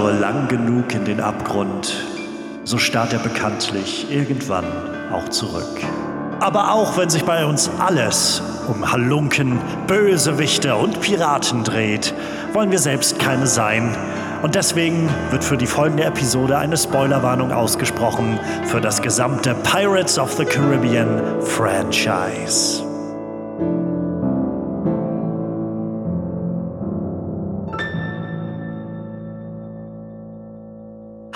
[0.00, 1.94] nur lang genug in den Abgrund,
[2.64, 4.64] so starrt er bekanntlich irgendwann
[5.12, 5.84] auch zurück.
[6.40, 12.14] Aber auch wenn sich bei uns alles um Halunken, Bösewichte und Piraten dreht,
[12.54, 13.94] wollen wir selbst keine sein.
[14.40, 20.32] Und deswegen wird für die folgende Episode eine Spoilerwarnung ausgesprochen für das gesamte Pirates of
[20.32, 22.89] the Caribbean Franchise.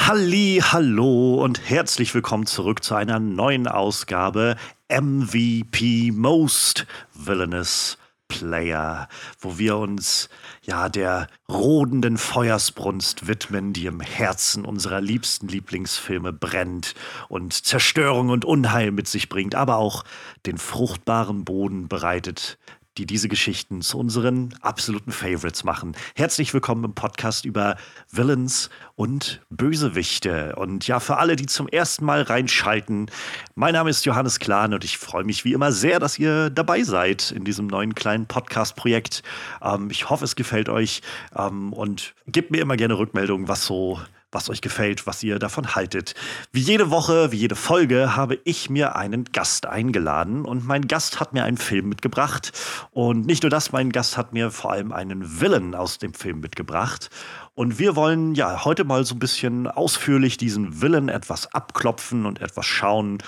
[0.07, 4.57] Halli, hallo und herzlich willkommen zurück zu einer neuen Ausgabe
[4.91, 7.97] MVP Most Villainous
[8.29, 9.09] Player,
[9.41, 10.29] wo wir uns
[10.61, 16.95] ja der rodenden Feuersbrunst widmen, die im Herzen unserer liebsten Lieblingsfilme brennt
[17.31, 20.05] und Zerstörung und Unheil mit sich bringt, aber auch
[20.45, 22.59] den fruchtbaren Boden bereitet,
[22.97, 25.97] die diese Geschichten zu unseren absoluten Favorites machen.
[26.15, 27.77] Herzlich willkommen im Podcast über
[28.11, 30.55] Villains und Bösewichte.
[30.56, 33.11] Und ja, für alle, die zum ersten Mal reinschalten,
[33.56, 36.84] mein Name ist Johannes Klahn und ich freue mich wie immer sehr, dass ihr dabei
[36.84, 39.22] seid in diesem neuen kleinen Podcast-Projekt.
[39.61, 41.03] Ähm, ich hoffe, es gefällt euch
[41.37, 43.98] ähm, und gebt mir immer gerne Rückmeldungen, was so
[44.35, 46.15] was euch gefällt, was ihr davon haltet.
[46.53, 51.21] Wie jede Woche, wie jede Folge habe ich mir einen Gast eingeladen und mein Gast
[51.21, 52.53] hat mir einen Film mitgebracht.
[52.91, 56.41] Und nicht nur das, mein Gast hat mir vor allem einen Villain aus dem Film
[56.41, 57.11] mitgebracht.
[57.55, 62.41] Und wir wollen ja heute mal so ein bisschen ausführlich diesen Villain etwas abklopfen und
[62.41, 63.19] etwas schauen.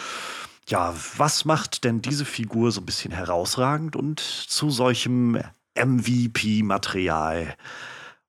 [0.69, 5.41] Ja, was macht denn diese Figur so ein bisschen herausragend und zu solchem
[5.77, 7.55] MVP-Material?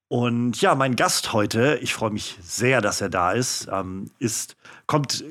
[0.10, 4.56] Und ja, mein Gast heute, ich freue mich sehr, dass er da ist, ähm, ist,
[4.86, 5.24] kommt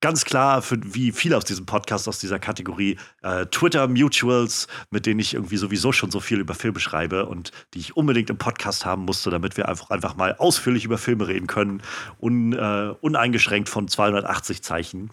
[0.00, 5.06] ganz klar, für, wie viele aus diesem Podcast, aus dieser Kategorie äh, Twitter Mutuals, mit
[5.06, 8.38] denen ich irgendwie sowieso schon so viel über Filme schreibe und die ich unbedingt im
[8.38, 11.82] Podcast haben musste, damit wir einfach, einfach mal ausführlich über Filme reden können,
[12.20, 15.10] un, äh, uneingeschränkt von 280 Zeichen.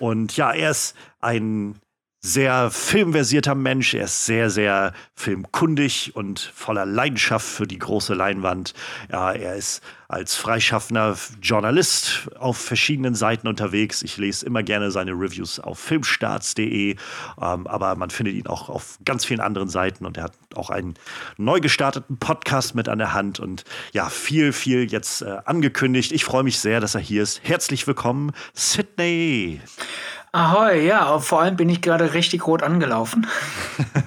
[0.00, 1.76] Und ja, er ist ein
[2.20, 3.94] sehr filmversierter Mensch.
[3.94, 8.74] Er ist sehr, sehr filmkundig und voller Leidenschaft für die große Leinwand.
[9.10, 14.02] Ja, er ist als freischaffender Journalist auf verschiedenen Seiten unterwegs.
[14.02, 18.98] Ich lese immer gerne seine Reviews auf filmstarts.de, ähm, aber man findet ihn auch auf
[19.04, 20.94] ganz vielen anderen Seiten und er hat auch einen
[21.38, 26.12] neu gestarteten Podcast mit an der Hand und ja, viel, viel jetzt äh, angekündigt.
[26.12, 27.40] Ich freue mich sehr, dass er hier ist.
[27.42, 29.60] Herzlich willkommen, Sydney.
[30.36, 33.26] Ahoi, ja, vor allem bin ich gerade richtig rot angelaufen.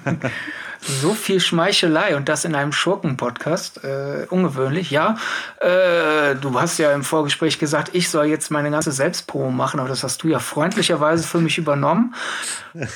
[0.82, 3.84] So viel Schmeichelei und das in einem Schurken-Podcast.
[3.84, 5.16] Äh, ungewöhnlich, ja.
[5.60, 9.90] Äh, du hast ja im Vorgespräch gesagt, ich soll jetzt meine ganze Selbstpromo machen, aber
[9.90, 12.14] das hast du ja freundlicherweise für mich übernommen.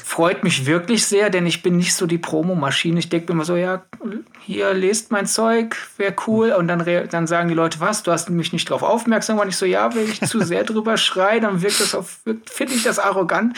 [0.05, 2.99] Freut mich wirklich sehr, denn ich bin nicht so die Promomaschine.
[2.99, 3.83] Ich denke mir immer so, ja,
[4.41, 6.53] hier lest mein Zeug, wäre cool.
[6.53, 9.50] Und dann, dann sagen die Leute, was, du hast mich nicht darauf aufmerksam gemacht.
[9.50, 12.83] Ich so, ja, wenn ich zu sehr drüber schreie, dann wirkt das auf, finde ich
[12.83, 13.56] das arrogant.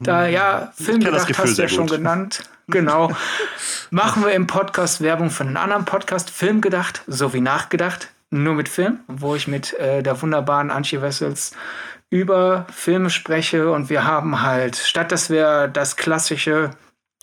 [0.00, 2.42] Da, ja, Film gedacht hast du ja schon genannt.
[2.68, 3.10] Genau.
[3.90, 8.68] Machen wir im Podcast Werbung für einen anderen Podcast, Film gedacht, sowie nachgedacht, nur mit
[8.68, 11.52] Film, wo ich mit äh, der wunderbaren Antje Wessels
[12.10, 16.70] über Filme spreche und wir haben halt, statt dass wir das klassische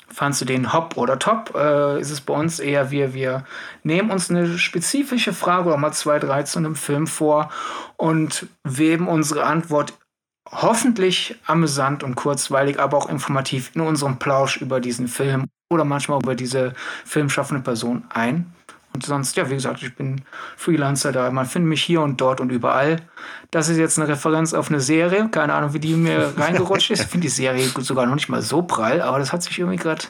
[0.08, 1.54] Fandst du den Hop oder Top?
[1.56, 3.44] Äh, ist es bei uns eher wir, wir
[3.84, 7.50] nehmen uns eine spezifische Frage oder mal zwei, drei zu einem Film vor
[7.98, 9.94] und weben unsere Antwort
[10.52, 16.20] hoffentlich amüsant und kurzweilig, aber auch informativ in unserem Plausch über diesen Film oder manchmal
[16.22, 16.74] über diese
[17.04, 18.54] filmschaffende Person ein.
[18.94, 20.22] Und sonst, ja, wie gesagt, ich bin
[20.56, 21.30] Freelancer da.
[21.30, 23.02] Man findet mich hier und dort und überall.
[23.52, 25.28] Das ist jetzt eine Referenz auf eine Serie.
[25.28, 27.02] Keine Ahnung, wie die mir reingerutscht ist.
[27.02, 29.78] Ich finde die Serie sogar noch nicht mal so prall, aber das hat sich irgendwie
[29.78, 30.06] gerade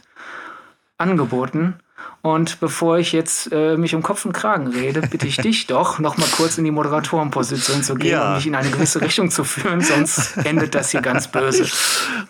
[1.00, 1.80] angeboten.
[2.22, 6.00] Und bevor ich jetzt äh, mich um Kopf und Kragen rede, bitte ich dich doch,
[6.00, 8.30] noch mal kurz in die Moderatorenposition zu gehen ja.
[8.30, 11.68] um mich in eine gewisse Richtung zu führen, sonst endet das hier ganz böse.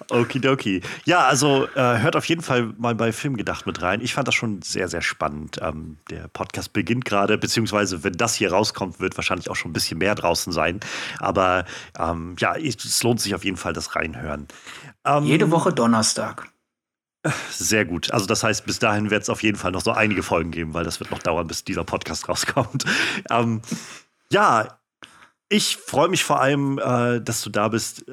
[0.09, 0.81] Okidoki.
[1.05, 4.01] Ja, also äh, hört auf jeden Fall mal bei Filmgedacht mit rein.
[4.01, 5.59] Ich fand das schon sehr, sehr spannend.
[5.61, 9.73] Ähm, der Podcast beginnt gerade, beziehungsweise wenn das hier rauskommt, wird wahrscheinlich auch schon ein
[9.73, 10.79] bisschen mehr draußen sein.
[11.19, 11.65] Aber
[11.97, 14.47] ähm, ja, es lohnt sich auf jeden Fall das Reinhören.
[15.05, 16.49] Ähm, Jede Woche Donnerstag.
[17.49, 18.11] Sehr gut.
[18.11, 20.73] Also das heißt, bis dahin wird es auf jeden Fall noch so einige Folgen geben,
[20.73, 22.85] weil das wird noch dauern, bis dieser Podcast rauskommt.
[23.29, 23.61] Ähm,
[24.31, 24.77] ja,
[25.49, 28.05] ich freue mich vor allem, äh, dass du da bist.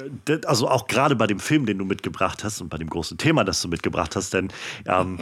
[0.47, 3.45] Also auch gerade bei dem Film, den du mitgebracht hast und bei dem großen Thema,
[3.45, 4.53] das du mitgebracht hast, denn
[4.87, 5.19] ähm,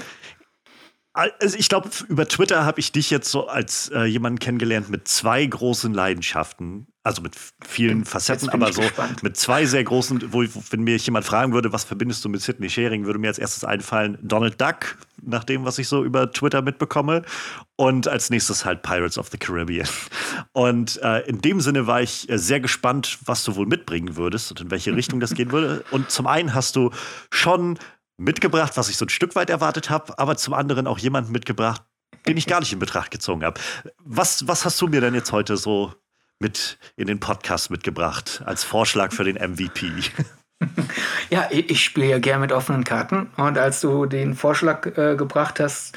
[1.12, 5.08] also ich glaube, über Twitter habe ich dich jetzt so als äh, jemanden kennengelernt mit
[5.08, 6.86] zwei großen Leidenschaften.
[7.02, 7.34] Also mit
[7.66, 9.22] vielen Facetten, aber so gespannt.
[9.22, 12.68] mit zwei sehr großen, wo, wenn mir jemand fragen würde, was verbindest du mit Sidney
[12.68, 16.60] Sharing, würde mir als erstes einfallen Donald Duck, nach dem, was ich so über Twitter
[16.60, 17.22] mitbekomme.
[17.76, 19.88] Und als nächstes halt Pirates of the Caribbean.
[20.52, 24.50] Und äh, in dem Sinne war ich äh, sehr gespannt, was du wohl mitbringen würdest
[24.50, 25.82] und in welche Richtung das gehen würde.
[25.90, 26.90] Und zum einen hast du
[27.32, 27.78] schon
[28.20, 31.82] mitgebracht, was ich so ein Stück weit erwartet habe, aber zum anderen auch jemanden mitgebracht,
[32.26, 33.60] den ich gar nicht in Betracht gezogen habe.
[34.04, 35.94] Was, was hast du mir denn jetzt heute so
[36.38, 39.90] mit in den Podcast mitgebracht als Vorschlag für den MVP?
[41.30, 45.58] Ja, ich spiele ja gern mit offenen Karten und als du den Vorschlag äh, gebracht
[45.58, 45.96] hast,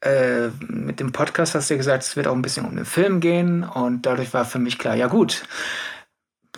[0.00, 2.86] äh, mit dem Podcast hast du ja gesagt, es wird auch ein bisschen um den
[2.86, 5.44] Film gehen und dadurch war für mich klar, ja gut,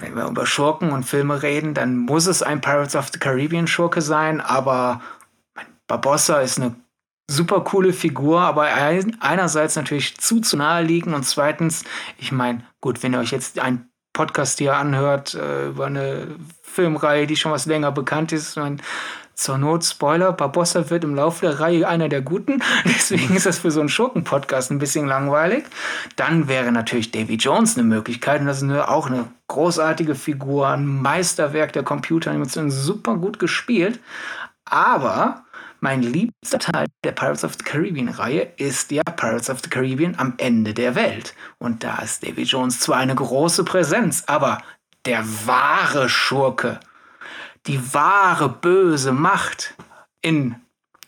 [0.00, 3.66] wenn wir über Schurken und Filme reden, dann muss es ein Pirates of the Caribbean
[3.66, 5.00] Schurke sein, aber
[5.87, 6.75] Barbossa ist eine
[7.28, 8.62] super coole Figur, aber
[9.20, 11.84] einerseits natürlich zu zu nahe liegen und zweitens,
[12.19, 17.26] ich meine, gut, wenn ihr euch jetzt einen Podcast hier anhört äh, über eine Filmreihe,
[17.26, 18.81] die schon was länger bekannt ist, mein,
[19.37, 22.62] zur Not, Spoiler, Barbossa wird im Laufe der Reihe einer der Guten.
[22.85, 25.65] Deswegen ist das für so einen Schurken-Podcast ein bisschen langweilig.
[26.17, 28.41] Dann wäre natürlich Davy Jones eine Möglichkeit.
[28.41, 34.00] Und das ist eine, auch eine großartige Figur, ein Meisterwerk der Computeranimation, super gut gespielt.
[34.65, 35.44] Aber
[35.81, 40.32] mein liebster Teil der Pirates of the Caribbean-Reihe ist ja Pirates of the Caribbean am
[40.39, 41.35] Ende der Welt.
[41.59, 44.62] Und da ist Davy Jones zwar eine große Präsenz, aber
[45.05, 46.81] der wahre Schurke
[47.67, 49.75] die wahre böse Macht
[50.23, 50.57] in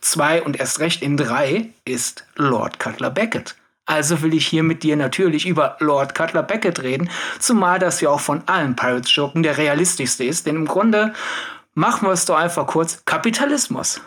[0.01, 3.57] zwei und erst recht in drei ist Lord Cutler Beckett.
[3.87, 7.09] Also will ich hier mit dir natürlich über Lord Cutler Beckett reden,
[7.39, 11.15] zumal das ja auch von allen Pirates-Schurken der realistischste ist, denn im Grunde
[11.75, 14.03] machen wir es doch einfach kurz, Kapitalismus.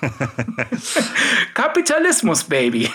[1.54, 2.90] Kapitalismus, Baby.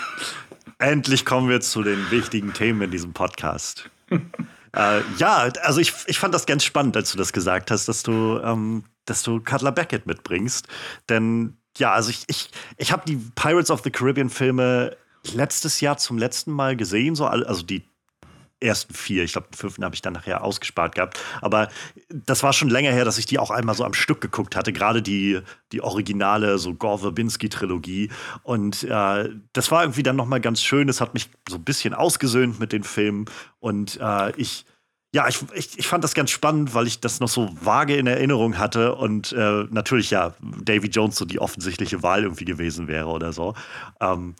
[0.78, 3.88] Endlich kommen wir zu den wichtigen Themen in diesem Podcast.
[4.74, 8.02] Äh, ja, also ich, ich fand das ganz spannend, als du das gesagt hast, dass
[8.02, 10.66] du, ähm, dass du Cutler Beckett mitbringst.
[11.08, 14.96] Denn ja, also ich, ich, ich habe die Pirates of the Caribbean Filme
[15.32, 17.84] letztes Jahr zum letzten Mal gesehen, so also die
[18.60, 19.24] ersten vier.
[19.24, 21.20] Ich glaube, den fünften habe ich dann nachher ausgespart gehabt.
[21.40, 21.68] Aber
[22.08, 24.72] das war schon länger her, dass ich die auch einmal so am Stück geguckt hatte.
[24.72, 25.40] Gerade die,
[25.72, 28.10] die originale, so Gore Verbinski-Trilogie.
[28.42, 30.88] Und äh, das war irgendwie dann nochmal ganz schön.
[30.88, 33.26] Es hat mich so ein bisschen ausgesöhnt mit den Filmen.
[33.58, 34.64] Und äh, ich.
[35.14, 38.06] Ja, ich, ich, ich fand das ganz spannend, weil ich das noch so vage in
[38.06, 43.06] Erinnerung hatte und äh, natürlich ja Davy Jones so die offensichtliche Wahl irgendwie gewesen wäre
[43.06, 43.54] oder so.
[44.02, 44.34] Ähm,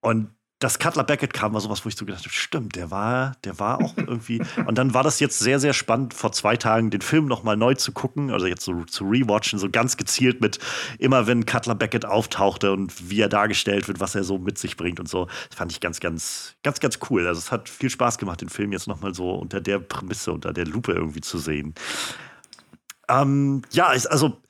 [0.00, 3.36] und dass Cutler Beckett kam, war sowas, wo ich so gedacht habe, stimmt, der war,
[3.44, 4.40] der war auch irgendwie.
[4.66, 7.74] und dann war das jetzt sehr, sehr spannend, vor zwei Tagen den Film nochmal neu
[7.74, 10.58] zu gucken, also jetzt so zu rewatchen, so ganz gezielt mit
[10.98, 14.76] immer, wenn Cutler Beckett auftauchte und wie er dargestellt wird, was er so mit sich
[14.76, 15.26] bringt und so.
[15.48, 17.26] Das fand ich ganz, ganz, ganz, ganz cool.
[17.26, 20.52] Also es hat viel Spaß gemacht, den Film jetzt nochmal so unter der Prämisse, unter
[20.52, 21.74] der Lupe irgendwie zu sehen.
[23.08, 24.40] Ähm, ja, also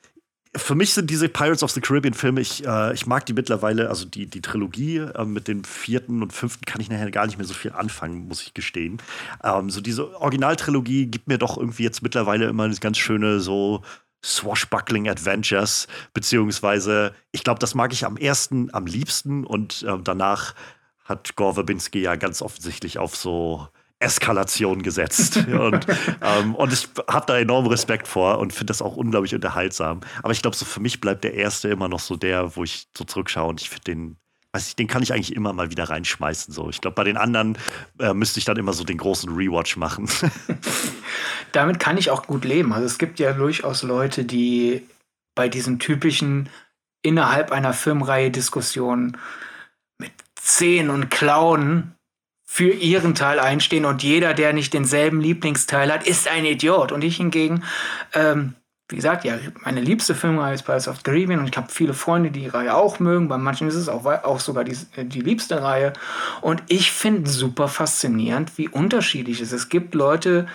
[0.55, 3.89] für mich sind diese Pirates of the Caribbean Filme, ich, äh, ich mag die mittlerweile,
[3.89, 7.37] also die, die Trilogie äh, mit dem vierten und fünften kann ich nachher gar nicht
[7.37, 9.01] mehr so viel anfangen, muss ich gestehen.
[9.43, 13.81] Ähm, so diese Originaltrilogie gibt mir doch irgendwie jetzt mittlerweile immer eine ganz schöne so
[14.23, 20.55] Swashbuckling Adventures, beziehungsweise ich glaube, das mag ich am ersten, am liebsten und äh, danach
[21.03, 23.67] hat Gore Verbinski ja ganz offensichtlich auf so
[23.99, 25.37] Eskalation gesetzt.
[25.47, 25.85] und,
[26.21, 30.01] ähm, und ich habe da enormen Respekt vor und finde das auch unglaublich unterhaltsam.
[30.21, 32.87] Aber ich glaube, so für mich bleibt der erste immer noch so der, wo ich
[32.95, 34.17] so zurückschaue und ich finde den,
[34.53, 36.53] weiß ich, den kann ich eigentlich immer mal wieder reinschmeißen.
[36.53, 36.69] So.
[36.69, 37.57] Ich glaube, bei den anderen
[37.99, 40.09] äh, müsste ich dann immer so den großen Rewatch machen.
[41.51, 42.73] Damit kann ich auch gut leben.
[42.73, 44.83] Also es gibt ja durchaus Leute, die
[45.35, 46.49] bei diesen typischen
[47.01, 49.17] innerhalb einer Filmreihe Diskussionen
[49.99, 51.94] mit Zehen und Klauen
[52.55, 56.93] für ihren Teil einstehen und jeder, der nicht denselben Lieblingsteil hat, ist ein Idiot.
[56.93, 57.65] Und ich hingegen,
[58.13, 58.55] ähm,
[58.87, 61.93] wie gesagt, ja, meine liebste Filmreihe ist Pirates of the Caribbean und ich habe viele
[61.93, 63.27] Freunde, die die Reihe auch mögen.
[63.27, 65.91] Bei manchen ist es auch, auch sogar die, die liebste Reihe.
[66.39, 69.63] Und ich finde super faszinierend, wie unterschiedlich es ist.
[69.63, 70.47] Es gibt Leute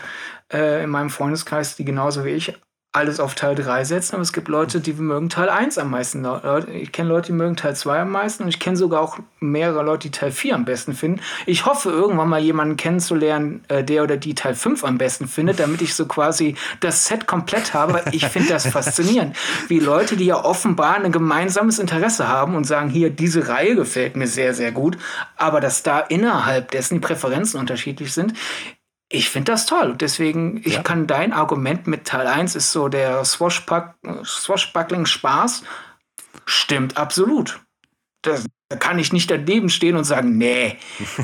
[0.51, 2.55] äh, in meinem Freundeskreis, die genauso wie ich
[2.93, 6.27] alles auf Teil 3 setzen, aber es gibt Leute, die mögen Teil 1 am meisten.
[6.75, 9.85] Ich kenne Leute, die mögen Teil 2 am meisten und ich kenne sogar auch mehrere
[9.85, 11.21] Leute, die Teil 4 am besten finden.
[11.47, 15.61] Ich hoffe, irgendwann mal jemanden kennenzulernen, äh, der oder die Teil 5 am besten findet,
[15.61, 18.03] damit ich so quasi das Set komplett habe.
[18.11, 19.37] Ich finde das faszinierend,
[19.69, 24.17] wie Leute, die ja offenbar ein gemeinsames Interesse haben und sagen, hier, diese Reihe gefällt
[24.17, 24.99] mir sehr, sehr gut,
[25.37, 28.35] aber dass da innerhalb dessen die Präferenzen unterschiedlich sind,
[29.13, 29.97] ich finde das toll.
[29.99, 30.83] Deswegen, ich ja.
[30.83, 35.65] kann dein Argument mit Teil 1 ist so der Swashbuck Swashbuckling-Spaß.
[36.47, 37.61] Stimmt absolut.
[38.23, 40.79] Das Da kann ich nicht daneben stehen und sagen, nee,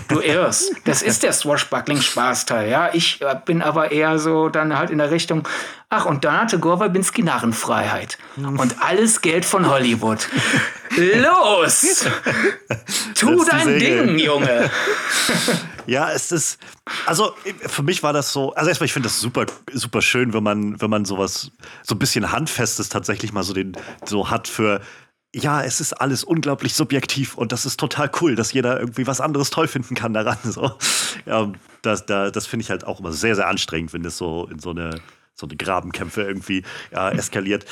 [0.08, 0.72] du irrst.
[0.84, 2.68] Das ist der Swashbuckling-Spaßteil.
[2.68, 5.46] Ja, ich äh, bin aber eher so dann halt in der Richtung,
[5.88, 8.18] ach, und dann hatte Gore Verbinski Narrenfreiheit.
[8.36, 10.26] Und alles Geld von Hollywood.
[10.96, 12.04] Los!
[13.14, 14.70] tu dein Ding, Junge!
[15.86, 16.58] ja, es ist,
[17.06, 20.42] also für mich war das so, also erstmal, ich finde das super, super schön, wenn
[20.42, 21.50] man, wenn man sowas,
[21.82, 24.80] so ein bisschen Handfestes tatsächlich mal so den, so hat für,
[25.34, 29.20] ja, es ist alles unglaublich subjektiv und das ist total cool, dass jeder irgendwie was
[29.20, 30.38] anderes toll finden kann daran.
[30.44, 30.72] So.
[31.26, 31.52] Ja,
[31.82, 34.58] das da, das finde ich halt auch immer sehr, sehr anstrengend, wenn das so in
[34.58, 35.00] so eine,
[35.34, 36.62] so eine Grabenkämpfe irgendwie
[36.92, 37.66] ja, eskaliert.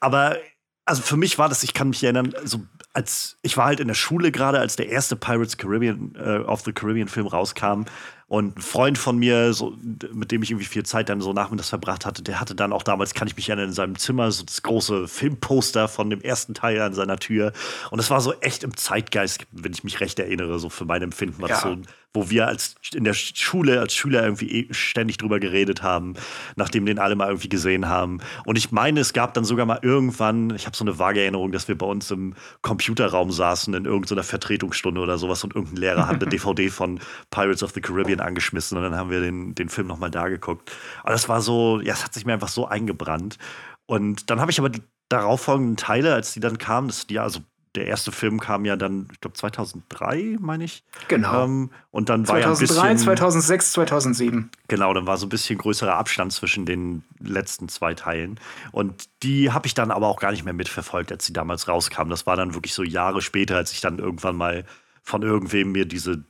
[0.00, 0.36] Aber
[0.84, 2.60] also für mich war das, ich kann mich erinnern, so
[2.92, 6.62] als ich war halt in der Schule gerade, als der erste Pirates Caribbean äh, of
[6.62, 7.84] the Caribbean Film rauskam
[8.30, 9.76] und ein Freund von mir, so,
[10.12, 12.84] mit dem ich irgendwie viel Zeit dann so nachmittags verbracht hatte, der hatte dann auch
[12.84, 16.54] damals, kann ich mich erinnern, in seinem Zimmer so das große Filmposter von dem ersten
[16.54, 17.52] Teil an seiner Tür.
[17.90, 21.02] Und das war so echt im Zeitgeist, wenn ich mich recht erinnere, so für mein
[21.02, 21.60] Empfinden war ja.
[21.60, 21.76] so
[22.12, 26.14] wo wir als in der Schule als Schüler irgendwie eh ständig drüber geredet haben,
[26.56, 28.18] nachdem den alle mal irgendwie gesehen haben.
[28.44, 31.52] Und ich meine, es gab dann sogar mal irgendwann, ich habe so eine vage Erinnerung,
[31.52, 36.08] dass wir bei uns im Computerraum saßen in irgendeiner Vertretungsstunde oder sowas und irgendein Lehrer
[36.08, 36.98] hat eine DVD von
[37.30, 40.72] Pirates of the Caribbean angeschmissen und dann haben wir den, den Film nochmal da geguckt.
[41.02, 43.38] Aber das war so, ja, es hat sich mir einfach so eingebrannt.
[43.86, 47.40] Und dann habe ich aber die darauffolgenden Teile, als die dann kamen, das ja, also
[47.74, 50.82] der erste Film kam ja dann, ich glaube 2003, meine ich.
[51.08, 51.44] Genau.
[51.44, 54.50] Ähm, und dann 2003, war ja ein bisschen 2006, 2007.
[54.68, 58.40] Genau, dann war so ein bisschen größerer Abstand zwischen den letzten zwei Teilen.
[58.72, 62.10] Und die habe ich dann aber auch gar nicht mehr mitverfolgt, als sie damals rauskamen.
[62.10, 64.64] Das war dann wirklich so Jahre später, als ich dann irgendwann mal
[65.02, 66.24] von irgendwem mir diese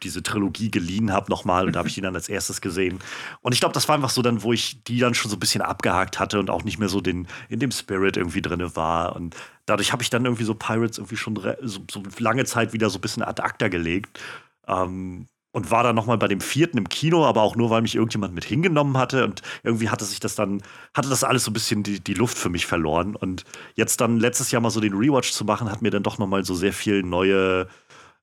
[0.00, 2.98] diese Trilogie geliehen habe nochmal und da habe ich die dann als erstes gesehen.
[3.40, 5.40] Und ich glaube, das war einfach so dann, wo ich die dann schon so ein
[5.40, 9.16] bisschen abgehakt hatte und auch nicht mehr so den, in dem Spirit irgendwie drin war.
[9.16, 12.90] Und dadurch habe ich dann irgendwie so Pirates irgendwie schon so, so, lange Zeit wieder
[12.90, 14.20] so ein bisschen ad acta gelegt.
[14.66, 17.96] Ähm, und war dann nochmal bei dem vierten im Kino, aber auch nur, weil mich
[17.96, 19.24] irgendjemand mit hingenommen hatte.
[19.24, 20.62] Und irgendwie hatte sich das dann,
[20.94, 23.16] hatte das alles so ein bisschen die, die Luft für mich verloren.
[23.16, 26.18] Und jetzt dann letztes Jahr mal so den Rewatch zu machen, hat mir dann doch
[26.18, 27.66] nochmal so sehr viel neue,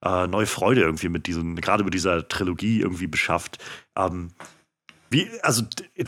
[0.04, 3.64] äh, neue Freude irgendwie mit diesem, gerade mit dieser Trilogie irgendwie beschafft.
[3.96, 4.30] Ähm,
[5.10, 5.64] wie, also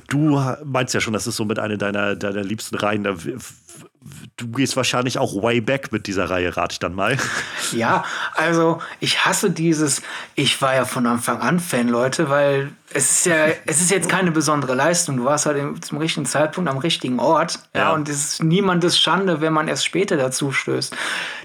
[0.08, 3.08] du meinst ja schon, das ist so mit einer deiner, deiner liebsten Reihen.
[4.38, 7.18] Du gehst wahrscheinlich auch way back mit dieser Reihe, rate ich dann mal.
[7.74, 10.01] Ja, also ich hasse dieses,
[10.36, 14.08] ich war ja von Anfang an Fan, Leute, weil es ist ja, es ist jetzt
[14.08, 15.18] keine besondere Leistung.
[15.18, 17.60] Du warst halt zum richtigen Zeitpunkt am richtigen Ort.
[17.75, 20.96] Ja, ja und es ist niemandes Schande, wenn man erst später dazu stößt.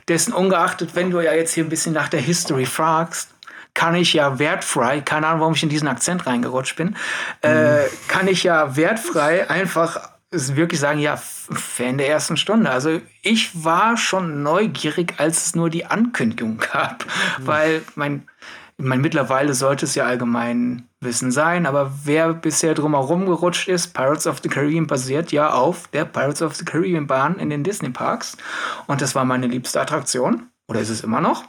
[0.08, 3.30] Dessen ungeachtet, wenn du ja jetzt hier ein bisschen nach der History fragst,
[3.74, 6.96] kann ich ja wertfrei, keine Ahnung, warum ich in diesen Akzent reingerutscht bin,
[7.42, 7.86] äh, mhm.
[8.06, 10.13] kann ich ja wertfrei einfach
[10.56, 12.70] wirklich sagen, ja, Fan der ersten Stunde.
[12.70, 17.46] Also ich war schon neugierig, als es nur die Ankündigung gab, mhm.
[17.46, 18.28] weil mein,
[18.76, 24.26] mein mittlerweile sollte es ja allgemein Wissen sein, aber wer bisher drumherum gerutscht ist, Pirates
[24.26, 27.90] of the Caribbean basiert ja auf der Pirates of the Caribbean Bahn in den Disney
[27.90, 28.36] Parks
[28.86, 30.48] und das war meine liebste Attraktion.
[30.66, 31.44] Oder ist es immer noch?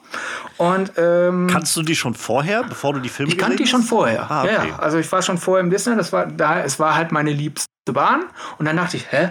[0.58, 3.82] Und, ähm, Kannst du die schon vorher, bevor du die Filme Ich kannte die schon
[3.82, 4.30] vorher.
[4.30, 4.70] Ah, okay.
[4.70, 7.32] Ja, also ich war schon vorher im Disney, das war da, es war halt meine
[7.32, 8.26] liebste Bahn.
[8.58, 9.30] Und dann dachte ich, hä?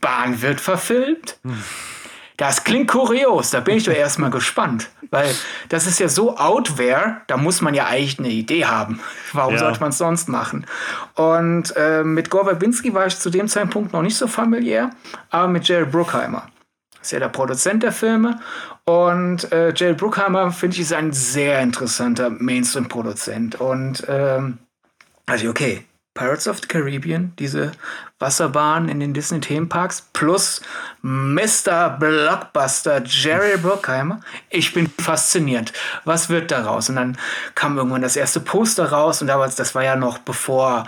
[0.00, 1.38] Bahn wird verfilmt?
[1.44, 1.62] Hm.
[2.38, 4.88] Das klingt kurios, da bin ich doch erstmal gespannt.
[5.10, 5.34] Weil
[5.70, 9.00] das ist ja so outware, da muss man ja eigentlich eine Idee haben.
[9.32, 9.58] Warum ja.
[9.58, 10.64] sollte man es sonst machen?
[11.14, 14.90] Und äh, mit Gore Verbinski war ich zu dem Zeitpunkt noch nicht so familiär,
[15.30, 16.48] aber mit Jerry Bruckheimer
[17.08, 18.38] ist ja der Produzent der Filme.
[18.88, 23.60] Und äh, Jay Bruckheimer, finde ich, ist ein sehr interessanter Mainstream-Produzent.
[23.60, 24.56] Und ähm,
[25.26, 27.72] also okay, Pirates of the Caribbean, diese
[28.18, 30.62] Wasserbahn in den Disney-Themenparks, plus
[31.02, 31.98] Mr.
[32.00, 34.20] Blockbuster Jerry Bruckheimer.
[34.48, 35.74] Ich bin fasziniert.
[36.06, 36.88] Was wird daraus?
[36.88, 37.18] Und dann
[37.54, 40.86] kam irgendwann das erste Poster raus und damals, das war ja noch bevor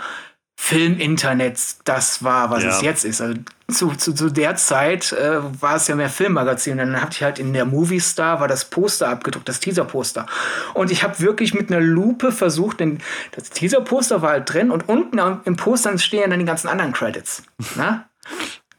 [0.63, 2.69] Film-Internet das war, was ja.
[2.69, 3.19] es jetzt ist.
[3.19, 3.33] Also
[3.67, 6.73] zu, zu, zu der Zeit äh, war es ja mehr Filmmagazin.
[6.73, 10.27] Und dann hatte ich halt in der Movie Star war das Poster abgedruckt, das Teaser-Poster.
[10.75, 12.99] Und ich habe wirklich mit einer Lupe versucht, denn
[13.31, 17.41] das Teaser-Poster war halt drin und unten im Poster stehen dann die ganzen anderen Credits.
[17.75, 18.05] Na?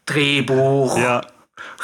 [0.07, 0.97] Drehbuch.
[0.97, 1.23] Ja.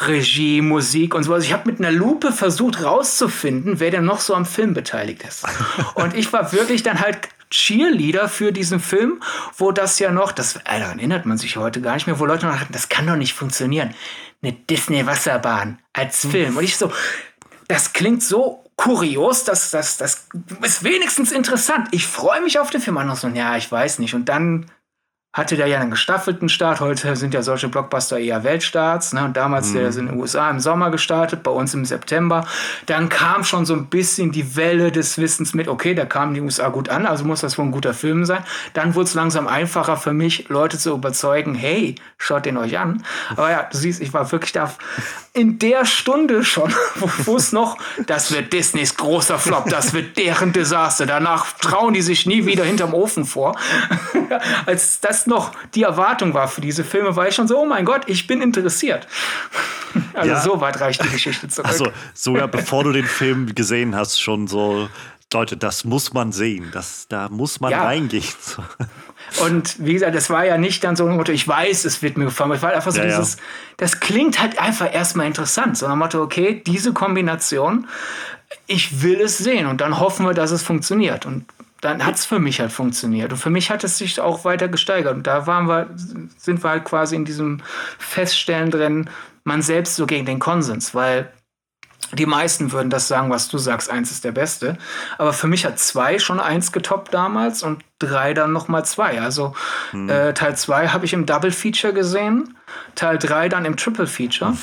[0.07, 1.35] Regie, Musik und so.
[1.35, 5.25] Also ich habe mit einer Lupe versucht rauszufinden, wer denn noch so am Film beteiligt
[5.25, 5.45] ist.
[5.95, 9.23] Und ich war wirklich dann halt Cheerleader für diesen Film,
[9.57, 12.47] wo das ja noch, das daran erinnert man sich heute gar nicht mehr, wo Leute
[12.47, 13.95] noch dachten, das kann doch nicht funktionieren.
[14.43, 16.31] Eine Disney-Wasserbahn als hm.
[16.31, 16.57] Film.
[16.57, 16.93] Und ich so,
[17.67, 20.28] das klingt so kurios, dass das, das
[20.62, 21.88] ist wenigstens interessant.
[21.90, 22.97] Ich freue mich auf den Film.
[22.97, 24.14] Und so, ja, ich weiß nicht.
[24.14, 24.67] Und dann
[25.38, 26.80] hatte der ja einen gestaffelten Start.
[26.80, 29.12] Heute sind ja solche Blockbuster eher Weltstarts.
[29.12, 29.25] Ne?
[29.25, 29.75] Und damals, mhm.
[29.75, 32.45] der ist in den USA im Sommer gestartet, bei uns im September.
[32.87, 36.40] Dann kam schon so ein bisschen die Welle des Wissens mit, okay, da kam die
[36.40, 38.42] USA gut an, also muss das wohl ein guter Film sein.
[38.75, 43.04] Dann wurde es langsam einfacher für mich, Leute zu überzeugen, hey, schaut den euch an.
[43.30, 44.73] Aber ja, du siehst, ich war wirklich da
[45.38, 46.75] in der Stunde schon,
[47.25, 51.07] wo es noch, das wird Disneys großer Flop, das wird deren Desaster.
[51.07, 53.57] Danach trauen die sich nie wieder hinterm Ofen vor.
[54.66, 57.85] Als das noch die Erwartung war für diese Filme, war ich schon so, oh mein
[57.85, 59.07] Gott, ich bin interessiert.
[60.12, 60.40] Also ja.
[60.40, 61.66] so weit reicht die Geschichte zurück.
[61.66, 64.88] Also sogar bevor du den Film gesehen hast, schon so,
[65.33, 67.85] Leute, das muss man sehen, das, da muss man ja.
[67.85, 68.25] reingehen.
[69.44, 72.16] Und wie gesagt, das war ja nicht dann so ein Motto, ich weiß, es wird
[72.16, 72.50] mir gefallen.
[72.52, 73.42] Es war einfach so ja, dieses, ja.
[73.76, 75.76] das klingt halt einfach erstmal interessant.
[75.76, 77.87] So ein Motto, okay, diese Kombination,
[78.66, 81.26] ich will es sehen und dann hoffen wir, dass es funktioniert.
[81.26, 81.44] Und
[81.80, 83.32] dann hat es für mich halt funktioniert.
[83.32, 85.14] Und für mich hat es sich auch weiter gesteigert.
[85.14, 85.88] Und da waren wir,
[86.37, 87.61] sind wir halt quasi in diesem
[87.99, 89.11] Feststellen drin,
[89.44, 91.30] man selbst so gegen den Konsens, weil
[92.12, 94.78] die meisten würden das sagen, was du sagst, eins ist der beste.
[95.18, 99.20] Aber für mich hat zwei schon eins getoppt damals und drei dann nochmal zwei.
[99.20, 99.54] Also
[99.90, 100.08] hm.
[100.08, 102.56] äh, Teil zwei habe ich im Double Feature gesehen,
[102.94, 104.56] Teil drei dann im Triple Feature.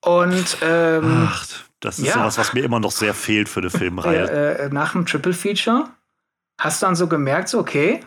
[0.00, 1.46] Und ähm, Ach,
[1.80, 2.14] das ist ja.
[2.14, 4.30] sowas, was mir immer noch sehr fehlt für eine Filmreihe.
[4.30, 5.88] Äh, äh, nach dem Triple Feature
[6.60, 8.00] hast du dann so gemerkt, so, okay,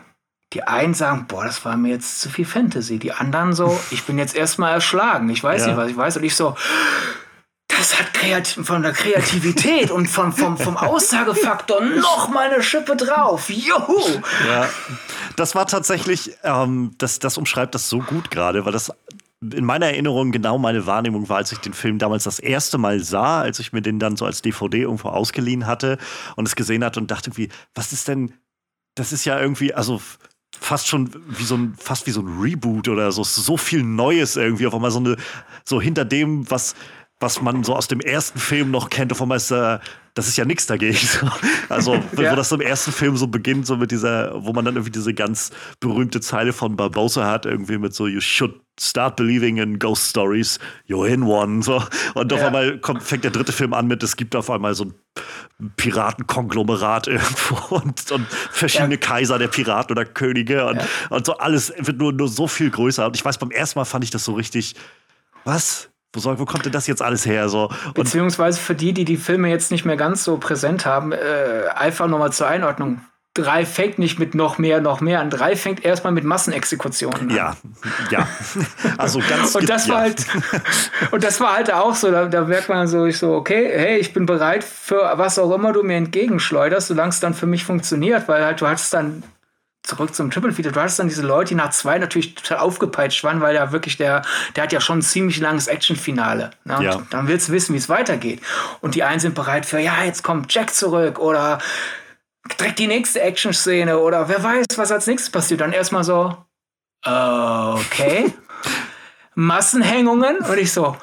[0.52, 2.98] die einen sagen, boah, das war mir jetzt zu viel Fantasy.
[2.98, 5.28] Die anderen so, ich bin jetzt erstmal erschlagen.
[5.28, 5.68] Ich weiß ja.
[5.68, 6.16] nicht, was ich weiß.
[6.18, 6.56] Und ich so,
[7.78, 12.96] das hat Kreativ von der Kreativität und vom, vom, vom Aussagefaktor noch mal eine Schippe
[12.96, 13.50] drauf.
[13.50, 14.20] Juhu!
[14.46, 14.68] Ja,
[15.36, 18.92] das war tatsächlich, ähm, das, das umschreibt das so gut gerade, weil das
[19.40, 23.00] in meiner Erinnerung genau meine Wahrnehmung war, als ich den Film damals das erste Mal
[23.00, 25.98] sah, als ich mir den dann so als DVD irgendwo ausgeliehen hatte
[26.36, 28.32] und es gesehen hatte und dachte wie, was ist denn,
[28.94, 30.00] das ist ja irgendwie, also
[30.58, 34.36] fast schon wie so ein, fast wie so ein Reboot oder so, so viel Neues
[34.36, 35.16] irgendwie, auf einmal so eine,
[35.64, 36.74] so hinter dem, was,
[37.24, 39.78] was man so aus dem ersten Film noch kennt, auf einmal ist, äh,
[40.12, 40.98] das ist ja nichts dagegen.
[41.70, 42.30] Also, ja.
[42.30, 45.14] wo das im ersten Film so beginnt, so mit dieser, wo man dann irgendwie diese
[45.14, 45.50] ganz
[45.80, 50.58] berühmte Zeile von Barbosa hat, irgendwie mit so, you should start believing in ghost stories,
[50.86, 51.62] you're in one.
[51.62, 51.82] So.
[52.12, 52.38] Und ja.
[52.38, 55.72] auf einmal kommt, fängt der dritte Film an mit, es gibt auf einmal so ein
[55.76, 59.00] Piratenkonglomerat irgendwo und, und verschiedene ja.
[59.00, 63.06] Kaiser der Piraten oder Könige und, und so alles wird nur, nur so viel größer.
[63.06, 64.74] Und ich weiß, beim ersten Mal fand ich das so richtig,
[65.44, 65.88] was?
[66.14, 67.48] Wo, soll, wo kommt denn das jetzt alles her?
[67.48, 67.70] So?
[67.86, 71.16] Und Beziehungsweise für die, die die Filme jetzt nicht mehr ganz so präsent haben, äh,
[71.74, 73.00] einfach nochmal zur Einordnung.
[73.36, 75.28] Drei fängt nicht mit noch mehr, noch mehr an.
[75.28, 77.36] Drei fängt erstmal mit Massenexekutionen an.
[77.36, 77.56] Ja,
[78.10, 78.28] ja.
[78.96, 80.24] Also ganz Und das war halt,
[81.10, 83.98] und das war halt auch so, da, da merkt man so, ich so, okay, hey,
[83.98, 87.64] ich bin bereit für was auch immer du mir entgegenschleuderst, solange es dann für mich
[87.64, 89.24] funktioniert, weil halt du hattest dann
[89.84, 93.22] zurück zum Triple Feature, du hattest dann diese Leute, die nach zwei natürlich total aufgepeitscht
[93.22, 94.22] waren, weil der wirklich der,
[94.56, 96.50] der hat ja schon ein ziemlich langes Actionfinale.
[96.64, 96.78] Ne?
[96.82, 97.02] Ja.
[97.10, 98.40] Dann willst du wissen, wie es weitergeht.
[98.80, 101.58] Und die einen sind bereit für, ja, jetzt kommt Jack zurück oder
[102.58, 105.60] direkt die nächste Action-Szene oder wer weiß, was als nächstes passiert.
[105.60, 106.34] Dann erstmal so,
[107.04, 108.32] okay.
[109.34, 110.96] Massenhängungen und ich so,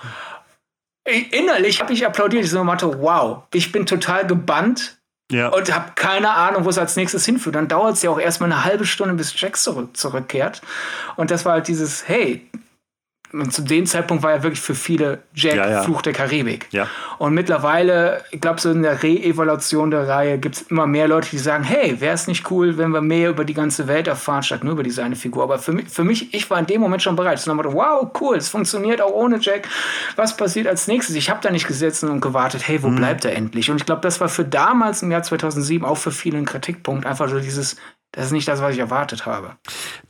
[1.05, 2.45] innerlich habe ich applaudiert.
[2.45, 5.00] Ich so, Motto, wow, ich bin total gebannt
[5.31, 5.49] ja.
[5.49, 7.55] Und habe keine Ahnung, wo es als nächstes hinführt.
[7.55, 10.61] Dann dauert es ja auch erstmal eine halbe Stunde, bis Jack zurück, zurückkehrt.
[11.15, 12.47] Und das war halt dieses, hey,
[13.33, 15.83] und zu dem Zeitpunkt war er wirklich für viele Jack ja, ja.
[15.83, 16.67] Fluch der Karibik.
[16.71, 16.87] Ja.
[17.17, 21.29] Und mittlerweile, ich glaube, so in der Re-Evaluation der Reihe gibt es immer mehr Leute,
[21.29, 24.43] die sagen, hey, wäre es nicht cool, wenn wir mehr über die ganze Welt erfahren,
[24.43, 25.43] statt nur über diese eine Figur.
[25.43, 27.39] Aber für mich, für mich ich war in dem Moment schon bereit.
[27.39, 29.67] So, wow, cool, es funktioniert auch ohne Jack.
[30.15, 31.15] Was passiert als nächstes?
[31.15, 32.97] Ich habe da nicht gesessen und gewartet, hey, wo mhm.
[32.97, 33.71] bleibt er endlich?
[33.71, 37.05] Und ich glaube, das war für damals im Jahr 2007 auch für viele ein Kritikpunkt.
[37.05, 37.77] Einfach so dieses,
[38.11, 39.55] das ist nicht das, was ich erwartet habe.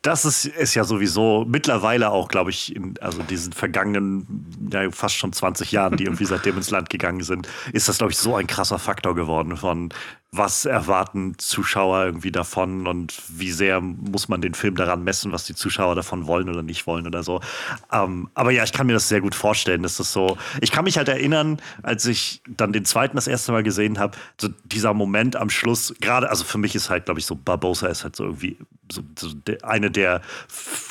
[0.02, 5.16] Das ist, ist ja sowieso mittlerweile auch, glaube ich, in also diesen vergangenen, ja, fast
[5.16, 8.36] schon 20 Jahren, die irgendwie seitdem ins Land gegangen sind, ist das, glaube ich, so
[8.36, 9.90] ein krasser Faktor geworden von
[10.34, 15.44] was erwarten Zuschauer irgendwie davon und wie sehr muss man den Film daran messen, was
[15.44, 17.42] die Zuschauer davon wollen oder nicht wollen oder so.
[17.92, 20.38] Ähm, aber ja, ich kann mir das sehr gut vorstellen, dass das so.
[20.62, 24.18] Ich kann mich halt erinnern, als ich dann den zweiten das erste Mal gesehen habe,
[24.40, 27.88] so dieser Moment am Schluss, gerade, also für mich ist halt, glaube ich, so Barbosa
[27.88, 28.58] ist halt so irgendwie
[28.90, 29.28] so, so
[29.64, 30.22] eine der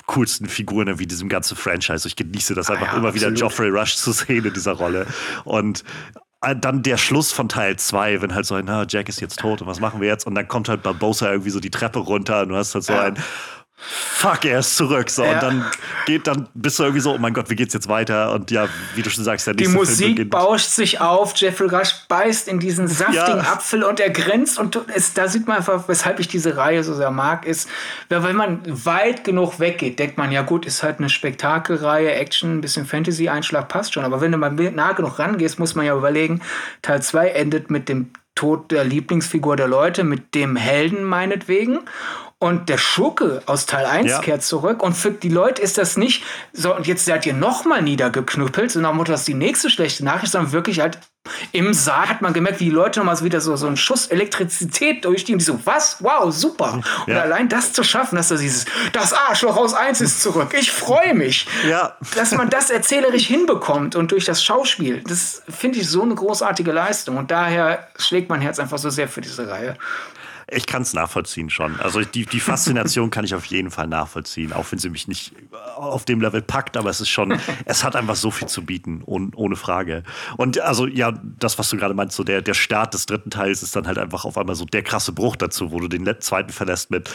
[0.05, 2.07] coolsten Figuren wie diesem ganzen Franchise.
[2.07, 3.31] Ich genieße das ah einfach ah ja, immer absolut.
[3.33, 5.07] wieder Geoffrey Rush zu sehen in dieser Rolle.
[5.44, 5.83] Und
[6.40, 9.61] dann der Schluss von Teil 2, wenn halt so ein, na, Jack ist jetzt tot
[9.61, 10.26] und was machen wir jetzt?
[10.26, 12.92] Und dann kommt halt Barbosa irgendwie so die Treppe runter und du hast halt so
[12.94, 13.03] ja.
[13.03, 13.18] ein,
[13.80, 15.10] fuck, er ist zurück.
[15.10, 15.34] So, ja.
[15.34, 15.64] und dann
[16.06, 18.32] geht, dann bist du irgendwie so, oh mein Gott, wie geht's jetzt weiter?
[18.32, 22.48] Und ja, wie du schon sagst, der Die Musik bauscht sich auf, Jeffrey Rush beißt
[22.48, 23.52] in diesen saftigen ja.
[23.52, 26.94] Apfel und er grinst und es, da sieht man einfach, weshalb ich diese Reihe so
[26.94, 27.68] sehr mag, ist,
[28.08, 32.60] wenn man weit genug weggeht, denkt man, ja gut, ist halt eine Spektakelreihe, Action, ein
[32.60, 34.04] bisschen Fantasy-Einschlag passt schon.
[34.04, 36.40] Aber wenn du mal nah genug rangehst, muss man ja überlegen,
[36.82, 41.80] Teil 2 endet mit dem Tod der Lieblingsfigur der Leute, mit dem Helden meinetwegen.
[42.42, 44.18] Und der Schurke aus Teil 1 ja.
[44.20, 44.83] kehrt zurück.
[44.83, 46.24] Und für die Leute ist das nicht
[46.55, 50.07] so, und jetzt seid ihr nochmal niedergeknüppelt, nach dem Motto, das ist die nächste schlechte
[50.07, 50.98] Nachricht, sondern wirklich halt
[51.53, 54.07] im Saal hat man gemerkt, wie die Leute nochmal so wieder so, so einen Schuss
[54.07, 55.38] Elektrizität durchstehen.
[55.38, 55.98] Die so, was?
[56.00, 56.81] Wow, super.
[57.07, 60.55] Und allein das zu schaffen, dass du dieses, das Arschloch aus 1 ist zurück.
[60.59, 61.46] Ich freue mich.
[61.68, 61.96] Ja.
[62.14, 66.72] Dass man das erzählerisch hinbekommt und durch das Schauspiel, das finde ich so eine großartige
[66.72, 67.18] Leistung.
[67.18, 69.76] Und daher schlägt mein Herz einfach so sehr für diese Reihe
[70.50, 71.78] ich kann es nachvollziehen schon.
[71.80, 75.32] Also die, die Faszination kann ich auf jeden Fall nachvollziehen, auch wenn sie mich nicht
[75.76, 79.02] auf dem Level packt, aber es ist schon, es hat einfach so viel zu bieten,
[79.06, 80.02] ohne, ohne Frage.
[80.36, 83.62] Und also ja, das, was du gerade meinst, so der, der Start des dritten Teils
[83.62, 86.50] ist dann halt einfach auf einmal so der krasse Bruch dazu, wo du den zweiten
[86.50, 87.10] verlässt mit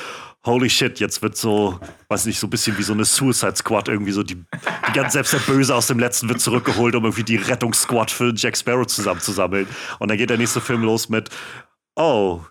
[0.45, 3.87] Holy shit, jetzt wird so, weiß nicht, so ein bisschen wie so eine Suicide Squad
[3.87, 7.23] irgendwie so die, die ganz selbst der Böse aus dem letzten wird zurückgeholt, um irgendwie
[7.23, 9.67] die Rettungssquad für Jack Sparrow zusammenzusammeln.
[9.97, 11.29] Und dann geht der nächste Film los mit
[11.95, 12.41] Oh,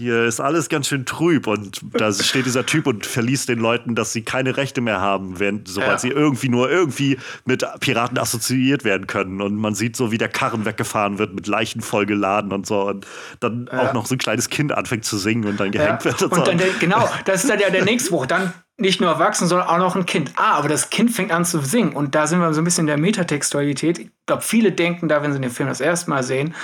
[0.00, 3.94] hier ist alles ganz schön trüb und da steht dieser Typ und verliest den Leuten,
[3.94, 5.98] dass sie keine Rechte mehr haben, während, sobald ja.
[5.98, 9.42] sie irgendwie nur irgendwie mit Piraten assoziiert werden können.
[9.42, 12.88] Und man sieht so, wie der Karren weggefahren wird, mit Leichen vollgeladen und so.
[12.88, 13.06] Und
[13.40, 13.90] dann ja.
[13.90, 16.04] auch noch so ein kleines Kind anfängt zu singen und dann gehängt ja.
[16.06, 16.22] wird.
[16.22, 18.24] Und, und dann, der, genau, das ist dann ja der nächste Buch.
[18.24, 20.32] Dann nicht nur erwachsen, sondern auch noch ein Kind.
[20.36, 21.92] Ah, aber das Kind fängt an zu singen.
[21.92, 23.98] Und da sind wir so ein bisschen in der Metatextualität.
[23.98, 26.54] Ich glaube, viele denken da, wenn sie den Film das erste Mal sehen,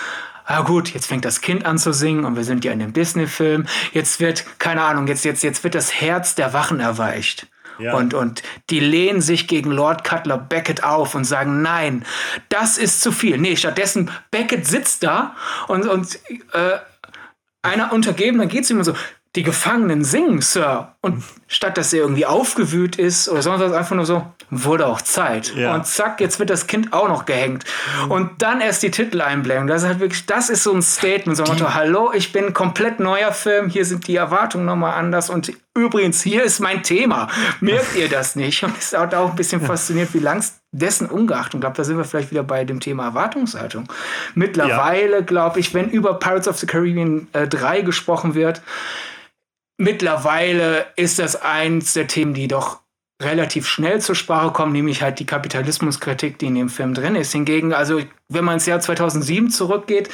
[0.47, 2.93] ah gut, jetzt fängt das Kind an zu singen und wir sind ja in dem
[2.93, 3.67] Disney-Film.
[3.93, 7.49] Jetzt wird, keine Ahnung, jetzt, jetzt, jetzt wird das Herz der Wachen erweicht.
[7.79, 7.95] Ja.
[7.95, 12.07] Und, und die lehnen sich gegen Lord Cutler Beckett auf und sagen, nein,
[12.49, 13.37] das ist zu viel.
[13.37, 15.37] Nee, stattdessen, Beckett sitzt da
[15.69, 16.19] und, und
[16.53, 16.79] äh,
[17.63, 18.95] einer untergeben, dann geht es immer so,
[19.37, 20.95] die Gefangenen singen, Sir.
[21.03, 25.03] Und statt dass er irgendwie aufgewühlt ist oder sonst was, einfach nur so, wurde auch
[25.03, 25.55] Zeit.
[25.55, 25.75] Ja.
[25.75, 27.65] Und zack, jetzt wird das Kind auch noch gehängt.
[28.05, 28.11] Mhm.
[28.11, 29.67] Und dann erst die Titeleinblendung.
[29.67, 32.47] Das ist halt wirklich, das ist so ein Statement, so ein Motto, hallo, ich bin
[32.47, 36.83] ein komplett neuer Film, hier sind die Erwartungen nochmal anders und übrigens, hier ist mein
[36.83, 37.29] Thema.
[37.61, 38.65] Merkt ihr das nicht?
[38.65, 41.97] Und ist auch, auch ein bisschen fasziniert, wie lang es dessen ungeachtet, glaube, da sind
[41.97, 43.89] wir vielleicht wieder bei dem Thema Erwartungshaltung.
[44.35, 45.21] Mittlerweile, ja.
[45.21, 48.61] glaube ich, wenn über Pirates of the Caribbean äh, 3 gesprochen wird,
[49.79, 52.81] Mittlerweile ist das eins der Themen, die doch
[53.23, 57.33] relativ schnell zur Sprache kommen, nämlich halt die Kapitalismuskritik, die in dem Film drin ist.
[57.33, 60.11] Hingegen, also wenn man ins Jahr 2007 zurückgeht,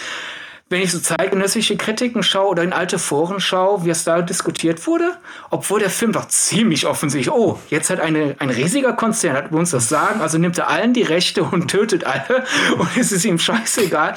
[0.72, 4.86] wenn ich so zeitgenössische Kritiken schaue oder in alte Foren schaue, wie es da diskutiert
[4.86, 5.18] wurde,
[5.50, 9.72] obwohl der Film doch ziemlich offensichtlich, oh, jetzt hat eine, ein riesiger Konzern, hat uns
[9.72, 12.46] das sagen, also nimmt er allen die Rechte und tötet alle
[12.78, 14.14] und es ist ihm scheißegal.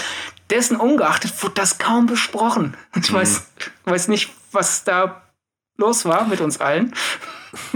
[0.50, 2.78] Dessen ungeachtet wird das kaum besprochen.
[2.96, 3.16] Ich mhm.
[3.16, 3.48] weiß,
[3.84, 5.25] weiß nicht, was da
[5.78, 6.94] los war mit uns allen.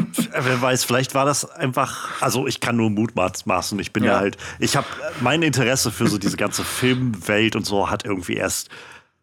[0.06, 3.80] Wer weiß, vielleicht war das einfach, also ich kann nur mutmaßen.
[3.80, 4.88] Ich bin ja, ja halt, ich habe
[5.22, 8.70] mein Interesse für so diese ganze Filmwelt und so hat irgendwie erst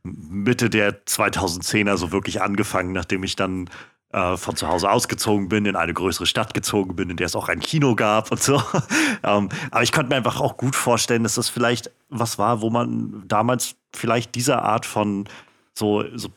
[0.03, 3.69] Mitte der 2010er so wirklich angefangen, nachdem ich dann
[4.13, 7.37] äh, von zu Hause ausgezogen bin, in eine größere Stadt gezogen bin, in der es
[7.37, 8.63] auch ein Kino gab und so.
[9.23, 12.71] ähm, aber ich konnte mir einfach auch gut vorstellen, dass das vielleicht was war, wo
[12.71, 15.29] man damals vielleicht diese Art von
[15.75, 16.31] so, so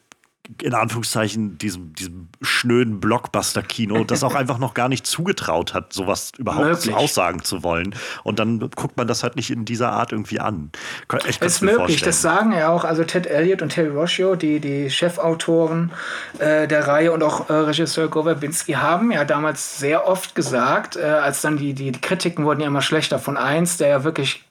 [0.62, 6.32] in Anführungszeichen diesem, diesem schnöden Blockbuster-Kino, das auch einfach noch gar nicht zugetraut hat, sowas
[6.38, 7.94] überhaupt zu aussagen zu wollen.
[8.24, 10.72] Und dann guckt man das halt nicht in dieser Art irgendwie an.
[11.28, 12.06] Ich ist möglich, vorstellen.
[12.06, 15.92] das sagen ja auch, also Ted Elliott und Terry Rossio, die, die Chefautoren
[16.40, 20.96] äh, der Reihe und auch äh, Regisseur Go Verbinski haben ja damals sehr oft gesagt,
[20.96, 24.04] äh, als dann die, die, die Kritiken wurden ja immer schlechter von eins, der ja
[24.04, 24.49] wirklich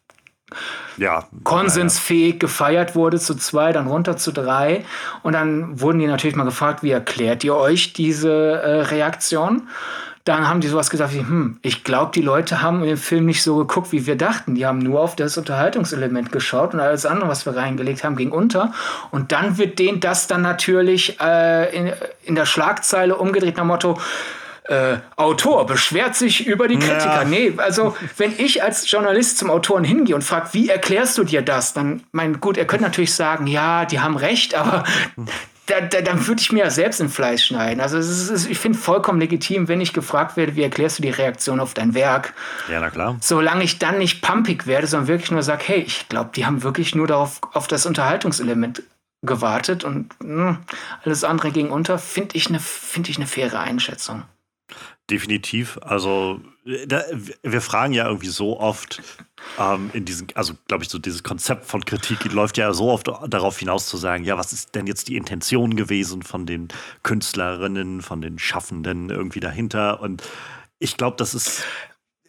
[0.96, 2.38] ja, konsensfähig ja.
[2.40, 4.84] gefeiert wurde zu zwei, dann runter zu drei.
[5.22, 9.68] Und dann wurden die natürlich mal gefragt, wie erklärt ihr euch diese äh, Reaktion?
[10.28, 13.42] Dann haben die sowas gesagt wie, hm, ich glaube, die Leute haben den Film nicht
[13.42, 14.54] so geguckt, wie wir dachten.
[14.54, 18.30] Die haben nur auf das Unterhaltungselement geschaut und alles andere, was wir reingelegt haben, ging
[18.30, 18.74] unter.
[19.10, 21.92] Und dann wird denen das dann natürlich äh, in,
[22.24, 23.98] in der Schlagzeile umgedreht nach Motto,
[24.68, 27.22] äh, Autor beschwert sich über die Kritiker.
[27.22, 27.24] Ja.
[27.24, 31.42] Nee, also wenn ich als Journalist zum Autoren hingehe und frage, wie erklärst du dir
[31.42, 34.84] das, dann, mein gut, er könnte natürlich sagen, ja, die haben recht, aber
[35.66, 37.80] da, da, dann würde ich mir ja selbst in Fleiß schneiden.
[37.80, 41.60] Also ist, ich finde vollkommen legitim, wenn ich gefragt werde, wie erklärst du die Reaktion
[41.60, 42.34] auf dein Werk?
[42.70, 43.16] Ja, na klar.
[43.20, 46.62] Solange ich dann nicht pumpig werde, sondern wirklich nur sage, hey, ich glaube, die haben
[46.62, 48.82] wirklich nur darauf auf das Unterhaltungselement
[49.22, 50.58] gewartet und mh, hm,
[51.04, 54.22] alles andere ging unter, finde ich eine find ich eine faire Einschätzung.
[55.10, 55.78] Definitiv.
[55.82, 56.40] Also
[56.86, 57.02] da,
[57.42, 59.02] wir fragen ja irgendwie so oft
[59.58, 63.08] ähm, in diesem, also glaube ich, so dieses Konzept von Kritik läuft ja so oft
[63.28, 66.68] darauf hinaus zu sagen, ja, was ist denn jetzt die Intention gewesen von den
[67.02, 70.00] Künstlerinnen, von den Schaffenden irgendwie dahinter?
[70.00, 70.22] Und
[70.78, 71.64] ich glaube, das ist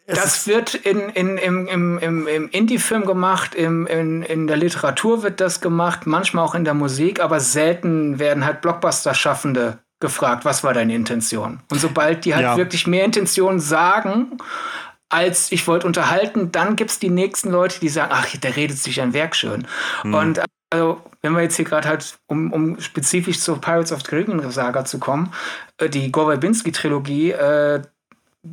[0.06, 5.22] das wird in, in, im, im, im, im Indie-Film gemacht, im, in, in der Literatur
[5.22, 10.64] wird das gemacht, manchmal auch in der Musik, aber selten werden halt Blockbuster-Schaffende gefragt, was
[10.64, 11.60] war deine Intention?
[11.70, 12.56] Und sobald die halt ja.
[12.56, 14.38] wirklich mehr Intention sagen,
[15.10, 18.78] als ich wollte unterhalten, dann gibt es die nächsten Leute, die sagen, ach, der redet
[18.78, 19.66] sich ein Werk schön.
[20.04, 20.14] Mhm.
[20.14, 24.06] Und also, wenn wir jetzt hier gerade halt, um, um spezifisch zur Pirates of the
[24.06, 25.32] Caribbean Saga zu kommen,
[25.78, 27.82] äh, die Gore-Verbinski-Trilogie, äh,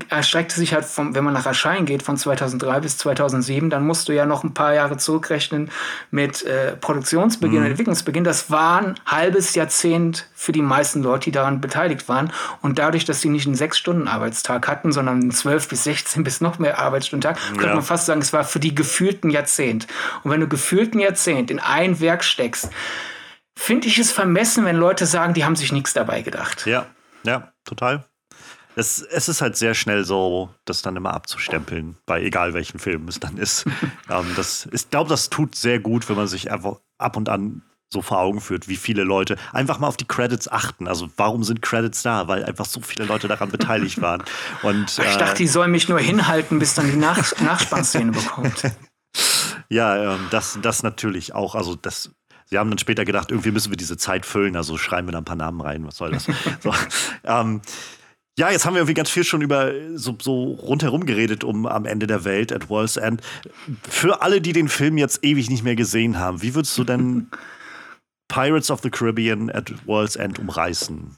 [0.09, 4.09] erstreckte sich halt, vom, wenn man nach Erscheinen geht, von 2003 bis 2007, dann musst
[4.09, 5.71] du ja noch ein paar Jahre zurückrechnen
[6.11, 7.65] mit äh, Produktionsbeginn mhm.
[7.65, 8.25] und Entwicklungsbeginn.
[8.25, 12.33] Das war ein halbes Jahrzehnt für die meisten Leute, die daran beteiligt waren.
[12.61, 16.59] Und dadurch, dass sie nicht einen Sechs-Stunden-Arbeitstag hatten, sondern einen zwölf bis 16 bis noch
[16.59, 17.57] mehr Arbeitsstundentag, ja.
[17.57, 19.87] könnte man fast sagen, es war für die gefühlten Jahrzehnt.
[20.23, 22.69] Und wenn du gefühlten Jahrzehnt in ein Werk steckst,
[23.55, 26.65] finde ich es vermessen, wenn Leute sagen, die haben sich nichts dabei gedacht.
[26.67, 26.87] Ja,
[27.23, 28.05] ja, total
[28.77, 33.07] es, es ist halt sehr schnell so, das dann immer abzustempeln, bei egal welchen Film
[33.07, 33.65] es dann ist.
[34.09, 37.63] ähm, das, ich glaube, das tut sehr gut, wenn man sich einfach ab und an
[37.91, 40.87] so vor Augen führt, wie viele Leute einfach mal auf die Credits achten.
[40.87, 42.27] Also warum sind Credits da?
[42.27, 44.23] Weil einfach so viele Leute daran beteiligt waren.
[44.61, 48.61] Und, ich dachte, äh, die sollen mich nur hinhalten, bis dann die Nach Nachspannszene bekommt.
[49.69, 51.53] Ja, ähm, das, das natürlich auch.
[51.53, 52.11] Also das,
[52.45, 55.17] sie haben dann später gedacht, irgendwie müssen wir diese Zeit füllen, also schreiben wir da
[55.17, 56.27] ein paar Namen rein, was soll das?
[56.63, 56.73] so,
[57.25, 57.61] ähm,
[58.37, 61.85] ja, jetzt haben wir irgendwie ganz viel schon über so, so rundherum geredet um am
[61.85, 63.21] Ende der Welt at World's End.
[63.89, 67.29] Für alle, die den Film jetzt ewig nicht mehr gesehen haben, wie würdest du denn
[68.27, 71.17] Pirates of the Caribbean at World's End umreißen?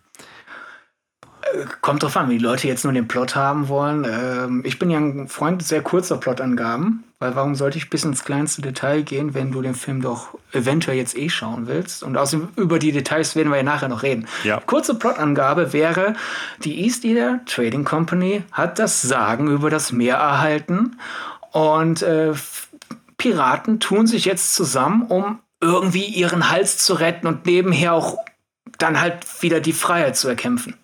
[1.82, 4.06] Kommt drauf an, wie die Leute jetzt nur den Plot haben wollen.
[4.06, 8.24] Ähm, ich bin ja ein Freund sehr kurzer Plotangaben, weil warum sollte ich bis ins
[8.24, 12.04] kleinste Detail gehen, wenn du den Film doch eventuell jetzt eh schauen willst?
[12.04, 14.28] Und außerdem über die Details werden wir ja nachher noch reden.
[14.44, 14.62] Ja.
[14.66, 16.14] Kurze Plotangabe wäre,
[16.64, 20.98] die East Eater Trading Company hat das Sagen über das Meer erhalten
[21.52, 22.34] und äh,
[23.18, 28.18] Piraten tun sich jetzt zusammen, um irgendwie ihren Hals zu retten und nebenher auch
[28.78, 30.76] dann halt wieder die Freiheit zu erkämpfen.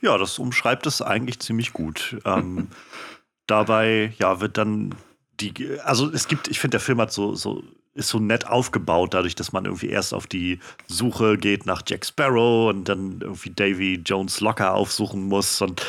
[0.00, 2.18] Ja, das umschreibt es eigentlich ziemlich gut.
[2.24, 2.68] Ähm,
[3.46, 4.94] dabei, ja, wird dann
[5.40, 7.62] die, also es gibt, ich finde, der Film hat so, so,
[7.94, 12.04] ist so nett aufgebaut, dadurch, dass man irgendwie erst auf die Suche geht nach Jack
[12.04, 15.84] Sparrow und dann irgendwie Davy Jones Locker aufsuchen muss und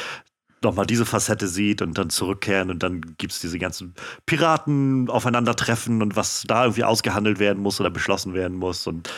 [0.68, 6.02] nochmal diese Facette sieht und dann zurückkehren und dann gibt es diese ganzen Piraten aufeinandertreffen
[6.02, 9.10] und was da irgendwie ausgehandelt werden muss oder beschlossen werden muss und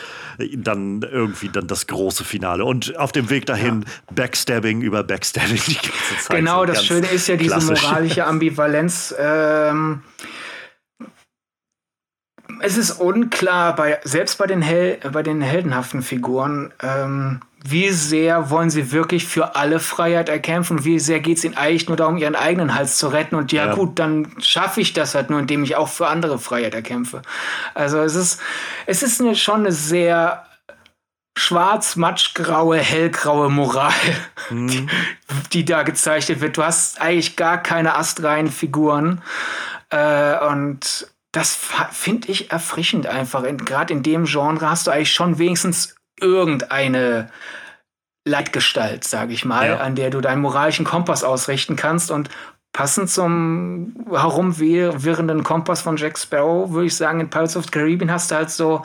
[0.56, 4.14] dann irgendwie dann das große Finale und auf dem Weg dahin ja.
[4.14, 6.36] Backstabbing über Backstabbing die ganze Zeit.
[6.36, 7.82] Genau, so das Schöne ist ja diese klassisch.
[7.82, 9.14] moralische Ambivalenz.
[9.18, 10.02] Ähm,
[12.60, 18.48] es ist unklar, bei, selbst bei den, Hel bei den heldenhaften Figuren, ähm, wie sehr
[18.48, 20.84] wollen sie wirklich für alle Freiheit erkämpfen?
[20.84, 23.34] Wie sehr geht es ihnen eigentlich nur darum, ihren eigenen Hals zu retten?
[23.34, 23.74] Und ja, ja.
[23.74, 27.20] gut, dann schaffe ich das halt nur, indem ich auch für andere Freiheit erkämpfe.
[27.74, 28.40] Also es ist,
[28.86, 30.46] es ist eine, schon eine sehr
[31.36, 33.92] schwarz, matschgraue, hellgraue Moral,
[34.48, 34.68] mhm.
[34.68, 34.86] die,
[35.52, 36.56] die, da gezeichnet wird.
[36.56, 39.20] Du hast eigentlich gar keine astreinen Figuren.
[39.90, 41.58] Äh, und das
[41.92, 43.44] finde ich erfrischend einfach.
[43.64, 47.30] Gerade in dem Genre hast du eigentlich schon wenigstens irgendeine
[48.26, 49.76] Leitgestalt, sage ich mal, ja.
[49.78, 52.10] an der du deinen moralischen Kompass ausrichten kannst.
[52.10, 52.28] Und
[52.72, 58.10] passend zum herumwirrenden Kompass von Jack Sparrow, würde ich sagen, in Pirates of the Caribbean
[58.10, 58.84] hast du halt so,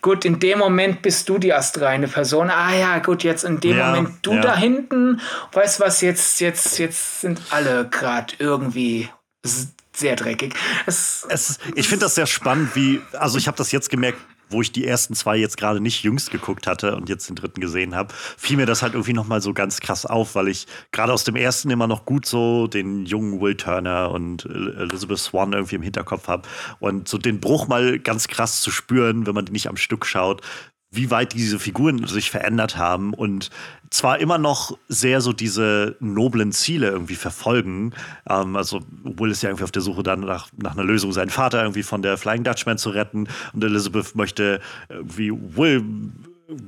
[0.00, 2.50] gut, in dem Moment bist du die astreine Person.
[2.50, 4.40] Ah ja, gut, jetzt in dem ja, Moment du ja.
[4.40, 5.20] da hinten.
[5.52, 9.08] Weißt was, jetzt, jetzt, jetzt sind alle gerade irgendwie
[9.92, 10.54] sehr dreckig.
[10.86, 14.18] Es, es, ich finde das sehr spannend, wie, also ich habe das jetzt gemerkt,
[14.50, 17.60] wo ich die ersten zwei jetzt gerade nicht jüngst geguckt hatte und jetzt den dritten
[17.60, 21.12] gesehen habe, fiel mir das halt irgendwie nochmal so ganz krass auf, weil ich gerade
[21.12, 25.76] aus dem ersten immer noch gut so den jungen Will Turner und Elizabeth Swan irgendwie
[25.76, 26.48] im Hinterkopf habe
[26.80, 30.04] und so den Bruch mal ganz krass zu spüren, wenn man die nicht am Stück
[30.04, 30.42] schaut,
[30.92, 33.50] wie weit diese Figuren sich verändert haben und
[33.90, 37.92] zwar immer noch sehr so diese noblen Ziele irgendwie verfolgen.
[38.28, 41.30] Ähm, also Will ist ja irgendwie auf der Suche dann nach, nach einer Lösung, seinen
[41.30, 45.84] Vater irgendwie von der Flying Dutchman zu retten und Elizabeth möchte irgendwie Will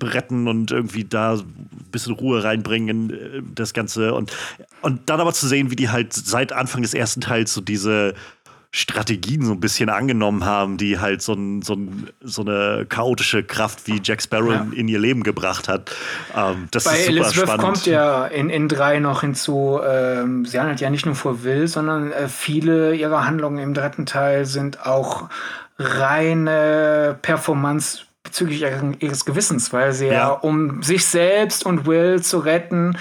[0.02, 4.32] retten und irgendwie da ein bisschen Ruhe reinbringen in äh, das Ganze und,
[4.82, 8.14] und dann aber zu sehen, wie die halt seit Anfang des ersten Teils so diese
[8.74, 13.44] Strategien so ein bisschen angenommen haben, die halt so, ein, so, ein, so eine chaotische
[13.44, 14.66] Kraft wie Jack Sparrow ja.
[14.74, 15.94] in, ihr Leben gebracht hat.
[16.34, 17.62] Ähm, das Bei ist super Elizabeth spannend.
[17.62, 21.68] kommt ja in, in drei noch hinzu, ähm, sie handelt ja nicht nur vor Will,
[21.68, 25.28] sondern äh, viele ihrer Handlungen im dritten Teil sind auch
[25.78, 28.64] reine Performance bezüglich
[29.00, 32.96] ihres Gewissens, weil sie ja, ja um sich selbst und Will zu retten,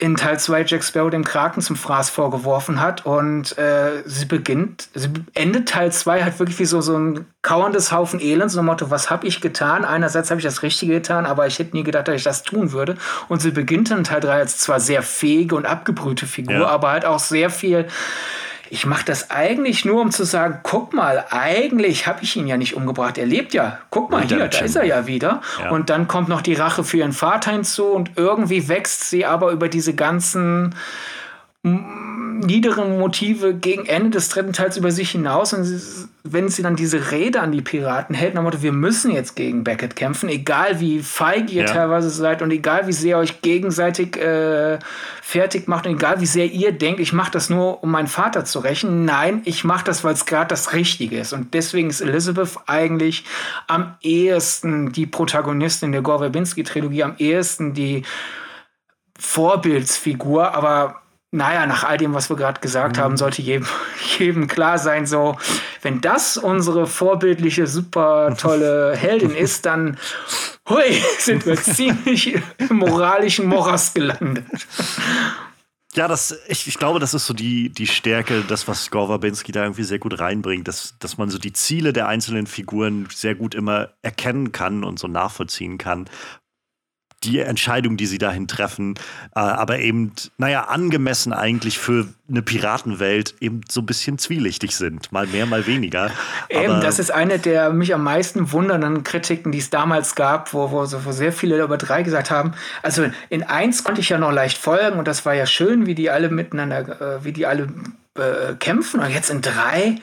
[0.00, 3.04] in Teil 2 Jack Sparrow dem Kraken zum Fraß vorgeworfen hat.
[3.04, 7.92] Und äh, sie beginnt, sie endet Teil 2 halt wirklich wie so, so ein kauerndes
[7.92, 9.84] Haufen Elend, so ein Motto, was habe ich getan?
[9.84, 12.72] Einerseits habe ich das Richtige getan, aber ich hätte nie gedacht, dass ich das tun
[12.72, 12.96] würde.
[13.28, 16.66] Und sie beginnt in Teil 3 als zwar sehr fähige und abgebrühte Figur, ja.
[16.66, 17.86] aber halt auch sehr viel
[18.72, 22.56] ich mache das eigentlich nur, um zu sagen, guck mal, eigentlich habe ich ihn ja
[22.56, 23.18] nicht umgebracht.
[23.18, 23.80] Er lebt ja.
[23.90, 25.42] Guck mal hier, da ist er ja wieder.
[25.60, 25.70] Ja.
[25.70, 29.50] Und dann kommt noch die Rache für ihren Vater hinzu und irgendwie wächst sie aber
[29.50, 30.76] über diese ganzen
[31.62, 35.52] niederen Motive gegen Ende des dritten Teils über sich hinaus.
[35.52, 39.10] Und sie, wenn sie dann diese Rede an die Piraten hält, nach Motto, wir müssen
[39.10, 41.72] jetzt gegen Beckett kämpfen, egal wie feig ihr ja.
[41.72, 44.78] teilweise seid und egal wie sehr euch gegenseitig äh,
[45.22, 48.44] fertig macht und egal wie sehr ihr denkt, ich mache das nur, um meinen Vater
[48.44, 49.04] zu rächen.
[49.04, 51.32] Nein, ich mache das, weil es gerade das Richtige ist.
[51.32, 53.24] Und deswegen ist Elizabeth eigentlich
[53.66, 58.02] am ehesten die Protagonistin der Gore Verbinski-Trilogie, am ehesten die
[59.18, 63.00] Vorbildsfigur, aber naja, nach all dem, was wir gerade gesagt mhm.
[63.00, 63.66] haben, sollte jedem,
[64.18, 65.38] jedem klar sein, so,
[65.82, 69.96] wenn das unsere vorbildliche, super tolle Heldin ist, dann
[70.68, 74.44] hui, sind wir ziemlich im moralischen Morast gelandet.
[75.94, 79.50] Ja, das, ich, ich glaube, das ist so die, die Stärke, das, was Gore Verbinski
[79.50, 83.34] da irgendwie sehr gut reinbringt, dass, dass man so die Ziele der einzelnen Figuren sehr
[83.34, 86.08] gut immer erkennen kann und so nachvollziehen kann
[87.24, 88.94] die Entscheidung, die sie dahin treffen,
[89.34, 95.12] äh, aber eben, naja, angemessen eigentlich für eine Piratenwelt eben so ein bisschen zwielichtig sind.
[95.12, 96.10] Mal mehr, mal weniger.
[96.48, 100.54] Eben, aber das ist eine der mich am meisten wundernden Kritiken, die es damals gab,
[100.54, 102.52] wo, wo, wo sehr viele über drei gesagt haben.
[102.82, 105.94] Also in eins konnte ich ja noch leicht folgen und das war ja schön, wie
[105.94, 107.68] die alle miteinander, äh, wie die alle
[108.14, 109.00] äh, kämpfen.
[109.00, 109.96] Und jetzt in drei,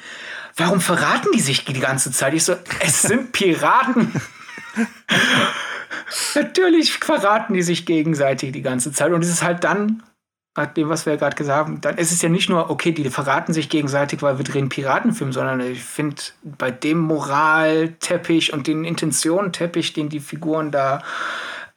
[0.56, 2.34] warum verraten die sich die ganze Zeit?
[2.34, 4.12] Ich so, es sind Piraten.
[6.36, 9.12] Natürlich verraten die sich gegenseitig die ganze Zeit.
[9.12, 10.04] Und es ist halt dann,
[10.56, 13.10] nach dem, was wir gerade gesagt haben, dann ist es ja nicht nur, okay, die
[13.10, 18.84] verraten sich gegenseitig, weil wir drehen Piratenfilm, sondern ich finde, bei dem Moralteppich und den
[18.84, 21.04] Intentionenteppich, den die Figuren da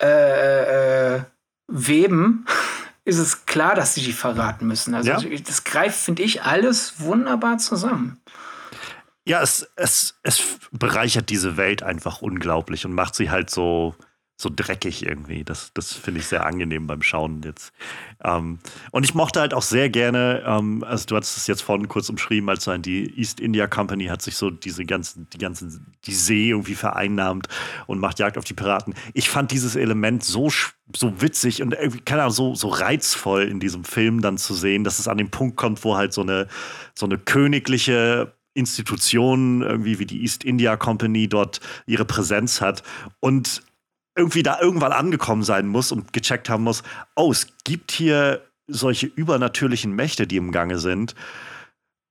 [0.01, 1.21] äh, äh,
[1.69, 2.47] weben,
[3.05, 4.95] ist es klar, dass sie die verraten müssen.
[4.95, 5.39] Also ja.
[5.47, 8.21] das greift, finde ich, alles wunderbar zusammen.
[9.27, 13.95] Ja, es, es, es bereichert diese Welt einfach unglaublich und macht sie halt so,
[14.41, 15.45] so dreckig irgendwie.
[15.45, 17.75] Das, das finde ich sehr angenehm beim Schauen jetzt.
[18.25, 18.59] Ähm,
[18.91, 22.09] und ich mochte halt auch sehr gerne, ähm, also du hast es jetzt vorhin kurz
[22.09, 26.15] umschrieben, als so die East India Company hat sich so diese ganzen, die ganzen, die
[26.15, 27.49] See irgendwie vereinnahmt
[27.87, 28.95] und macht Jagd auf die Piraten.
[29.13, 30.49] Ich fand dieses Element so,
[30.97, 34.85] so witzig und irgendwie, keine Ahnung, so, so reizvoll in diesem Film dann zu sehen,
[34.85, 36.49] dass es an den Punkt kommt, wo halt so eine,
[36.95, 42.83] so eine königliche Institution, irgendwie wie die East India Company, dort ihre Präsenz hat.
[43.21, 43.63] Und
[44.17, 46.83] irgendwie da irgendwann angekommen sein muss und gecheckt haben muss,
[47.17, 51.15] oh, es gibt hier solche übernatürlichen Mächte, die im Gange sind.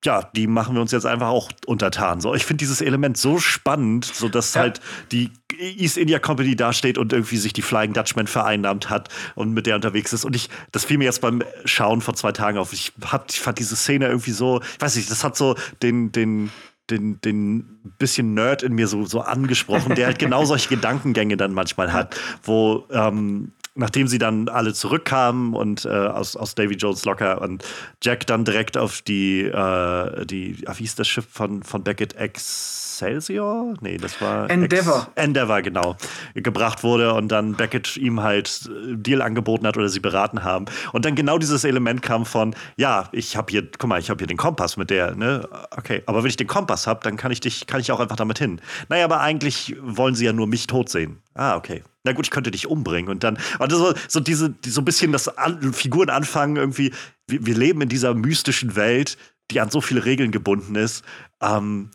[0.05, 2.21] Ja, die machen wir uns jetzt einfach auch untertan.
[2.21, 4.61] So, ich finde dieses Element so spannend, so dass ja.
[4.61, 4.79] halt
[5.11, 9.65] die East India Company dasteht und irgendwie sich die Flying Dutchman vereinnahmt hat und mit
[9.65, 10.23] der unterwegs ist.
[10.23, 12.71] Und ich, das fiel mir jetzt beim Schauen vor zwei Tagen auf.
[12.71, 16.13] Ich, hab, ich fand diese Szene irgendwie so, ich weiß nicht, das hat so den,
[16.13, 16.49] den,
[16.91, 21.53] den, den bisschen Nerd in mir so, so angesprochen, der halt genau solche Gedankengänge dann
[21.53, 27.05] manchmal hat, wo ähm, nachdem sie dann alle zurückkamen und äh, aus, aus Davy Jones
[27.05, 27.63] Locker und
[28.03, 32.78] Jack dann direkt auf die, äh, die wie hieß das Schiff von, von Beckett X
[33.01, 33.75] Excelsior?
[33.81, 35.07] Nee, das war Endeavor.
[35.15, 35.95] Ex Endeavor, genau.
[36.33, 40.65] Gebracht wurde und dann Beckett ihm halt äh, Deal angeboten hat oder sie beraten haben.
[40.91, 44.17] Und dann genau dieses Element kam von, ja, ich habe hier, guck mal, ich habe
[44.19, 45.47] hier den Kompass mit der, ne?
[45.71, 48.17] Okay, aber wenn ich den Kompass habe, dann kann ich dich, kann ich auch einfach
[48.17, 48.59] damit hin.
[48.89, 51.21] Naja, aber eigentlich wollen sie ja nur mich tot sehen.
[51.35, 51.83] Ah, okay.
[52.03, 53.09] Na gut, ich könnte dich umbringen.
[53.09, 56.91] Und dann, also so, so diese, so ein bisschen das An Figuren anfangen, irgendwie,
[57.27, 59.17] wir, wir, leben in dieser mystischen Welt,
[59.51, 61.03] die an so viele Regeln gebunden ist.
[61.41, 61.91] Ähm,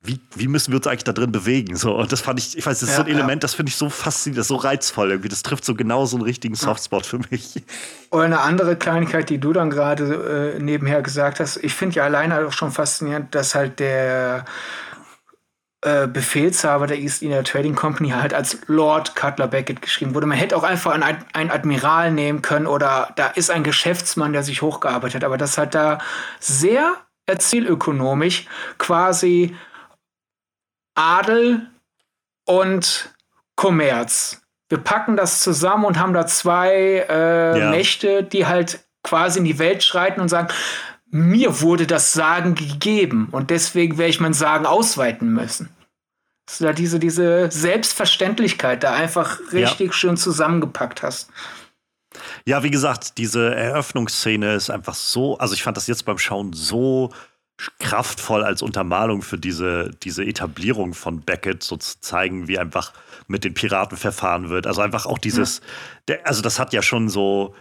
[0.00, 1.76] wie, wie müssen wir uns eigentlich da drin bewegen?
[1.76, 3.46] So, und das fand ich, ich weiß, das ist ja, so ein Element, ja.
[3.46, 5.28] das finde ich so faszinierend, so reizvoll irgendwie.
[5.28, 7.62] Das trifft so genau so einen richtigen Softspot für mich.
[8.10, 11.56] Oder eine andere Kleinigkeit, die du dann gerade äh, nebenher gesagt hast.
[11.58, 14.44] Ich finde ja alleine auch schon faszinierend, dass halt der
[15.80, 20.26] äh, Befehlshaber der East India Trading Company halt als Lord Cutler Beckett geschrieben wurde.
[20.26, 24.44] Man hätte auch einfach einen, einen Admiral nehmen können oder da ist ein Geschäftsmann, der
[24.44, 25.24] sich hochgearbeitet hat.
[25.24, 25.98] Aber das halt da
[26.38, 26.94] sehr
[27.26, 28.46] erzählökonomisch
[28.78, 29.54] quasi
[30.98, 31.68] Adel
[32.44, 33.14] und
[33.54, 34.42] Kommerz.
[34.68, 37.70] Wir packen das zusammen und haben da zwei äh, ja.
[37.70, 40.48] Mächte, die halt quasi in die Welt schreiten und sagen,
[41.10, 45.70] mir wurde das Sagen gegeben und deswegen werde ich mein Sagen ausweiten müssen.
[46.46, 49.92] Dass du da diese, diese Selbstverständlichkeit da einfach richtig ja.
[49.92, 51.30] schön zusammengepackt hast.
[52.44, 56.52] Ja, wie gesagt, diese Eröffnungsszene ist einfach so, also ich fand das jetzt beim Schauen
[56.52, 57.10] so
[57.78, 62.92] kraftvoll als Untermalung für diese, diese Etablierung von Beckett, so zu zeigen, wie einfach
[63.26, 64.66] mit den Piraten verfahren wird.
[64.66, 65.64] Also einfach auch dieses, ja.
[66.08, 67.54] der, also das hat ja schon so,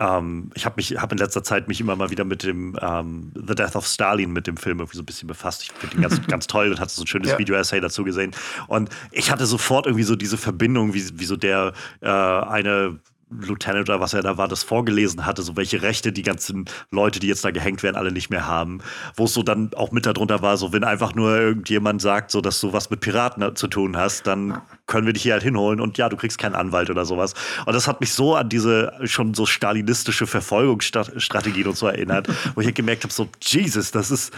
[0.00, 3.32] ähm, ich habe mich, habe in letzter Zeit mich immer mal wieder mit dem ähm,
[3.34, 5.62] The Death of Stalin mit dem Film irgendwie so ein bisschen befasst.
[5.62, 7.38] Ich finde ihn ganz, ganz toll und hatte so ein schönes ja.
[7.38, 8.32] Video-Essay dazu gesehen.
[8.66, 12.98] Und ich hatte sofort irgendwie so diese Verbindung, wie, wie so der äh, eine
[13.40, 17.20] Lieutenant oder was er da war, das vorgelesen hatte, so welche Rechte die ganzen Leute,
[17.20, 18.80] die jetzt da gehängt werden, alle nicht mehr haben.
[19.16, 22.40] Wo es so dann auch mit darunter war, so wenn einfach nur irgendjemand sagt, so
[22.40, 25.80] dass du was mit Piraten zu tun hast, dann können wir dich hier halt hinholen
[25.80, 27.34] und ja, du kriegst keinen Anwalt oder sowas.
[27.66, 32.60] Und das hat mich so an diese schon so stalinistische Verfolgungsstrategien und so erinnert, wo
[32.60, 34.32] ich halt gemerkt habe, so Jesus, das ist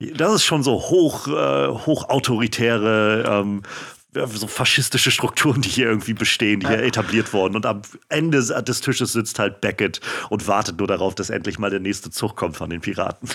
[0.00, 3.62] das ist schon so hoch, äh, hochautoritäre ähm,
[4.14, 7.56] so faschistische Strukturen, die hier irgendwie bestehen, die hier etabliert wurden.
[7.56, 10.00] Und am Ende des Tisches sitzt halt Beckett
[10.30, 13.28] und wartet nur darauf, dass endlich mal der nächste Zug kommt von den Piraten.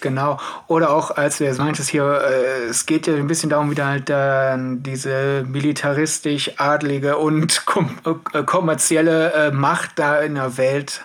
[0.00, 0.38] Genau.
[0.68, 3.88] Oder auch, als du meintest hier, äh, es geht ja ein bisschen darum, wie da
[3.88, 7.98] halt dann diese militaristisch-adlige und kom
[8.32, 11.04] äh, kommerzielle äh, Macht da in der Welt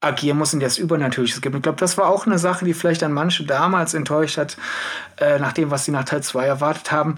[0.00, 1.56] agieren muss und das Übernatürliches gibt.
[1.56, 4.56] Ich glaube, das war auch eine Sache, die vielleicht an manche damals enttäuscht hat,
[5.16, 7.16] äh, nach dem, was sie nach Teil 2 erwartet haben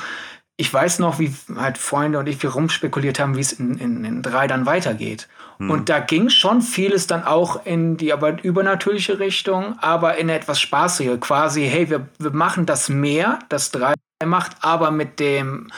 [0.58, 4.04] ich weiß noch, wie halt Freunde und ich wir rumspekuliert haben, wie es in, in,
[4.04, 5.28] in drei dann weitergeht.
[5.58, 5.70] Mhm.
[5.70, 10.38] Und da ging schon vieles dann auch in die aber übernatürliche Richtung, aber in eine
[10.38, 13.94] etwas spaßige, quasi, hey, wir, wir machen das mehr, das drei
[14.24, 15.68] macht, aber mit dem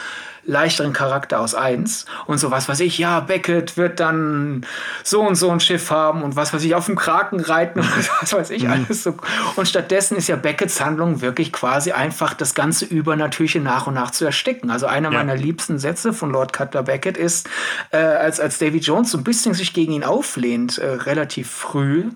[0.48, 4.66] leichteren Charakter aus 1 und so was weiß ich, ja, Beckett wird dann
[5.04, 8.10] so und so ein Schiff haben und was weiß ich, auf dem Kraken reiten und
[8.20, 8.72] was weiß ich, mhm.
[8.72, 9.14] alles so.
[9.56, 14.10] Und stattdessen ist ja Becketts Handlung wirklich quasi einfach das ganze Übernatürliche nach und nach
[14.10, 14.70] zu ersticken.
[14.70, 15.18] Also einer ja.
[15.18, 17.48] meiner liebsten Sätze von Lord Cutler Beckett ist,
[17.90, 22.10] äh, als, als Davy Jones so ein bisschen sich gegen ihn auflehnt, äh, relativ früh,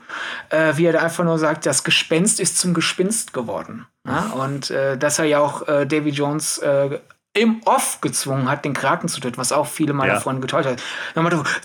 [0.49, 3.87] äh, wie er da einfach nur sagt, das Gespenst ist zum Gespinst geworden.
[4.07, 4.33] Ja?
[4.35, 6.99] Und äh, dass er ja auch äh, Davy Jones äh,
[7.35, 10.21] im Off gezwungen hat, den Kraken zu töten, was auch viele meiner ja.
[10.21, 10.83] Freunde getäuscht hat.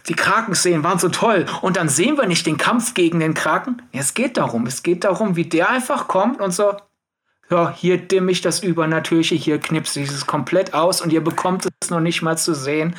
[0.07, 3.81] Die Krakenszenen waren so toll und dann sehen wir nicht den Kampf gegen den Kraken.
[3.91, 6.73] Es geht darum, es geht darum, wie der einfach kommt und so,
[7.49, 11.65] ja, hier dimme ich das Übernatürliche, hier knipse ich es komplett aus und ihr bekommt
[11.81, 12.95] es noch nicht mal zu sehen.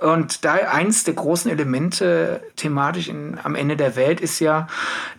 [0.00, 4.66] Und da eins der großen Elemente thematisch in, am Ende der Welt ist ja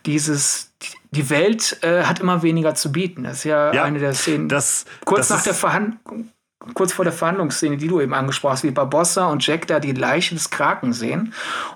[0.06, 0.74] dieses,
[1.10, 3.24] die Welt äh, hat immer weniger zu bieten.
[3.24, 4.48] Das ist ja, ja eine der Szenen.
[4.48, 6.30] Das, kurz das nach der Verhandlung
[6.74, 9.94] kurz vor der Verhandlungsszene, die du eben angesprochen hast, wie Barbossa und Jack da die
[9.94, 11.34] Leiche des Kraken sehen.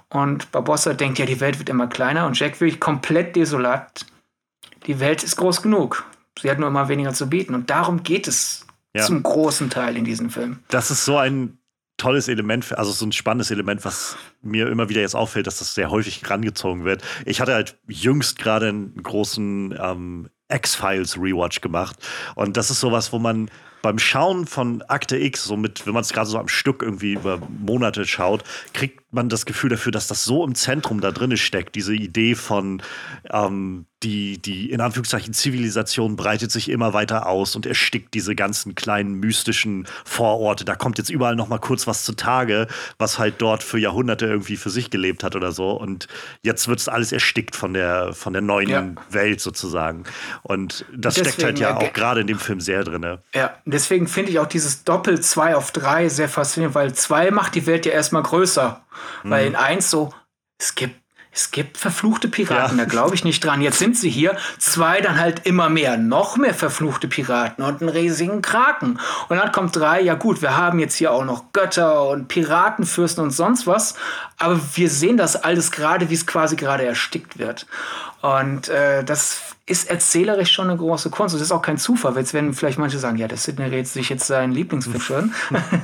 [0.10, 4.06] Und Barbossa denkt, ja, die Welt wird immer kleiner und Jack wirklich komplett desolat.
[4.88, 6.06] Die Welt ist groß genug.
[6.40, 7.54] Sie hat nur immer weniger zu bieten.
[7.54, 8.66] Und darum geht es
[8.96, 9.04] ja.
[9.04, 10.60] zum großen Teil in diesem Film.
[10.70, 11.58] Das ist so ein
[11.98, 15.76] tolles Element, also so ein spannendes Element, was mir immer wieder jetzt auffällt, dass das
[15.76, 17.04] sehr häufig rangezogen wird.
[17.26, 21.98] Ich hatte halt jüngst gerade einen großen ähm, X-Files Rewatch gemacht.
[22.34, 23.52] Und das ist sowas, wo man
[23.82, 27.14] beim Schauen von Akte X, so mit, wenn man es gerade so am Stück irgendwie
[27.14, 31.36] über Monate schaut, kriegt man das Gefühl dafür, dass das so im Zentrum da drin
[31.38, 32.82] steckt, diese Idee von
[33.32, 38.74] ähm, die, die in Anführungszeichen Zivilisation breitet sich immer weiter aus und erstickt diese ganzen
[38.74, 40.66] kleinen mystischen Vororte.
[40.66, 44.58] Da kommt jetzt überall noch mal kurz was zutage, was halt dort für Jahrhunderte irgendwie
[44.58, 45.72] für sich gelebt hat oder so.
[45.72, 46.08] Und
[46.42, 48.94] jetzt wird es alles erstickt von der, von der neuen ja.
[49.10, 50.04] Welt sozusagen.
[50.42, 53.20] Und das deswegen, steckt halt ja auch gerade in dem Film sehr drin.
[53.34, 57.56] Ja, deswegen finde ich auch dieses Doppel 2 auf 3 sehr faszinierend, weil 2 macht
[57.56, 58.84] die Welt ja erstmal größer.
[59.24, 59.30] Mhm.
[59.30, 60.14] Weil in 1 so,
[60.60, 61.01] es gibt
[61.34, 62.84] es gibt verfluchte Piraten, ja.
[62.84, 63.62] da glaube ich nicht dran.
[63.62, 64.36] Jetzt sind sie hier.
[64.58, 69.00] Zwei, dann halt immer mehr, noch mehr verfluchte Piraten und einen riesigen Kraken.
[69.30, 73.24] Und dann kommt drei, ja gut, wir haben jetzt hier auch noch Götter und Piratenfürsten
[73.24, 73.96] und sonst was.
[74.38, 77.66] Aber wir sehen das alles gerade, wie es quasi gerade erstickt wird.
[78.22, 81.34] Und äh, das ist erzählerisch schon eine große Kunst.
[81.34, 82.16] Das ist auch kein Zufall.
[82.16, 85.34] Jetzt werden vielleicht manche sagen, ja, das Sidney redet sich jetzt seinen Lieblingsfilm schon.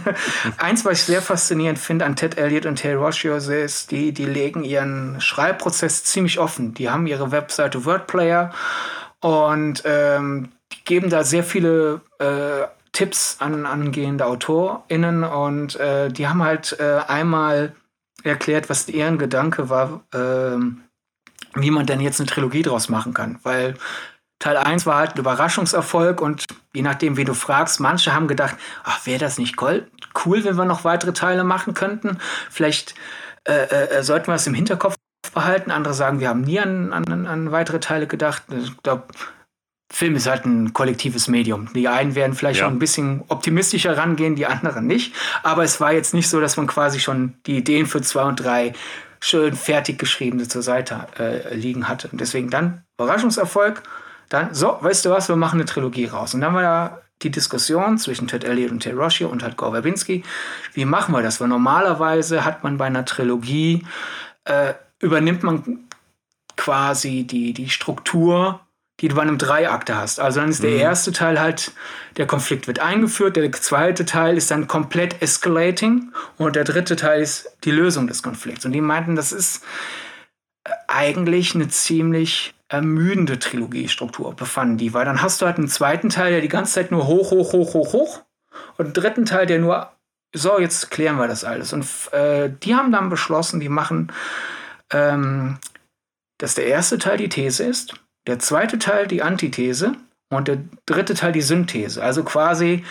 [0.57, 4.25] Eins, was ich sehr faszinierend finde an Ted Elliott und Terry Rossius, ist, die, die
[4.25, 6.73] legen ihren Schreibprozess ziemlich offen.
[6.75, 8.51] Die haben ihre Webseite Wordplayer
[9.19, 10.49] und ähm,
[10.85, 16.99] geben da sehr viele äh, Tipps an angehende AutorInnen und äh, die haben halt äh,
[17.07, 17.73] einmal
[18.23, 20.57] erklärt, was deren Gedanke war, äh,
[21.61, 23.39] wie man denn jetzt eine Trilogie draus machen kann.
[23.43, 23.75] Weil
[24.39, 28.55] Teil 1 war halt ein Überraschungserfolg und je nachdem, wie du fragst, manche haben gedacht,
[28.83, 29.87] ach, wäre das nicht cool,
[30.25, 32.19] wenn wir noch weitere Teile machen könnten?
[32.49, 32.93] Vielleicht
[33.45, 34.95] äh, äh, sollten wir es im Hinterkopf
[35.33, 35.71] behalten.
[35.71, 38.43] Andere sagen, wir haben nie an, an, an weitere Teile gedacht.
[38.49, 39.05] Ich glaube,
[39.91, 41.69] Film ist halt ein kollektives Medium.
[41.73, 42.67] Die einen werden vielleicht ja.
[42.67, 45.15] ein bisschen optimistischer rangehen, die anderen nicht.
[45.43, 48.35] Aber es war jetzt nicht so, dass man quasi schon die Ideen für zwei und
[48.35, 48.73] drei
[49.19, 52.09] schön fertig geschriebene zur Seite äh, liegen hatte.
[52.09, 53.83] Und deswegen dann Überraschungserfolg.
[54.29, 56.33] Dann, so, weißt du was, wir machen eine Trilogie raus.
[56.33, 59.71] Und dann war da die Diskussion zwischen Ted Elliott und Ted Roshi und halt Gore
[59.71, 60.23] Verbinski.
[60.73, 61.41] Wie machen wir das?
[61.41, 63.85] Weil normalerweise hat man bei einer Trilogie,
[64.45, 65.87] äh, übernimmt man
[66.55, 68.59] quasi die, die Struktur,
[68.99, 70.19] die du bei einem Dreiakte hast.
[70.19, 70.79] Also dann ist der mhm.
[70.79, 71.71] erste Teil halt,
[72.17, 77.21] der Konflikt wird eingeführt, der zweite Teil ist dann komplett escalating und der dritte Teil
[77.21, 78.65] ist die Lösung des Konflikts.
[78.65, 79.63] Und die meinten, das ist
[80.63, 86.09] äh, eigentlich eine ziemlich ermüdende Trilogiestruktur befanden die, weil dann hast du halt einen zweiten
[86.09, 88.23] Teil, der die ganze Zeit nur hoch, hoch, hoch, hoch, hoch
[88.77, 89.91] und einen dritten Teil, der nur,
[90.33, 91.71] so, jetzt klären wir das alles.
[91.71, 94.11] Und äh, die haben dann beschlossen, die machen,
[94.91, 95.59] ähm,
[96.39, 97.93] dass der erste Teil die These ist,
[98.27, 99.93] der zweite Teil die Antithese
[100.29, 102.03] und der dritte Teil die Synthese.
[102.03, 102.83] Also quasi,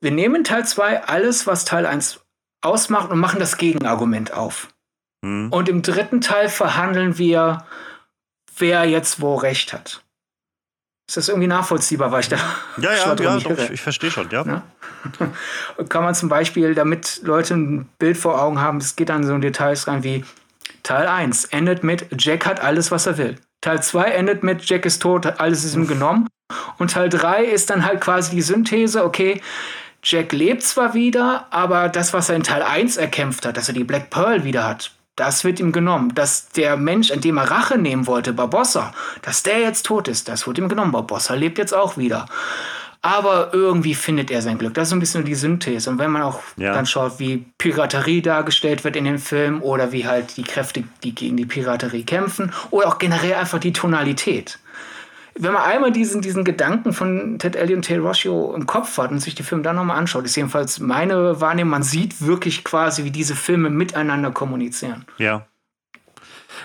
[0.00, 2.20] wir nehmen Teil 2 alles, was Teil 1
[2.60, 4.68] ausmacht und machen das Gegenargument auf.
[5.22, 5.50] Mhm.
[5.50, 7.64] Und im dritten Teil verhandeln wir
[8.60, 10.02] wer jetzt wo recht hat.
[11.08, 12.36] Ist das irgendwie nachvollziehbar, weil ich da.
[12.76, 14.44] Ja, ja, ja doch, ich, ich verstehe schon, ja.
[14.44, 14.62] ja.
[15.88, 19.34] Kann man zum Beispiel, damit Leute ein Bild vor Augen haben, es geht dann so
[19.34, 20.24] in Details rein wie
[20.82, 23.36] Teil 1 endet mit Jack hat alles, was er will.
[23.60, 26.28] Teil 2 endet mit Jack ist tot, alles ist ihm genommen.
[26.78, 29.40] Und Teil 3 ist dann halt quasi die Synthese, okay,
[30.02, 33.74] Jack lebt zwar wieder, aber das, was er in Teil 1 erkämpft hat, dass er
[33.74, 36.14] die Black Pearl wieder hat, das wird ihm genommen.
[36.14, 38.92] Dass der Mensch, an dem er Rache nehmen wollte, Barbossa,
[39.22, 40.92] dass der jetzt tot ist, das wird ihm genommen.
[40.92, 42.26] Barbossa lebt jetzt auch wieder.
[43.00, 44.74] Aber irgendwie findet er sein Glück.
[44.74, 45.88] Das ist so ein bisschen die Synthese.
[45.88, 46.74] Und wenn man auch ja.
[46.74, 51.14] dann schaut, wie Piraterie dargestellt wird in den Filmen oder wie halt die Kräfte, die
[51.14, 54.58] gegen die Piraterie kämpfen oder auch generell einfach die Tonalität
[55.38, 59.10] wenn man einmal diesen, diesen Gedanken von Ted Elliott und Ted Rossio im Kopf hat
[59.10, 63.04] und sich die Filme dann nochmal anschaut, ist jedenfalls meine Wahrnehmung, man sieht wirklich quasi,
[63.04, 65.04] wie diese Filme miteinander kommunizieren.
[65.18, 65.46] Ja.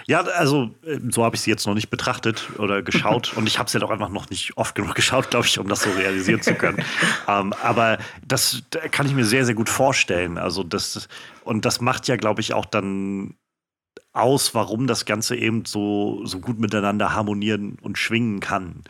[0.07, 3.59] Ja, also äh, so habe ich sie jetzt noch nicht betrachtet oder geschaut und ich
[3.59, 5.91] habe sie halt auch einfach noch nicht oft genug geschaut, glaube ich, um das so
[5.91, 6.83] realisieren zu können.
[7.27, 10.37] ähm, aber das kann ich mir sehr, sehr gut vorstellen.
[10.37, 11.07] Also das
[11.43, 13.35] und das macht ja, glaube ich, auch dann
[14.13, 18.83] aus, warum das Ganze eben so, so gut miteinander harmonieren und schwingen kann.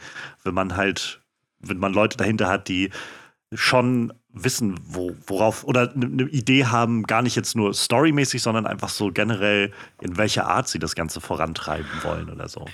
[0.44, 1.22] Wenn man halt,
[1.60, 2.90] wenn man Leute dahinter hat, die
[3.54, 8.66] schon wissen, wo, worauf, oder eine ne Idee haben, gar nicht jetzt nur storymäßig, sondern
[8.66, 9.72] einfach so generell,
[10.02, 12.66] in welcher Art sie das Ganze vorantreiben wollen oder so.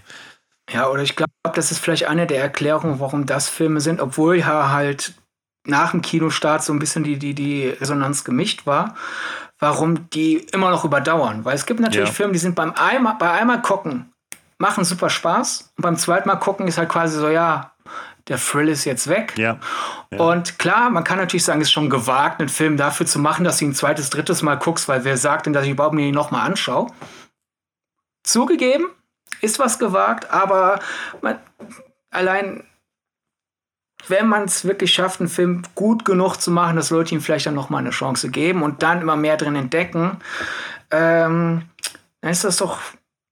[0.72, 4.38] Ja, oder ich glaube, das ist vielleicht eine der Erklärungen, warum das Filme sind, obwohl
[4.38, 5.14] ja halt
[5.66, 8.95] nach dem Kinostart so ein bisschen die, die, die Resonanz gemischt war
[9.60, 11.45] warum die immer noch überdauern.
[11.45, 12.16] Weil es gibt natürlich ja.
[12.16, 14.12] Filme, die sind beim einmal, bei einmal gucken,
[14.57, 15.74] machen super Spaß.
[15.78, 17.74] Und beim zweiten Mal gucken ist halt quasi so, ja,
[18.30, 19.34] der Thrill ist jetzt weg.
[19.38, 19.60] Ja.
[20.12, 20.20] ja.
[20.20, 23.44] Und klar, man kann natürlich sagen, es ist schon gewagt, einen Film dafür zu machen,
[23.44, 25.96] dass du ihn ein zweites, drittes Mal guckst, weil wer sagt denn, dass ich überhaupt
[25.96, 26.88] mir ihn nochmal anschaue?
[28.24, 28.88] Zugegeben,
[29.42, 30.80] ist was gewagt, aber
[31.22, 31.40] man,
[32.12, 32.64] allein
[34.08, 37.46] wenn man es wirklich schafft, einen Film gut genug zu machen, dass Leute ihm vielleicht
[37.46, 40.18] dann nochmal eine Chance geben und dann immer mehr drin entdecken,
[40.92, 41.64] ähm,
[42.22, 42.80] dann ist das doch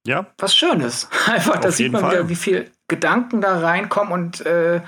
[0.06, 0.26] ja.
[0.38, 1.10] was Schönes.
[1.26, 2.12] Einfach, da sieht man Fall.
[2.12, 4.82] wieder, wie viel Gedanken da reinkommen und äh,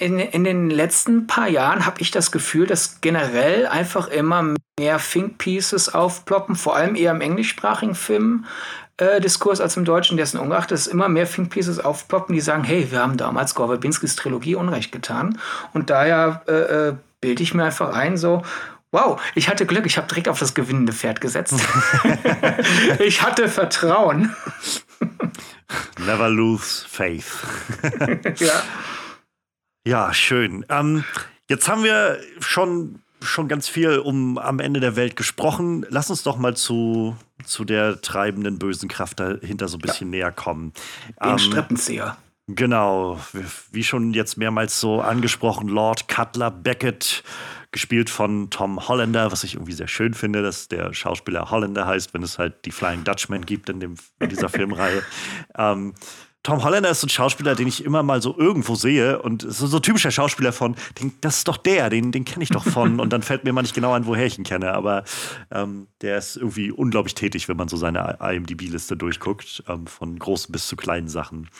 [0.00, 4.98] in, in den letzten paar Jahren habe ich das Gefühl, dass generell einfach immer mehr
[4.98, 8.46] Think Pieces aufploppen, vor allem eher im englischsprachigen Film,
[8.96, 12.64] äh, Diskurs als im Deutschen, dessen ungeachtet es immer mehr Think Pieces aufploppen, die sagen,
[12.64, 15.38] hey, wir haben damals Gore Verbinskis Trilogie Unrecht getan.
[15.74, 18.42] Und daher äh, äh, bilde ich mir einfach ein, so,
[18.92, 21.54] wow, ich hatte Glück, ich habe direkt auf das gewinnende Pferd gesetzt.
[23.00, 24.34] ich hatte Vertrauen.
[25.98, 27.46] Never lose faith.
[28.38, 28.62] ja.
[29.86, 30.64] Ja, schön.
[30.68, 31.04] Ähm,
[31.48, 35.84] jetzt haben wir schon schon ganz viel um am Ende der Welt gesprochen.
[35.90, 40.18] Lass uns doch mal zu, zu der treibenden bösen Kraft dahinter so ein bisschen ja.
[40.18, 40.72] näher kommen.
[41.22, 42.16] Den ähm, Strippenzieher.
[42.46, 43.20] Genau,
[43.70, 47.22] wie schon jetzt mehrmals so angesprochen, Lord Cutler Beckett,
[47.72, 52.14] gespielt von Tom Hollander, was ich irgendwie sehr schön finde, dass der Schauspieler Hollander heißt,
[52.14, 55.02] wenn es halt die Flying Dutchman gibt in, dem, in dieser Filmreihe.
[55.56, 55.94] Ähm,
[56.42, 59.66] Tom Hollander ist so ein Schauspieler, den ich immer mal so irgendwo sehe und so,
[59.66, 62.98] so typischer Schauspieler von, den, das ist doch der, den, den kenne ich doch von
[62.98, 65.04] und dann fällt mir mal nicht genau an, woher ich ihn kenne, aber
[65.50, 70.50] ähm, der ist irgendwie unglaublich tätig, wenn man so seine IMDb-Liste durchguckt, ähm, von großen
[70.50, 71.50] bis zu kleinen Sachen.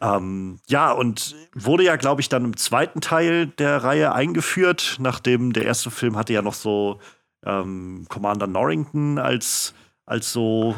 [0.00, 5.52] Ähm, ja, und wurde ja, glaube ich, dann im zweiten Teil der Reihe eingeführt, nachdem
[5.52, 7.00] der erste Film hatte ja noch so
[7.44, 9.74] ähm, Commander Norrington als,
[10.06, 10.74] als so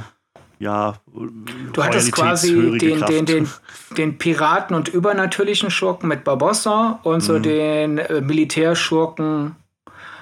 [0.58, 0.94] ja,
[1.72, 3.48] Du hattest quasi den, den, den,
[3.96, 7.42] den, Piraten und übernatürlichen Schurken mit Barbossa und so mhm.
[7.42, 9.56] den äh, Militärschurken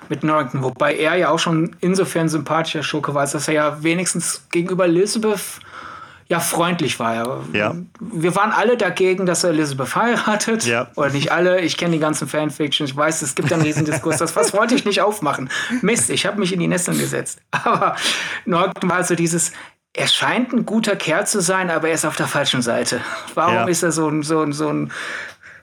[0.09, 4.47] mit Norrington, wobei er ja auch schon insofern sympathischer Schurke war, dass er ja wenigstens
[4.51, 5.61] gegenüber Elizabeth
[6.29, 7.15] ja freundlich war.
[7.15, 7.41] Er.
[7.53, 7.75] Ja.
[8.01, 10.65] Wir waren alle dagegen, dass er Elizabeth heiratet.
[10.67, 10.89] Ja.
[10.95, 11.61] Oder nicht alle.
[11.61, 12.91] Ich kenne die ganzen Fanfictions.
[12.91, 14.19] Ich weiß, es gibt einen riesen Diskurs.
[14.19, 15.51] Das was wollte ich nicht aufmachen.
[15.81, 17.41] Mist, ich habe mich in die Nesseln gesetzt.
[17.51, 17.97] Aber
[18.45, 19.53] Norton war also dieses,
[19.95, 23.01] er scheint ein guter Kerl zu sein, aber er ist auf der falschen Seite.
[23.35, 23.65] Warum ja.
[23.65, 24.93] ist er so ein, so ein, so ein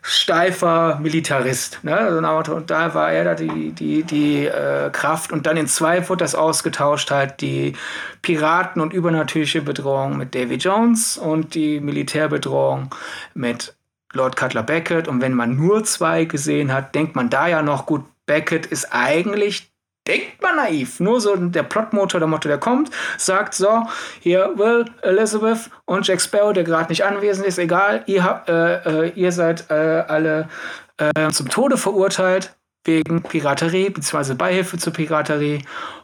[0.07, 1.79] steifer Militarist.
[1.83, 2.15] Ne?
[2.15, 5.31] Und da war er da die, die, die äh, Kraft.
[5.31, 7.73] Und dann in zwei wurde das ausgetauscht, halt die
[8.21, 12.93] Piraten und übernatürliche Bedrohung mit Davy Jones und die Militärbedrohung
[13.33, 13.75] mit
[14.13, 15.07] Lord Cutler Beckett.
[15.07, 18.93] Und wenn man nur zwei gesehen hat, denkt man da ja noch, gut, Beckett ist
[18.93, 19.71] eigentlich
[20.07, 20.99] denkt man naiv.
[20.99, 23.83] Nur so der Plotmotor, der Motto, der kommt, sagt so,
[24.19, 29.07] hier Will, Elizabeth und Jack Sparrow, der gerade nicht anwesend ist, egal, ihr, habt, äh,
[29.07, 29.73] äh, ihr seid äh,
[30.07, 30.49] alle
[30.97, 35.63] äh, zum Tode verurteilt wegen Piraterie, beziehungsweise Beihilfe zur Piraterie.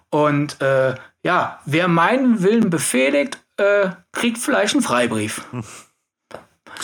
[0.09, 5.45] Und äh, ja, wer meinen Willen befehligt, äh, kriegt vielleicht einen Freibrief.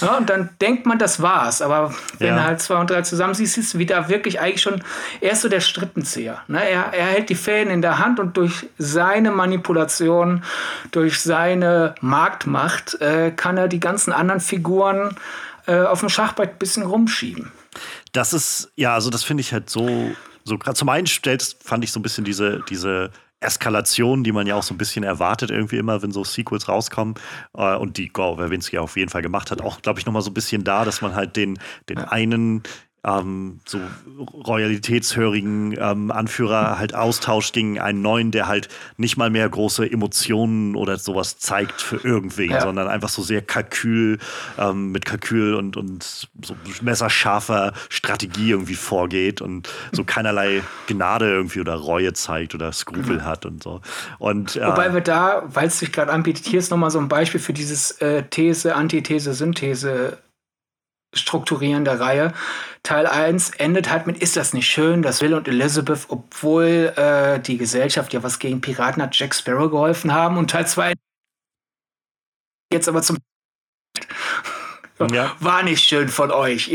[0.02, 1.62] Ja, und dann denkt man, das war's.
[1.62, 2.36] Aber wenn ja.
[2.36, 4.84] du halt zwei und drei zusammen siehst, ist wieder wirklich eigentlich schon,
[5.22, 6.42] er ist so der Strippenzieher.
[6.48, 6.64] Ne?
[6.64, 10.44] Er, er hält die Fäden in der Hand und durch seine Manipulation,
[10.92, 15.16] durch seine Marktmacht äh, kann er die ganzen anderen Figuren
[15.68, 17.52] äh, auf dem Schachbrett ein bisschen rumschieben.
[18.12, 20.12] Das ist, ja, also das finde ich halt so,
[20.44, 24.48] so gerade zum einen stellst, fand ich so ein bisschen diese, diese Eskalation, die man
[24.48, 27.16] ja auch so ein bisschen erwartet, irgendwie immer, wenn so Sequels rauskommen.
[27.56, 30.32] Äh, und die Gore Verbinski auf jeden Fall gemacht hat, auch, glaube ich, nochmal so
[30.32, 31.60] ein bisschen da, dass man halt den,
[31.90, 32.64] den einen
[33.04, 33.80] ähm, so
[34.46, 38.68] royalitätshörigen ähm, Anführer halt austauscht gegen einen neuen, der halt
[38.98, 42.62] nicht mal mehr große Emotionen oder sowas zeigt für irgendwen, ja.
[42.62, 44.20] sondern einfach so sehr Kalkül,
[44.58, 51.62] ähm, mit Kalkül und, und so messerscharfer Strategie irgendwie vorgeht und so keinerlei Gnade irgendwie
[51.62, 53.26] oder Reue zeigt oder Skrupel mhm.
[53.26, 53.82] hat und so.
[54.20, 57.08] Und, äh, Wobei wir da, weil es sich gerade anbietet, hier ist nochmal so ein
[57.08, 60.18] Beispiel für dieses äh, These, Antithese, Synthese
[61.14, 62.34] Strukturieren der Reihe.
[62.84, 67.40] Teil 1 endet halt mit, ist das nicht schön, dass Will und Elizabeth, obwohl äh,
[67.40, 70.38] die Gesellschaft ja was gegen Piraten hat, Jack Sparrow geholfen haben.
[70.38, 70.94] Und Teil 2
[72.72, 73.18] jetzt aber zum
[75.12, 75.36] ja.
[75.40, 76.72] war nicht schön von euch.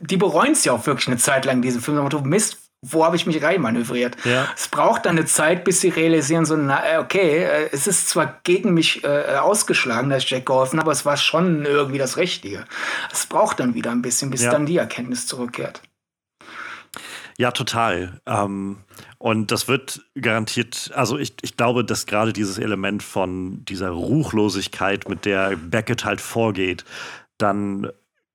[0.00, 1.98] die bereuen es ja auch wirklich eine Zeit lang, diesen Film.
[2.24, 4.16] Mist, wo habe ich mich reinmanövriert?
[4.24, 4.46] Ja.
[4.56, 8.08] Es braucht dann eine Zeit, bis sie realisieren, so, na, äh, okay, äh, es ist
[8.08, 12.64] zwar gegen mich äh, ausgeschlagen, dass Jack geholfen, aber es war schon irgendwie das Richtige.
[13.12, 14.52] Es braucht dann wieder ein bisschen, bis ja.
[14.52, 15.82] dann die Erkenntnis zurückkehrt.
[17.36, 18.20] Ja, total.
[18.26, 18.78] Ähm,
[19.18, 25.08] und das wird garantiert, also ich, ich glaube, dass gerade dieses Element von dieser Ruchlosigkeit,
[25.08, 26.84] mit der Beckett halt vorgeht,
[27.38, 27.90] dann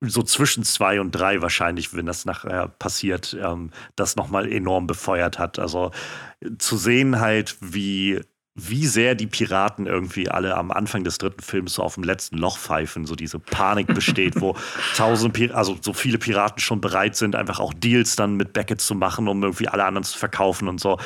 [0.10, 5.40] so zwischen zwei und drei wahrscheinlich, wenn das nachher passiert, ähm, das nochmal enorm befeuert
[5.40, 5.60] hat.
[5.60, 5.92] Also
[6.58, 8.22] zu sehen halt, wie
[8.56, 12.38] wie sehr die Piraten irgendwie alle am Anfang des dritten Films so auf dem letzten
[12.38, 14.56] Loch pfeifen, so diese Panik besteht, wo
[14.96, 18.80] tausend, Pir also so viele Piraten schon bereit sind, einfach auch Deals dann mit Beckett
[18.80, 21.00] zu machen, um irgendwie alle anderen zu verkaufen und so.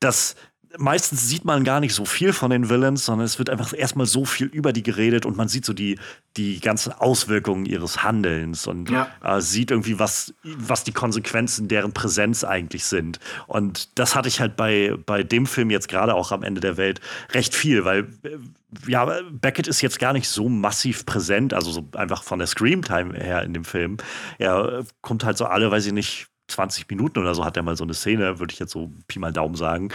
[0.00, 0.34] Das,
[0.78, 4.06] meistens sieht man gar nicht so viel von den Villains, sondern es wird einfach erstmal
[4.06, 5.98] so viel über die geredet und man sieht so die,
[6.36, 9.08] die ganzen Auswirkungen ihres Handelns und ja.
[9.22, 13.18] äh, sieht irgendwie, was, was die Konsequenzen deren Präsenz eigentlich sind.
[13.46, 16.76] Und das hatte ich halt bei, bei dem Film jetzt gerade auch am Ende der
[16.76, 17.00] Welt
[17.32, 18.38] recht viel, weil äh,
[18.86, 23.14] ja, Beckett ist jetzt gar nicht so massiv präsent, also so einfach von der Screamtime
[23.14, 23.96] her in dem Film.
[24.38, 27.76] Er kommt halt so alle, weiß ich nicht, 20 Minuten oder so hat er mal
[27.76, 29.90] so eine Szene, würde ich jetzt so Pi mal Daumen sagen.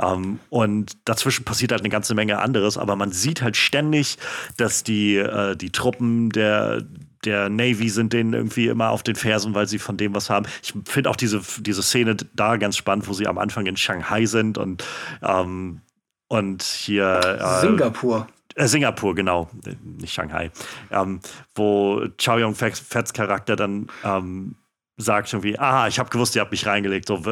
[0.00, 4.18] Ähm, und dazwischen passiert halt eine ganze Menge anderes, aber man sieht halt ständig,
[4.56, 6.82] dass die, äh, die Truppen der,
[7.24, 10.46] der Navy sind denen irgendwie immer auf den Fersen, weil sie von dem was haben.
[10.62, 14.24] Ich finde auch diese, diese Szene da ganz spannend, wo sie am Anfang in Shanghai
[14.26, 14.84] sind und,
[15.22, 15.82] ähm,
[16.28, 17.20] und hier.
[17.40, 18.28] Äh, Singapur.
[18.54, 19.48] Äh, Singapur, genau,
[19.84, 20.50] nicht Shanghai.
[20.90, 21.20] Ähm,
[21.54, 24.56] wo Chow Yun-Fats Charakter dann ähm,
[24.98, 27.22] sagt irgendwie, aha, ich habe gewusst, ihr habt mich reingelegt, so,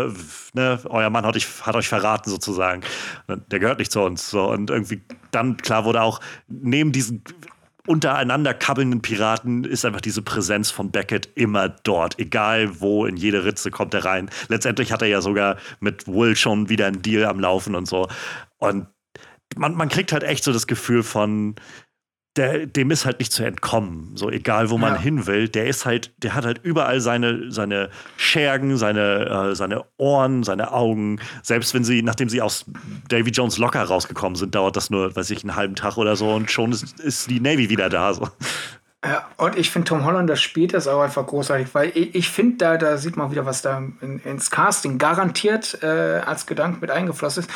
[0.54, 2.82] ne, euer Mann hat euch, hat euch verraten sozusagen.
[3.28, 4.30] Der gehört nicht zu uns.
[4.30, 4.48] So.
[4.50, 5.02] Und irgendwie
[5.32, 7.24] dann klar wurde auch, neben diesen
[7.86, 12.18] untereinander kabbelnden Piraten ist einfach diese Präsenz von Beckett immer dort.
[12.18, 14.30] Egal wo, in jede Ritze kommt er rein.
[14.48, 18.08] Letztendlich hat er ja sogar mit Will schon wieder einen Deal am Laufen und so.
[18.58, 18.86] Und
[19.56, 21.54] man, man kriegt halt echt so das Gefühl von,
[22.36, 24.12] der, dem ist halt nicht zu entkommen.
[24.14, 25.00] So egal, wo man Ja.
[25.00, 29.84] hin will, der ist halt, der hat halt überall seine, seine Schergen, seine, äh, seine
[29.96, 31.18] Ohren, seine Augen.
[31.42, 32.66] Selbst wenn sie, nachdem sie aus
[33.08, 36.32] Davy Jones locker rausgekommen sind, dauert das nur, weiß ich, einen halben Tag oder so
[36.34, 38.12] und schon ist, ist die Navy wieder da.
[38.14, 38.28] So.
[39.08, 42.28] Ja, und ich finde, Tom Holland, das spielt das auch einfach großartig, weil ich, ich
[42.28, 46.78] finde, da, da sieht man wieder, was da in, ins Casting garantiert äh, als Gedanke
[46.80, 47.50] mit eingeflossen ist.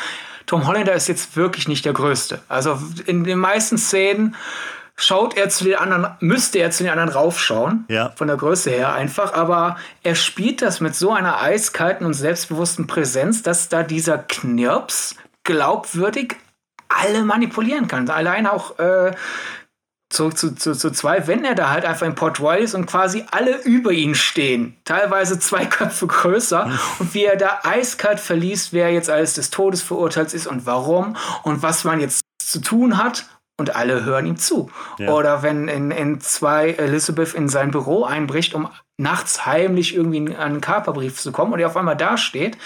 [0.45, 2.39] Tom Hollander ist jetzt wirklich nicht der Größte.
[2.47, 4.35] Also in den meisten Szenen
[4.95, 8.11] schaut er zu den anderen, müsste er zu den anderen raufschauen, Ja.
[8.15, 12.87] von der Größe her einfach, aber er spielt das mit so einer eiskalten und selbstbewussten
[12.87, 16.35] Präsenz, dass da dieser Knirps glaubwürdig
[16.89, 18.09] alle manipulieren kann.
[18.09, 19.11] Allein auch äh,
[20.11, 22.85] zurück zu, zu, zu zwei, wenn er da halt einfach in Port Royal ist und
[22.85, 28.73] quasi alle über ihn stehen, teilweise zwei Köpfe größer und wie er da eiskalt verliest,
[28.73, 32.97] wer jetzt alles des Todes verurteilt ist und warum und was man jetzt zu tun
[32.97, 33.25] hat
[33.57, 34.69] und alle hören ihm zu.
[34.97, 35.11] Ja.
[35.11, 38.67] Oder wenn in, in zwei Elizabeth in sein Büro einbricht, um
[39.01, 42.57] nachts heimlich irgendwie an einen Kaperbrief zu kommen und er auf einmal dasteht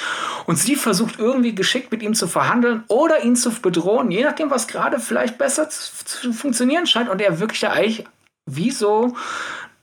[0.45, 4.51] und sie versucht irgendwie geschickt mit ihm zu verhandeln oder ihn zu bedrohen, je nachdem,
[4.51, 8.05] was gerade vielleicht besser zu, funktionieren scheint und er wirklich da eigentlich
[8.45, 9.15] wie so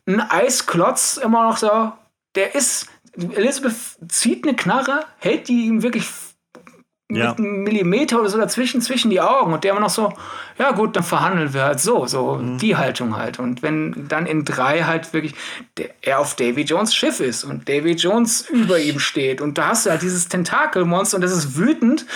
[0.06, 1.92] ein Eisklotz immer noch so,
[2.34, 2.86] der ist,
[3.16, 3.74] Elizabeth
[4.08, 6.06] zieht eine Knarre, hält die ihm wirklich
[7.16, 7.30] Ja.
[7.30, 10.12] mit einem Millimeter oder so dazwischen, zwischen die Augen und der immer noch so,
[10.58, 13.38] ja gut, dann verhandeln wir halt so, so die Haltung halt.
[13.38, 15.34] Und wenn dann in drei halt wirklich
[15.78, 19.68] der, er auf Davy Jones Schiff ist und Davy Jones über ihm steht und da
[19.68, 22.06] hast du halt dieses Tentakelmonster und das ist wütend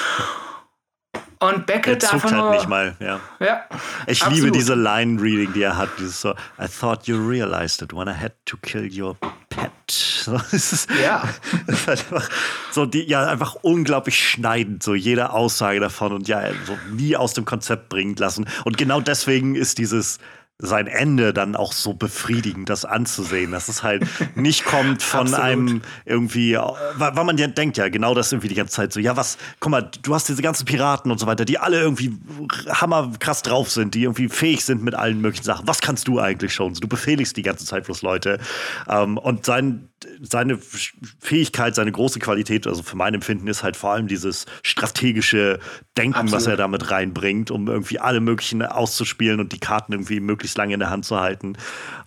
[1.40, 3.20] und Er Beckett zuckt einfach halt nicht mal, ja.
[3.40, 3.64] ja,
[4.06, 4.44] Ich absolut.
[4.44, 5.90] liebe diese Line-Reading, die er hat.
[5.98, 9.16] Dieses so, I thought you realized it when I had to kill your
[9.48, 9.70] pet.
[10.26, 11.22] So, es ist, Ja.
[11.68, 12.28] es ist halt einfach
[12.72, 17.32] so, die, ja, einfach unglaublich schneidend, so jede Aussage davon und ja, so nie aus
[17.34, 18.46] dem Konzept bringen lassen.
[18.64, 20.18] Und genau deswegen ist dieses
[20.58, 25.82] sein Ende dann auch so befriedigend, das anzusehen, dass es halt nicht kommt von einem
[26.06, 29.16] irgendwie, weil, weil man ja denkt ja genau das irgendwie die ganze Zeit so, ja
[29.16, 32.16] was, guck mal, du hast diese ganzen Piraten und so weiter, die alle irgendwie
[32.68, 35.66] hammerkrass drauf sind, die irgendwie fähig sind mit allen möglichen Sachen.
[35.68, 36.72] Was kannst du eigentlich schon?
[36.72, 38.38] Du befehligst die ganze Zeit bloß Leute.
[38.88, 39.90] Ähm, und sein,
[40.20, 40.58] seine
[41.20, 45.58] Fähigkeit, seine große Qualität, also für mein Empfinden ist halt vor allem dieses strategische
[45.96, 46.50] Denken, was Absolut.
[46.50, 50.80] er damit reinbringt, um irgendwie alle möglichen auszuspielen und die Karten irgendwie möglichst lange in
[50.80, 51.56] der Hand zu halten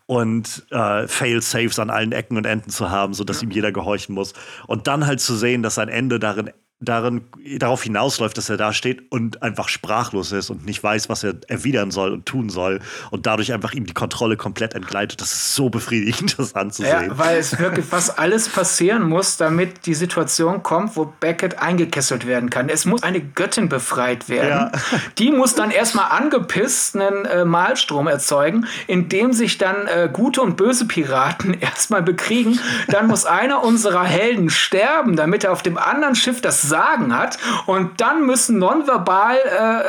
[0.06, 4.34] und äh, Fail-Saves an allen Ecken und Enden zu haben, sodass ihm jeder gehorchen muss.
[4.68, 7.22] Und dann halt zu sehen, dass sein Ende darin darin,
[7.58, 11.34] darauf hinausläuft, dass er da steht und einfach sprachlos ist und nicht weiß, was er
[11.48, 12.80] erwidern soll und tun soll
[13.12, 15.20] und dadurch einfach ihm die Kontrolle komplett entgleitet.
[15.20, 17.18] Das ist so befriedigend, das Ja, anzusehen.
[17.18, 22.50] weil es wirklich fast alles passieren muss, damit die Situation kommt, wo Beckett eingekesselt werden
[22.50, 22.70] kann.
[22.70, 24.72] Es muss eine Göttin befreit werden.
[25.18, 30.56] Die muss dann erstmal angepisst einen äh, Malstrom erzeugen, indem sich dann äh, gute und
[30.56, 32.58] böse Piraten erstmal bekriegen.
[32.88, 37.38] Dann muss einer unserer Helden sterben, damit er auf dem anderen Schiff das Sagen hat.
[37.66, 39.38] Und dann müssen nonverbal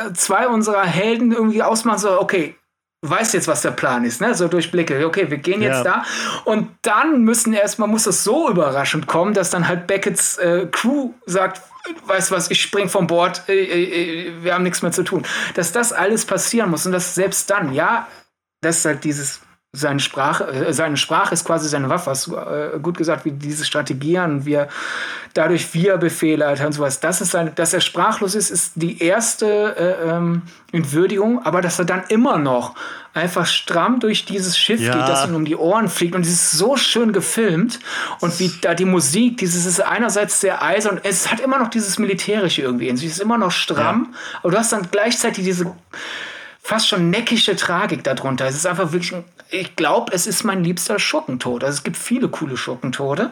[0.09, 2.55] äh, zwei unserer Helden irgendwie ausmachen, so, okay,
[3.03, 4.35] weiß jetzt, was der Plan ist, ne?
[4.35, 5.05] So durch Blicke.
[5.05, 6.03] Okay, wir gehen jetzt Ja.
[6.03, 6.05] da.
[6.45, 11.11] Und dann müssen erstmal, muss es so überraschend kommen, dass dann halt Becketts äh, Crew
[11.25, 11.61] sagt,
[12.05, 15.03] weißt du was, ich spring vom Bord, äh, äh, äh, wir haben nichts mehr zu
[15.03, 15.25] tun.
[15.55, 18.07] Dass das alles passieren muss und dass selbst dann, ja,
[18.61, 19.39] das ist halt dieses,
[19.73, 23.31] seine Sprache, äh, seine Sprache ist quasi seine Waffe, hast du äh, gut gesagt, wie
[23.31, 24.67] diese Strategien, wie er,
[25.33, 26.99] dadurch wie er Befehle hat und sowas.
[26.99, 30.41] Das ist seine, dass er sprachlos ist, ist die erste äh, ähm,
[30.73, 32.75] Entwürdigung, aber dass er dann immer noch
[33.13, 34.93] einfach stramm durch dieses Schiff Ja.
[34.93, 36.15] geht, das ihm um die Ohren fliegt.
[36.15, 37.79] Und es ist so schön gefilmt
[38.19, 41.69] und wie da die Musik, dieses ist einerseits sehr eisern und es hat immer noch
[41.69, 45.45] dieses militärische irgendwie in sich, es ist immer noch stramm, aber du hast dann gleichzeitig
[45.45, 45.73] diese
[46.61, 48.45] fast schon neckische Tragik darunter.
[48.45, 51.63] Es ist einfach wirklich, ein, ich glaube, es ist mein liebster Schurkentod.
[51.63, 53.31] Also es gibt viele coole Schurkentode,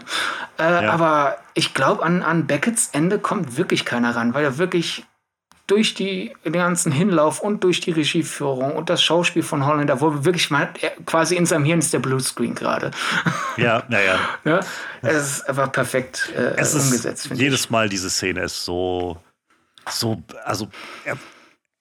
[0.58, 5.06] äh, aber ich glaube, an, an Beckets Ende kommt wirklich keiner ran, weil er wirklich
[5.70, 10.12] durch die, den ganzen Hinlauf und durch die Regieführung und das Schauspiel von Holländer, wo
[10.12, 10.70] wir wirklich mal
[11.06, 12.90] quasi in seinem Hirn ist der Bluescreen gerade.
[13.56, 14.18] Ja, naja.
[14.44, 14.62] ne?
[15.02, 17.42] Es ist einfach perfekt äh, Es umgesetzt, ist finde ich.
[17.42, 19.18] jedes Mal diese Szene ist so,
[19.88, 20.68] so, also
[21.06, 21.18] er,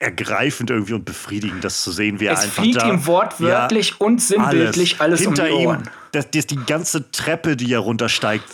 [0.00, 4.00] ergreifend irgendwie und befriedigend, das zu sehen, wie er Es einfach fliegt da, ihm wortwörtlich
[4.00, 5.80] und sinnbildlich alles, um Hinter die Ohren.
[5.80, 8.44] ihm, das, das, die ganze Treppe, die er runtersteigt,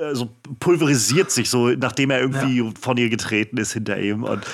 [0.00, 0.28] also
[0.60, 4.44] pulverisiert sich so, nachdem er irgendwie von ihr getreten ist hinter ihm und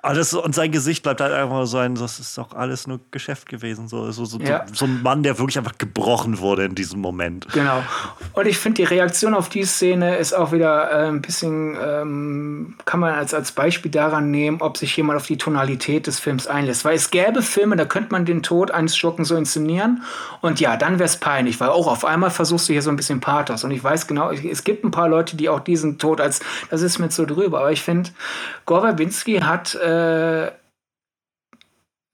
[0.00, 3.48] Alles, und sein Gesicht bleibt halt einfach so ein, das ist doch alles nur Geschäft
[3.48, 3.88] gewesen.
[3.88, 4.64] So, so, so, Ja.
[4.72, 7.48] so ein Mann, der wirklich einfach gebrochen wurde in diesem Moment.
[7.52, 7.82] Genau.
[8.32, 12.76] Und ich finde, die Reaktion auf die Szene ist auch wieder äh, ein bisschen, ähm,
[12.84, 16.46] kann man als, als Beispiel daran nehmen, ob sich jemand auf die Tonalität des Films
[16.46, 16.84] einlässt.
[16.84, 20.04] Weil es gäbe Filme, da könnte man den Tod eines Schurken so inszenieren.
[20.42, 22.96] Und ja, dann wäre es peinlich, weil auch auf einmal versuchst du hier so ein
[22.96, 23.64] bisschen Pathos.
[23.64, 26.38] Und ich weiß genau, es gibt ein paar Leute, die auch diesen Tod als,
[26.70, 27.58] das ist mir zu drüber.
[27.58, 28.10] Aber ich finde,
[28.64, 29.87] Gore Verbinski hat äh,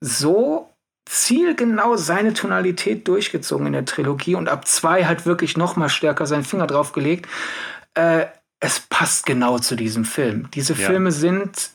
[0.00, 0.70] so
[1.06, 6.26] zielgenau seine Tonalität durchgezogen in der Trilogie und ab zwei halt wirklich noch mal stärker
[6.26, 7.28] seinen Finger drauf gelegt.
[7.94, 8.26] Äh,
[8.60, 10.48] es passt genau zu diesem Film.
[10.54, 10.86] Diese Ja.
[10.86, 11.70] Filme sind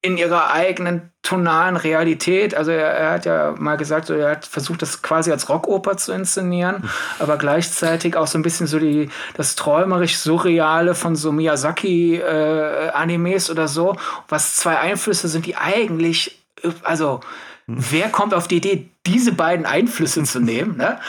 [0.00, 2.54] in ihrer eigenen tonalen Realität.
[2.54, 5.96] Also er, er hat ja mal gesagt, so, er hat versucht, das quasi als Rockoper
[5.96, 6.88] zu inszenieren,
[7.18, 13.66] aber gleichzeitig auch so ein bisschen so die, das träumerisch Surreale von so Miyazaki-Animes oder
[13.66, 13.96] so,
[14.28, 17.18] was zwei Einflüsse sind, die eigentlich, äh, also
[17.66, 20.76] wer kommt auf die Idee, diese beiden Einflüsse zu nehmen?
[20.76, 21.00] Ne?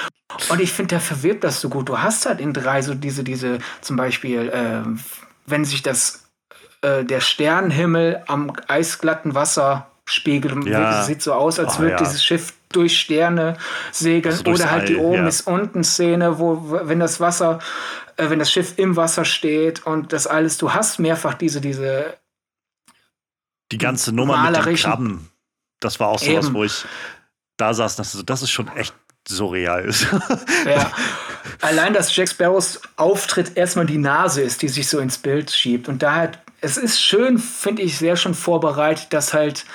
[0.50, 1.90] Und ich finde, der verwirbt das so gut.
[1.90, 5.00] Du hast halt in drei so diese, diese, zum Beispiel, ähm,
[5.46, 6.29] wenn sich das
[6.82, 11.04] äh, der Sternenhimmel am eisglatten Wasser spiegelt und Ja.
[11.04, 11.98] sieht so aus, als Oh, würde ja.
[11.98, 13.58] dieses Schiff durch Sterne
[13.92, 14.34] segeln.
[14.36, 15.28] Also Oder halt die All, oben ja.
[15.28, 17.60] ist unten Szene, wo, wenn das Wasser,
[18.18, 22.18] äh, wenn das Schiff im Wasser steht und das alles, du hast mehrfach diese, diese
[23.72, 25.30] Die ganze Nummer mit Malerischen- Krabben,
[25.80, 26.56] das war auch so was, Eben.
[26.56, 26.86] wo ich
[27.58, 28.94] da saß, das ist, das ist schon echt
[29.28, 29.90] surreal.
[30.66, 30.92] Ja.
[31.62, 35.88] Allein, dass Jack Sparrows Auftritt erstmal die Nase ist, die sich so ins Bild schiebt.
[35.88, 36.32] Und daher,
[36.62, 39.66] es ist schön, finde ich, sehr schon vorbereitet, dass halt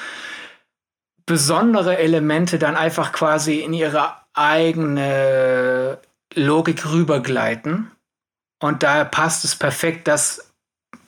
[1.26, 5.98] besondere Elemente dann einfach quasi in ihre eigene
[6.34, 7.90] Logik rübergleiten.
[8.60, 10.50] Und daher passt es perfekt, dass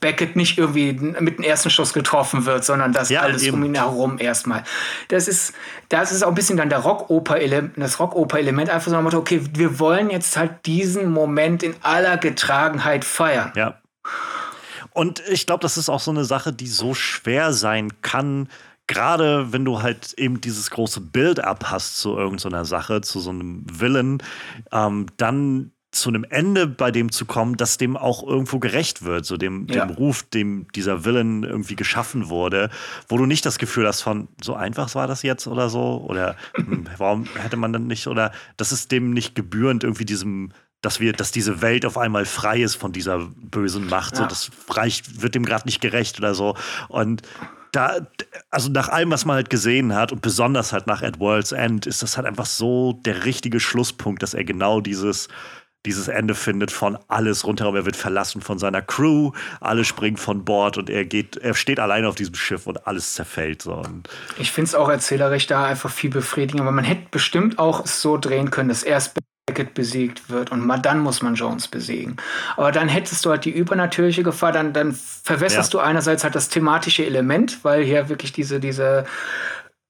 [0.01, 3.57] Beckett nicht irgendwie mit dem ersten Schuss getroffen wird, sondern dass Ja, alles eben.
[3.57, 4.62] um ihn herum erstmal.
[5.09, 5.55] Das ist,
[5.89, 9.41] das ist auch ein bisschen dann der Rockoper-Element, das Rockoper-Element, einfach so ein Motto, okay,
[9.55, 13.53] wir wollen jetzt halt diesen Moment in aller Getragenheit feiern.
[13.57, 13.81] Ja.
[14.97, 18.49] Und ich glaube, das ist auch so eine Sache, die so schwer sein kann,
[18.86, 23.66] gerade wenn du halt eben dieses große Build-up hast zu irgendeiner Sache, zu so einem
[23.70, 24.22] Villain,
[24.72, 29.26] ähm, dann zu einem Ende bei dem zu kommen, dass dem auch irgendwo gerecht wird,
[29.26, 29.84] so dem, Ja.
[29.84, 32.70] dem Ruf, dem dieser Villain irgendwie geschaffen wurde,
[33.09, 36.36] wo du nicht das Gefühl hast von, so einfach war das jetzt oder so, oder
[36.55, 40.53] hm, warum hätte man dann nicht, oder das ist dem nicht gebührend irgendwie diesem
[40.87, 44.14] dass wir, dass diese Welt auf einmal frei ist von dieser bösen Macht.
[44.16, 44.28] So, Ja.
[44.28, 46.57] das reicht, wird dem gerade nicht gerecht oder so.
[46.89, 47.22] Und
[47.72, 47.97] da,
[48.51, 51.87] also nach allem, was man halt gesehen hat und besonders halt nach At World's End,
[51.87, 55.28] ist das halt einfach so der richtige Schlusspunkt, dass er genau dieses,
[55.84, 57.74] dieses Ende findet von alles rundherum.
[57.76, 61.78] Er wird verlassen von seiner Crew, alle springen von Bord und er geht, er steht
[61.80, 63.62] alleine auf diesem Schiff und alles zerfällt.
[63.62, 63.74] So.
[63.74, 64.09] Und
[64.39, 68.01] Ich finde es auch erzählerisch da einfach viel befriedigender, aber man hätte bestimmt auch es
[68.01, 69.14] so drehen können, dass erst
[69.57, 72.17] Beckett besiegt wird und mal dann muss man Jones besiegen.
[72.57, 75.81] Aber dann hättest du halt die übernatürliche Gefahr, dann, dann verwässerst Ja.
[75.81, 79.05] du einerseits halt das thematische Element, weil hier wirklich diese, diese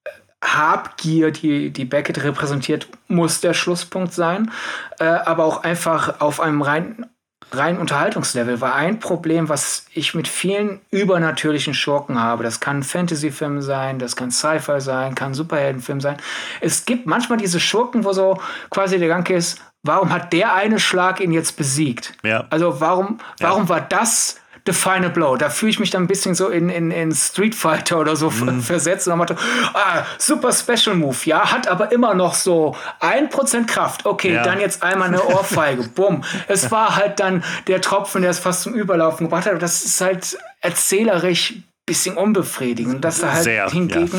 [0.05, 0.09] äh,
[0.41, 4.51] Habgier, die, die Beckett repräsentiert, muss der Schlusspunkt sein.
[4.99, 7.05] Äh, aber auch einfach auf einem rein
[7.51, 12.43] rein Unterhaltungslevel war ein Problem, was ich mit vielen übernatürlichen Schurken habe.
[12.43, 16.17] Das kann ein Fantasy-Film sein, das kann Sci-Fi sein, kann ein Superheldenfilm sein.
[16.61, 18.39] Es gibt manchmal diese Schurken, wo so
[18.69, 22.13] quasi der Gedanke ist, warum hat der eine Schlag ihn jetzt besiegt?
[22.23, 22.45] Ja.
[22.49, 25.35] Also warum, warum war das the final blow?
[25.37, 28.29] Da fühle ich mich dann ein bisschen so in, in, in Street Fighter oder so
[28.29, 28.61] Mhm.
[28.61, 29.35] versetzt und dann Motto,
[29.73, 34.05] ah, super Special Move, ja, hat aber immer noch so 1% Kraft.
[34.05, 34.43] Okay, Ja.
[34.43, 35.83] dann jetzt einmal eine Ohrfeige.
[35.95, 36.23] Bumm.
[36.47, 39.59] Es war halt dann der Tropfen, der es fast zum Überlaufen gebracht hat.
[39.61, 41.55] Das ist halt erzählerisch
[41.87, 43.03] bisschen unbefriedigend.
[43.03, 44.11] Dass da halt Sehr, hingegen.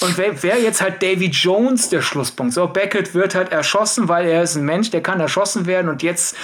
[0.00, 2.54] Und wer, wer jetzt halt Davy Jones der Schlusspunkt?
[2.54, 6.02] So, Beckett wird halt erschossen, weil er ist ein Mensch, der kann erschossen werden und
[6.02, 6.36] jetzt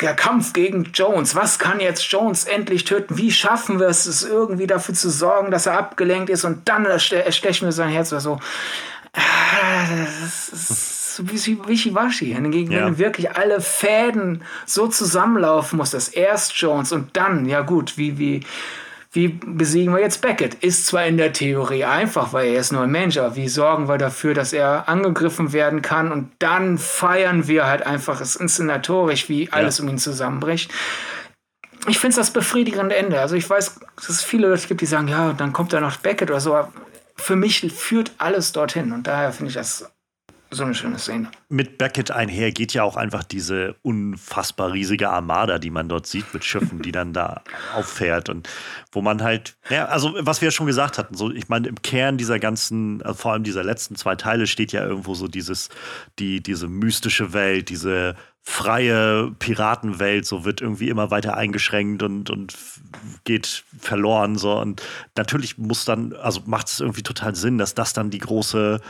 [0.00, 1.36] der Kampf gegen Jones.
[1.36, 3.18] Was kann jetzt Jones endlich töten?
[3.18, 6.86] Wie schaffen wir es, es irgendwie dafür zu sorgen, dass er abgelenkt ist und dann
[6.86, 8.40] erste- erstechen wir sein Herz oder so?
[9.12, 12.32] Das ist so wie wischiwaschi.
[12.32, 12.86] Hingegen, Ja.
[12.86, 18.18] wenn wirklich alle Fäden so zusammenlaufen muss, dass erst Jones und dann, ja gut, wie,
[18.18, 18.40] wie,
[19.12, 20.54] wie besiegen wir jetzt Beckett?
[20.62, 23.88] Ist zwar in der Theorie einfach, weil er ist nur ein Mensch, aber wie sorgen
[23.88, 26.12] wir dafür, dass er angegriffen werden kann?
[26.12, 30.70] Und dann feiern wir halt einfach es inszenatorisch, wie alles um ihn zusammenbricht.
[31.88, 33.20] Ich finde es das befriedigende Ende.
[33.20, 35.96] Also ich weiß, dass es viele Leute gibt, die sagen, ja, dann kommt da noch
[35.96, 36.54] Beckett oder so.
[36.54, 36.72] Aber
[37.16, 38.92] für mich führt alles dorthin.
[38.92, 39.90] Und daher finde ich das
[40.50, 41.30] so eine schöne Szene.
[41.48, 46.34] Mit Beckett einher geht ja auch einfach diese unfassbar riesige Armada, die man dort sieht
[46.34, 47.42] mit Schiffen, die dann da
[47.74, 48.48] auffährt und
[48.90, 51.80] wo man halt, ja, also was wir ja schon gesagt hatten, so ich meine im
[51.82, 55.68] Kern dieser ganzen, also vor allem dieser letzten zwei Teile steht ja irgendwo so dieses,
[56.18, 62.56] die diese mystische Welt, diese freie Piratenwelt so wird irgendwie immer weiter eingeschränkt und, und
[63.24, 64.82] geht verloren so und
[65.16, 68.80] natürlich muss dann also macht es irgendwie total Sinn, dass das dann die große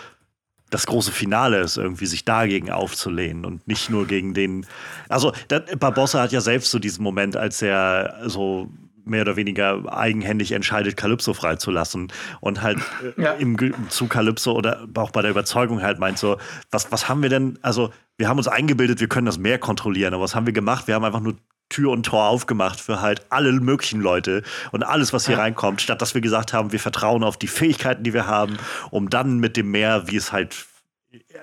[0.70, 4.66] das große Finale ist, irgendwie sich dagegen aufzulehnen und nicht nur gegen den.
[5.08, 5.32] Also,
[5.78, 8.70] Barbossa hat ja selbst so diesen Moment, als er so
[9.04, 12.78] mehr oder weniger eigenhändig entscheidet, Calypso freizulassen und halt
[13.16, 13.32] äh, ja.
[13.32, 13.56] im,
[13.88, 16.38] zu Calypso oder auch bei der Überzeugung halt meint so,
[16.70, 20.14] was, was haben wir denn, also wir haben uns eingebildet, wir können das Meer kontrollieren,
[20.14, 20.86] aber was haben wir gemacht?
[20.86, 21.36] Wir haben einfach nur
[21.70, 24.42] Tür und Tor aufgemacht für halt alle möglichen Leute
[24.72, 25.42] und alles, was hier ja.
[25.42, 28.58] reinkommt, statt dass wir gesagt haben, wir vertrauen auf die Fähigkeiten, die wir haben,
[28.90, 30.66] um dann mit dem Meer, wie es halt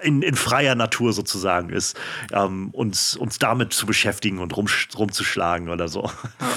[0.01, 1.97] in, in freier Natur sozusagen ist,
[2.31, 4.67] ähm, uns, uns damit zu beschäftigen und rum,
[4.97, 6.03] rumzuschlagen oder so.
[6.39, 6.47] Ja.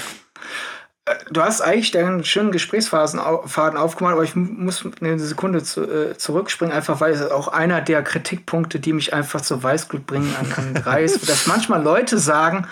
[1.05, 6.17] Äh, du hast eigentlich deinen schönen Gesprächsfaden aufgemacht, aber ich muss eine Sekunde zu, äh,
[6.17, 10.51] zurückspringen, einfach weil es auch einer der Kritikpunkte, die mich einfach zur Weißglut bringen, an,
[10.53, 12.67] an Drei ist, dass manchmal Leute sagen,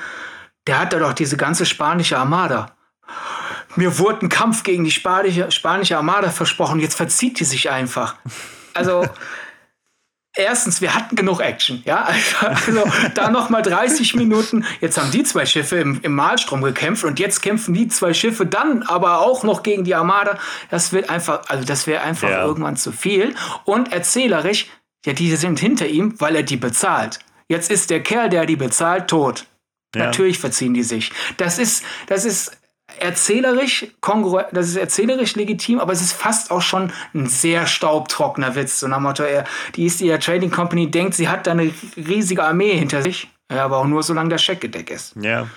[0.68, 2.76] der hat da doch diese ganze spanische Armada.
[3.76, 8.16] Mir wurde ein Kampf gegen die spanische, spanische Armada versprochen, jetzt verzieht die sich einfach.
[8.74, 9.08] Also,
[10.36, 12.84] erstens, wir hatten genug Action, ja, also, also
[13.14, 17.20] da noch mal 30 Minuten, jetzt haben die zwei Schiffe im, im Malstrom gekämpft und
[17.20, 20.38] jetzt kämpfen die zwei Schiffe dann aber auch noch gegen die Armada,
[20.70, 22.44] das wird einfach, also das wäre einfach ja.
[22.44, 23.36] irgendwann zu viel
[23.66, 24.68] und erzählerisch,
[25.06, 27.20] ja, die sind hinter ihm, weil er die bezahlt.
[27.48, 29.46] Jetzt ist der Kerl, der die bezahlt, tot.
[29.96, 30.06] Ja.
[30.06, 31.12] Natürlich verziehen die sich.
[31.38, 32.58] Das ist, das ist
[33.00, 33.88] erzählerisch
[34.52, 38.80] das ist erzählerisch legitim, aber es ist fast auch schon ein sehr staubtrockener Witz.
[38.80, 39.24] So nach Motto,
[39.76, 43.30] die East India Trading Company denkt, sie hat da eine riesige Armee hinter sich.
[43.52, 45.16] Ja, aber auch nur solange der Scheckgedeck ist.
[45.20, 45.48] Ja.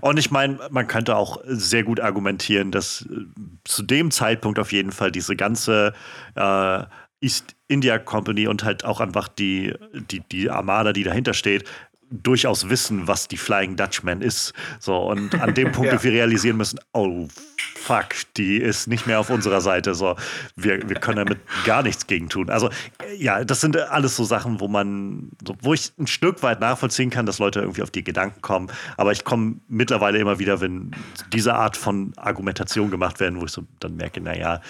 [0.00, 3.24] Und ich meine, man könnte auch sehr gut argumentieren, dass äh,
[3.64, 5.92] zu dem Zeitpunkt auf jeden Fall diese ganze
[6.36, 6.84] äh,
[7.20, 11.68] East India Company und halt auch einfach die, die, die Armada, die dahinter steht,
[12.12, 14.52] durchaus wissen, was die Flying Dutchman ist.
[14.78, 16.02] So, und an dem Punkt, ja.
[16.02, 17.28] wir realisieren müssen, oh
[17.76, 19.94] fuck, die ist nicht mehr auf unserer Seite.
[19.94, 20.16] So,
[20.56, 22.50] wir, wir können damit gar nichts gegen tun.
[22.50, 22.70] Also,
[23.16, 27.26] ja, das sind alles so Sachen, wo man, wo ich ein Stück weit nachvollziehen kann,
[27.26, 28.70] dass Leute irgendwie auf die Gedanken kommen.
[28.96, 30.92] Aber ich komme mittlerweile immer wieder, wenn
[31.32, 34.60] diese Art von Argumentation gemacht werden, wo ich so dann merke, naja,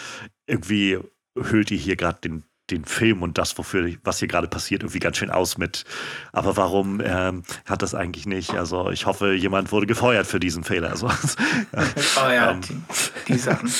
[0.47, 0.99] irgendwie
[1.37, 4.99] hüllt ihr hier gerade den den Film und das, wofür, was hier gerade passiert, irgendwie
[4.99, 5.85] ganz schön aus mit.
[6.33, 8.55] Aber warum ähm, hat das eigentlich nicht?
[8.55, 10.91] Also ich hoffe, jemand wurde gefeuert für diesen Fehler.
[10.91, 11.11] Also, oh
[12.21, 13.71] ja, ähm, die, die Sachen.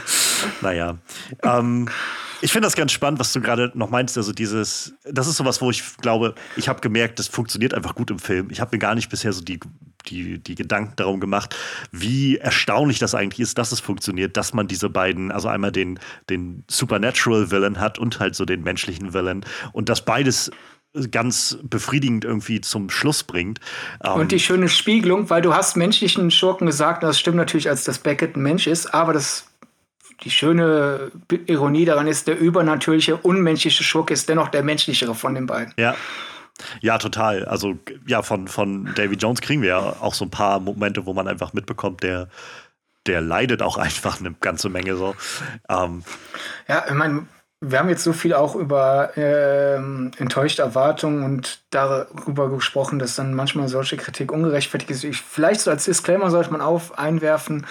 [0.60, 0.96] naja.
[1.42, 1.88] Ähm,
[2.40, 4.16] ich finde das ganz spannend, was du gerade noch meinst.
[4.16, 8.10] Also dieses, das ist sowas, wo ich glaube, ich habe gemerkt, das funktioniert einfach gut
[8.10, 8.48] im Film.
[8.50, 9.58] Ich habe mir gar nicht bisher so die,
[10.06, 11.56] die, die Gedanken darum gemacht,
[11.90, 15.98] wie erstaunlich das eigentlich ist, dass es funktioniert, dass man diese beiden, also einmal den,
[16.30, 20.50] den Supernatural Villain hat und halt so den menschlichen Villain und dass beides
[21.10, 23.60] ganz befriedigend irgendwie zum Schluss bringt.
[24.00, 27.84] Und die ähm, schöne Spiegelung, weil du hast menschlichen Schurken gesagt, das stimmt natürlich, als
[27.84, 29.47] dass Beckett ein Mensch ist, aber das
[30.22, 31.12] die schöne
[31.46, 35.74] Ironie daran ist, der übernatürliche, unmenschliche Schurke ist dennoch der menschlichere von den beiden.
[35.76, 35.94] Ja.
[36.80, 37.44] Ja, total.
[37.44, 41.14] Also, ja, von, von Davy Jones kriegen wir ja auch so ein paar Momente, wo
[41.14, 42.28] man einfach mitbekommt, der,
[43.06, 45.14] der leidet auch einfach eine ganze Menge so.
[45.68, 46.02] Ähm.
[46.66, 47.26] Ja, ich meine,
[47.60, 53.34] wir haben jetzt so viel auch über ähm, enttäuschte Erwartungen und darüber gesprochen, dass dann
[53.34, 55.04] manchmal solche Kritik ungerechtfertigt ist.
[55.04, 57.66] Ich, vielleicht so als Disclaimer sollte man auf einwerfen,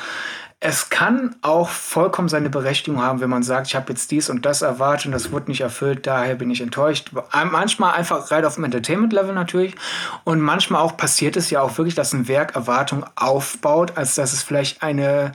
[0.59, 4.43] es kann auch vollkommen seine Berechtigung haben, wenn man sagt, ich habe jetzt dies und
[4.45, 7.11] das erwartet und das wurde nicht erfüllt, daher bin ich enttäuscht.
[7.51, 9.75] Manchmal einfach rein auf dem Entertainment-Level natürlich
[10.23, 14.33] und manchmal auch passiert es ja auch wirklich, dass ein Werk Erwartung aufbaut, als dass
[14.33, 15.33] es vielleicht eine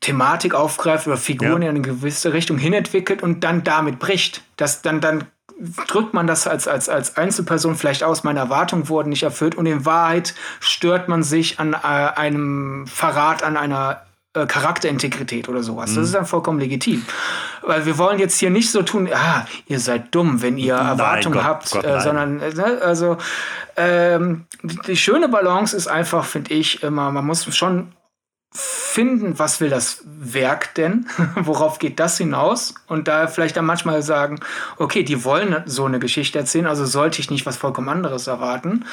[0.00, 1.70] Thematik aufgreift oder Figuren ja.
[1.70, 4.44] in eine gewisse Richtung hinentwickelt und dann damit bricht.
[4.56, 5.24] Dass dann, dann
[5.88, 9.66] drückt man das als, als, als Einzelperson vielleicht aus, meine Erwartungen wurden nicht erfüllt und
[9.66, 14.02] in Wahrheit stört man sich an äh, einem Verrat, an einer
[14.34, 15.90] äh, Charakterintegrität oder sowas.
[15.90, 15.96] Mhm.
[15.96, 17.04] Das ist dann vollkommen legitim.
[17.62, 21.34] Weil wir wollen jetzt hier nicht so tun, ah, ihr seid dumm, wenn ihr Erwartungen
[21.34, 23.16] Gott, habt, Gott, äh, sondern, äh, ne, also,
[23.76, 27.92] ähm, die schöne Balance ist einfach, finde ich, immer, man muss schon
[28.52, 31.06] finden, was will das Werk denn?
[31.36, 32.74] Worauf geht das hinaus?
[32.86, 34.40] Und da vielleicht dann manchmal sagen,
[34.78, 38.84] okay, die wollen so eine Geschichte erzählen, also sollte ich nicht was vollkommen anderes erwarten.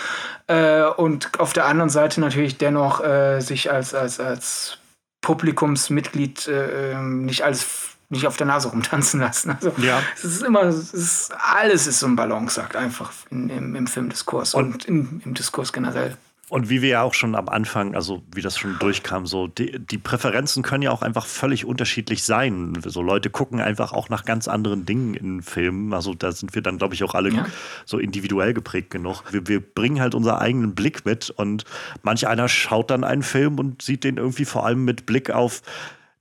[0.47, 4.77] Äh, und auf der anderen Seite natürlich dennoch äh, sich als, als, als
[5.21, 7.65] Publikumsmitglied äh, ähm, nicht als
[8.09, 9.51] nicht auf der Nase rumtanzen lassen.
[9.51, 10.01] Also Ja.
[10.15, 14.53] es ist immer, es ist, alles ist so ein Balanceakt einfach in, im, im Filmdiskurs
[14.53, 16.15] und, in, im Diskurs generell.
[16.49, 19.79] Und wie wir ja auch schon am Anfang, also wie das schon durchkam, so die,
[19.79, 22.77] die Präferenzen können ja auch einfach völlig unterschiedlich sein.
[22.85, 25.91] So Leute gucken einfach auch nach ganz anderen Dingen in Filmen.
[25.91, 27.47] Also da sind wir dann, glaube ich, auch alle Ja.
[27.85, 29.23] so individuell geprägt genug.
[29.31, 31.65] Wir, wir bringen halt unseren eigenen Blick mit und
[32.03, 35.63] manch einer schaut dann einen Film und sieht den irgendwie vor allem mit Blick auf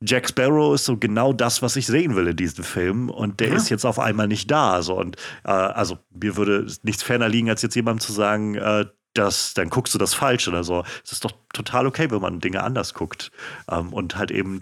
[0.00, 3.08] Jack Sparrow ist so genau das, was ich sehen will in diesem Film.
[3.10, 3.56] Und der Ja.
[3.56, 4.80] ist jetzt auf einmal nicht da.
[4.82, 4.98] So.
[4.98, 9.54] Und äh, also mir würde nichts ferner liegen, als jetzt jemandem zu sagen, äh, dass,
[9.54, 10.84] dann guckst du das falsch oder so.
[11.04, 13.30] Es ist doch total okay, wenn man Dinge anders guckt.
[13.70, 14.58] Ähm, und halt eben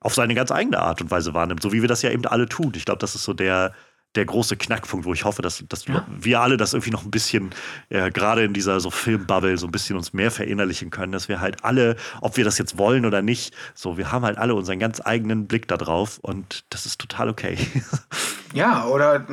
[0.00, 2.48] auf seine ganz eigene Art und Weise wahrnimmt, so wie wir das ja eben alle
[2.48, 2.72] tun.
[2.74, 3.74] Ich glaube, das ist so der,
[4.16, 6.04] der große Knackpunkt, wo ich hoffe, dass, dass Ja.
[6.08, 7.50] wir alle das irgendwie noch ein bisschen,
[7.90, 11.40] äh, gerade in dieser so Filmbubble, so ein bisschen uns mehr verinnerlichen können, dass wir
[11.40, 14.78] halt alle, ob wir das jetzt wollen oder nicht, so, wir haben halt alle unseren
[14.80, 17.56] ganz eigenen Blick da drauf und das ist total okay.
[18.52, 19.24] Ja, oder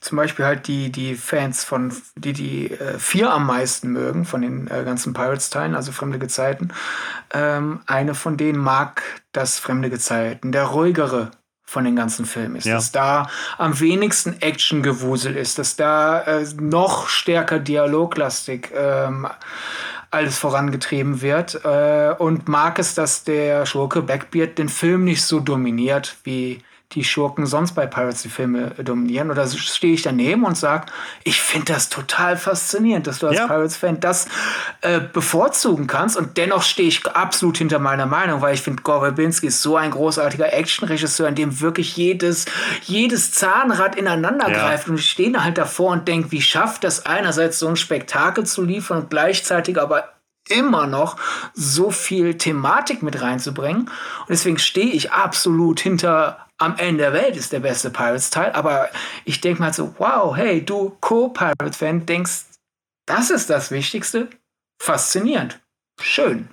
[0.00, 4.40] zum Beispiel halt die, die Fans von, die die äh, vier am meisten mögen von
[4.40, 6.72] den äh, ganzen Pirates-Teilen, also Fremde Gezeiten.
[7.34, 9.02] Ähm, eine von denen mag
[9.32, 11.30] das Fremde Gezeiten, der ruhigere
[11.74, 12.76] von den ganzen Filmen ist, Ja.
[12.76, 19.26] dass da am wenigsten Actiongewusel ist, dass da äh, noch stärker dialoglastig ähm,
[20.12, 21.64] alles vorangetrieben wird.
[21.64, 26.60] Äh, und mag es, dass der Schurke Blackbeard den Film nicht so dominiert, wie
[26.94, 29.30] die Schurken sonst bei Pirates die Filme dominieren.
[29.30, 30.86] Oder so stehe ich daneben und sage,
[31.24, 33.46] ich finde das total faszinierend, dass du als Ja.
[33.46, 34.26] Pirates-Fan das
[34.80, 36.16] äh, bevorzugen kannst.
[36.16, 39.76] Und dennoch stehe ich absolut hinter meiner Meinung, weil ich finde, Gore Verbinski ist so
[39.76, 42.46] ein großartiger Actionregisseur, in dem wirklich jedes,
[42.82, 44.58] jedes Zahnrad ineinander Ja.
[44.58, 44.88] greift.
[44.88, 48.44] Und ich stehe da halt davor und denke, wie schafft das einerseits so ein Spektakel
[48.46, 50.13] zu liefern und gleichzeitig aber
[50.48, 51.16] immer noch
[51.54, 53.82] so viel Thematik mit reinzubringen.
[53.82, 58.52] Und deswegen stehe ich absolut hinter am Ende der Welt ist der beste Pirates-Teil.
[58.52, 58.88] Aber
[59.24, 62.44] ich denke mal so, wow, hey, du Co-Pirate-Fan denkst,
[63.06, 64.28] das ist das Wichtigste?
[64.80, 65.60] Faszinierend.
[66.00, 66.48] Schön.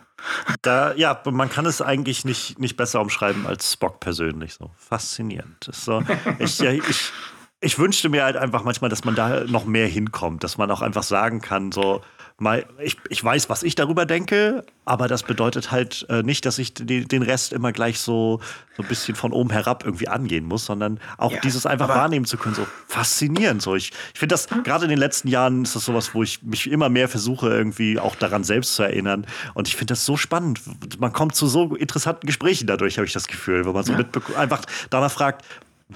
[0.61, 4.53] Da, ja, man kann es eigentlich nicht, nicht besser umschreiben als Spock persönlich.
[4.53, 5.69] So faszinierend.
[5.71, 6.03] So,
[6.39, 7.11] ich, ja, ich,
[7.59, 10.81] ich wünschte mir halt einfach manchmal, dass man da noch mehr hinkommt, dass man auch
[10.81, 12.01] einfach sagen kann, so,
[12.41, 16.57] mal, ich, ich weiß, was ich darüber denke, aber das bedeutet halt äh, nicht, dass
[16.59, 18.39] ich die, den Rest immer gleich so,
[18.75, 22.25] so ein bisschen von oben herab irgendwie angehen muss, sondern auch Ja, dieses einfach wahrnehmen
[22.25, 23.61] zu können, so faszinierend.
[23.61, 26.41] So, ich ich finde das, gerade in den letzten Jahren ist das sowas, wo ich
[26.43, 29.25] mich immer mehr versuche, irgendwie auch daran selbst zu erinnern.
[29.53, 30.59] Und ich finde das so spannend.
[30.99, 33.99] Man kommt zu so interessanten Gesprächen dadurch, habe ich das Gefühl, wenn man so Ja.
[34.35, 35.45] einfach danach fragt,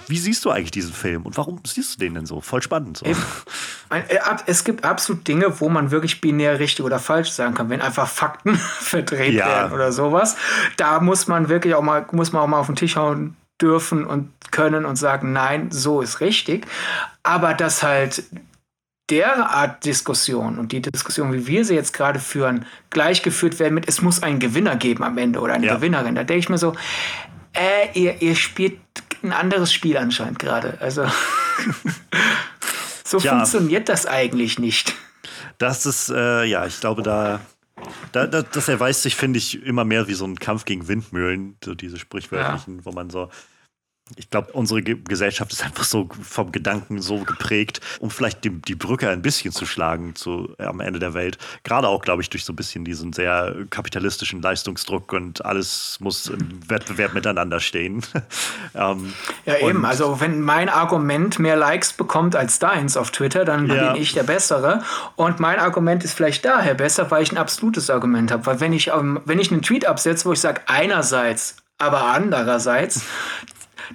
[0.06, 2.40] wie siehst du eigentlich diesen Film und warum siehst du den denn so?
[2.40, 2.98] Voll spannend.
[2.98, 3.06] So.
[3.06, 3.14] Äh,
[4.46, 8.08] Es gibt absolut Dinge, wo man wirklich binär richtig oder falsch sagen kann, wenn einfach
[8.08, 9.46] Fakten verdreht Ja.
[9.46, 10.36] werden oder sowas.
[10.76, 14.04] Da muss man wirklich auch mal, muss man auch mal auf den Tisch hauen dürfen
[14.06, 16.66] und können und sagen, nein, so ist richtig.
[17.22, 18.24] Aber dass halt
[19.10, 24.02] derart Diskussion und die Diskussion, wie wir sie jetzt gerade führen, gleichgeführt werden mit, es
[24.02, 25.76] muss einen Gewinner geben am Ende oder eine Ja.
[25.76, 26.16] Gewinnerin.
[26.16, 26.74] Da denke ich mir so,
[27.52, 28.78] äh, ihr, ihr spielt
[29.26, 30.78] ein anderes Spiel anscheinend gerade.
[30.80, 31.06] Also
[33.04, 33.32] so Tja.
[33.32, 34.94] funktioniert das eigentlich nicht.
[35.58, 37.40] Das ist, äh, ja, ich glaube, da,
[38.12, 41.56] da, da das erweist sich, finde ich, immer mehr wie so ein Kampf gegen Windmühlen,
[41.64, 43.30] so diese sprichwörtlichen, wo man so.
[44.14, 48.50] Ich glaube, unsere Ge Gesellschaft ist einfach so vom Gedanken so geprägt, um vielleicht die,
[48.50, 51.38] die Brücke ein bisschen zu schlagen zu, äh, am Ende der Welt.
[51.64, 56.28] Gerade auch, glaube ich, durch so ein bisschen diesen sehr kapitalistischen Leistungsdruck und alles muss
[56.28, 58.00] im Wettbewerb miteinander stehen.
[58.76, 59.12] ähm,
[59.44, 59.84] Ja, eben.
[59.84, 63.92] Also, wenn mein Argument mehr Likes bekommt als deins auf Twitter, dann Ja.
[63.92, 64.84] bin ich der Bessere.
[65.16, 68.46] Und mein Argument ist vielleicht daher besser, weil ich ein absolutes Argument habe.
[68.46, 73.02] Weil wenn ich, ähm, wenn ich einen Tweet absetze, wo ich sage, einerseits, aber andererseits,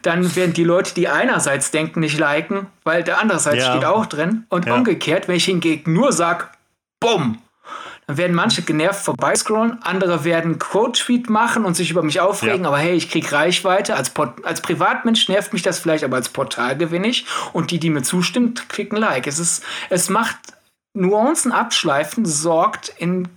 [0.01, 3.71] dann werden die Leute, die einerseits denken, nicht liken, weil der andererseits Ja.
[3.71, 4.45] steht auch drin.
[4.49, 4.75] Und Ja.
[4.75, 6.45] umgekehrt, wenn ich hingegen nur sage,
[6.99, 7.39] bumm,
[8.07, 12.67] dann werden manche genervt vorbeiscrollen, andere werden Quote-Tweet machen und sich über mich aufregen, Ja.
[12.69, 13.95] aber hey, ich krieg Reichweite.
[13.95, 17.25] Als, Port als Privatmensch nervt mich das vielleicht, aber als Portal gewinne ich.
[17.53, 19.27] Und die, die mir zustimmen, klicken Like.
[19.27, 20.37] Es, ist, es macht
[20.93, 23.29] Nuancen abschleifen, sorgt in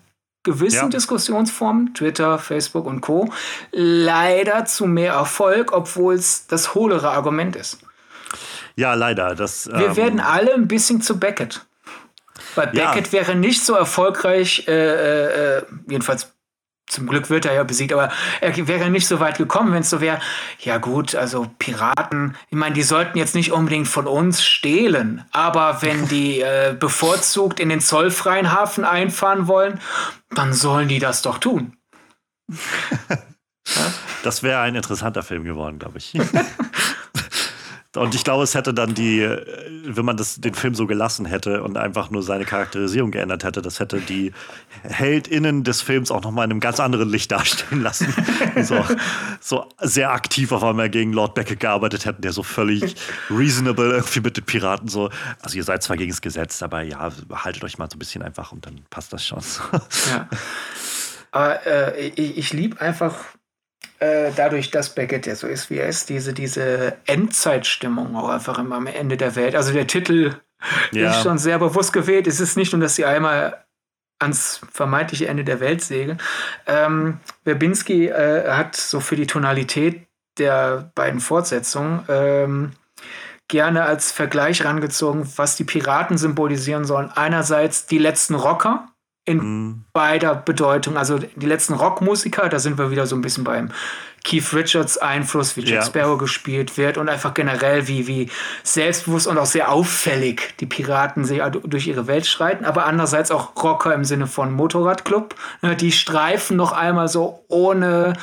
[0.44, 0.88] gewissen Ja.
[0.88, 3.32] Diskussionsformen, Twitter, Facebook und Co.,
[3.72, 7.78] leider zu mehr Erfolg, obwohl es das hohlere Argument ist.
[8.76, 9.34] ja, leider.
[9.34, 11.64] Das, Wir ähm, werden alle ein bisschen zu Beckett.
[12.54, 12.90] Weil Ja.
[12.90, 16.33] Beckett wäre nicht so erfolgreich, äh, äh, jedenfalls
[16.86, 18.10] zum Glück wird er ja besiegt, aber
[18.40, 20.20] er wäre nicht so weit gekommen, wenn es so wäre,
[20.60, 25.82] ja gut, also Piraten, ich meine, die sollten jetzt nicht unbedingt von uns stehlen, aber
[25.82, 29.80] wenn die äh, bevorzugt in den zollfreien Hafen einfahren wollen,
[30.30, 31.76] dann sollen die das doch tun.
[34.22, 36.12] Das wäre ein interessanter Film geworden, glaube ich.
[37.96, 39.44] Und ich glaube, es hätte dann die, äh,
[39.84, 43.62] wenn man das, den Film so gelassen hätte und einfach nur seine Charakterisierung geändert hätte,
[43.62, 44.32] das hätte die
[44.82, 48.12] HeldInnen des Films auch nochmal in einem ganz anderen Licht dastehen lassen.
[48.62, 48.84] so,
[49.40, 52.96] so sehr aktiv auf einmal gegen Lord Beckett gearbeitet hätten, der so völlig
[53.30, 55.10] reasonable irgendwie mit den Piraten so.
[55.42, 58.22] Also ihr seid zwar gegen das Gesetz, aber ja, haltet euch mal so ein bisschen
[58.22, 59.40] einfach und dann passt das schon.
[60.10, 60.28] ja.
[61.30, 63.16] Aber äh, ich, ich liebe einfach
[64.04, 68.58] äh, dadurch, dass Beckett ja so ist, wie er ist, diese, diese Endzeitstimmung auch einfach
[68.58, 69.54] immer am Ende der Welt.
[69.54, 70.34] Also der Titel
[70.92, 71.10] ja.
[71.10, 72.26] ist schon sehr bewusst gewählt.
[72.26, 73.64] Es ist nicht nur, dass sie einmal
[74.18, 76.20] ans vermeintliche Ende der Welt segeln.
[76.66, 80.06] Ähm, Verbinski äh, hat so für die Tonalität
[80.38, 82.72] der beiden Fortsetzungen ähm,
[83.48, 87.10] gerne als Vergleich rangezogen, was die Piraten symbolisieren sollen.
[87.14, 88.88] Einerseits die letzten Rocker,
[89.24, 89.84] in mhm.
[89.92, 90.96] beider Bedeutung.
[90.96, 93.70] Also die letzten Rockmusiker, da sind wir wieder so ein bisschen beim
[94.24, 95.82] Keith Richards Einfluss, wie Jack ja.
[95.82, 98.30] Sparrow gespielt wird und einfach generell wie, wie
[98.62, 103.54] selbstbewusst und auch sehr auffällig die Piraten sich durch ihre Welt schreiten, aber andererseits auch
[103.62, 105.34] Rocker im Sinne von Motorradclub.
[105.60, 108.14] Ne, die streifen noch einmal so ohne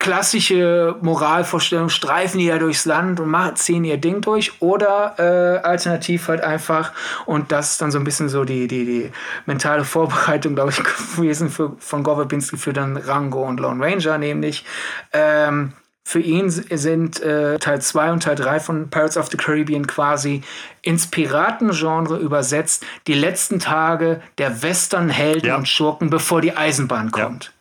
[0.00, 5.64] klassische Moralvorstellung, streifen die ja durchs Land und machen, ziehen ihr Ding durch oder äh,
[5.64, 6.92] alternativ halt einfach
[7.26, 9.12] und das ist dann so ein bisschen so die, die, die
[9.44, 10.82] mentale Vorbereitung, glaube ich,
[11.16, 14.64] gewesen für, von Governbinski für dann Rango und Lone Ranger, nämlich
[15.12, 19.86] ähm, für ihn sind äh, Teil 2 und Teil 3 von Pirates of the Caribbean
[19.86, 20.42] quasi
[20.80, 25.56] ins Piratengenre übersetzt, die letzten Tage der Westernhelden ja.
[25.56, 27.44] und Schurken, bevor die Eisenbahn kommt.
[27.44, 27.59] Ja.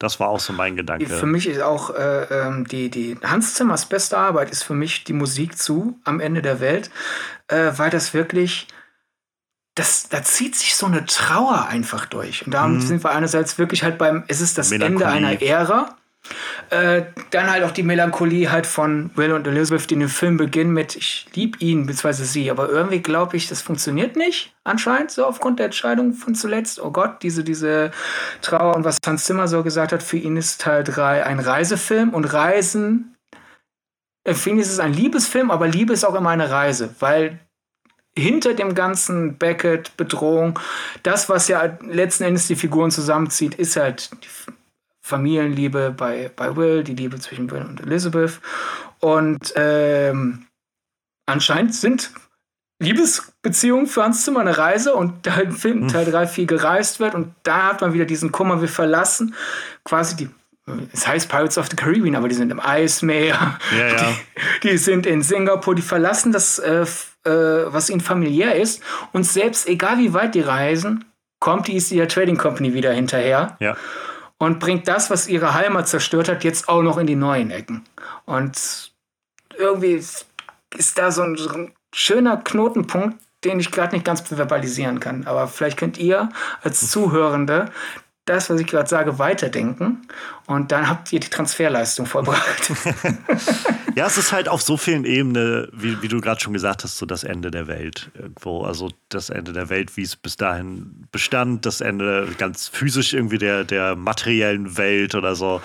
[0.00, 1.06] Das war auch so mein Gedanke.
[1.06, 5.04] Für mich ist auch äh, ähm, die, die Hans Zimmers beste Arbeit ist für mich
[5.04, 6.90] die Musik zu am Ende der Welt,
[7.48, 8.66] äh, weil das wirklich,
[9.74, 12.46] das, da zieht sich so eine Trauer einfach durch.
[12.46, 12.86] Und damit mhm.
[12.86, 15.94] sind wir einerseits wirklich halt beim, es ist das Ende einer Ära.
[16.70, 20.36] Äh, dann halt auch die Melancholie halt von Will und Elizabeth, die in dem Film
[20.36, 22.50] beginnen mit Ich liebe ihn, beziehungsweise sie.
[22.50, 26.80] Aber irgendwie glaube ich, das funktioniert nicht, anscheinend, so aufgrund der Entscheidung von zuletzt.
[26.80, 27.90] Oh Gott, diese, diese
[28.40, 28.76] Trauer.
[28.76, 32.24] Und was Hans Zimmer so gesagt hat, für ihn ist Teil 3 ein Reisefilm und
[32.24, 33.16] Reisen.
[34.24, 37.40] Äh, für ihn ist es ein Liebesfilm, aber Liebe ist auch immer eine Reise, weil
[38.16, 40.58] hinter dem ganzen Beckett-Bedrohung,
[41.02, 44.28] das, was ja letzten Endes die Figuren zusammenzieht, ist halt die
[45.10, 48.40] Familienliebe bei, bei Will, die Liebe zwischen Will und Elizabeth.
[49.00, 50.46] Und ähm,
[51.26, 52.12] anscheinend sind
[52.80, 55.88] Liebesbeziehungen für Hans Zimmer eine Reise und da im Film hm.
[55.88, 59.34] Teil 3 viel gereist wird und da hat man wieder diesen Kummer, wir verlassen
[59.84, 60.30] quasi die
[60.92, 63.96] es heißt Pirates of the Caribbean, aber die sind im Eismeer, ja, ja.
[64.62, 66.82] Die, die, sind in Singapur, die verlassen das, äh,
[67.24, 68.80] äh, was ihnen familiär ist
[69.12, 71.06] und selbst egal wie weit die reisen,
[71.40, 73.56] kommt die East Trading Company wieder hinterher.
[73.58, 73.76] Ja
[74.40, 77.84] und bringt das, was ihre Heimat zerstört hat, jetzt auch noch in die neuen Ecken.
[78.24, 78.90] Und
[79.56, 84.98] irgendwie ist da so ein, so ein schöner Knotenpunkt, den ich gerade nicht ganz verbalisieren
[84.98, 85.26] kann.
[85.26, 86.30] Aber vielleicht könnt ihr
[86.62, 87.70] als Zuhörende
[88.24, 90.08] das, was ich gerade sage, weiterdenken
[90.46, 92.72] und dann habt ihr die Transferleistung vollbracht.
[93.94, 96.98] ja, es ist halt auf so vielen Ebenen, wie, wie du gerade schon gesagt hast,
[96.98, 98.62] so das Ende der Welt irgendwo.
[98.62, 103.38] Also das Ende der Welt, wie es bis dahin bestand, das Ende ganz physisch irgendwie
[103.38, 105.60] der, der materiellen Welt oder so,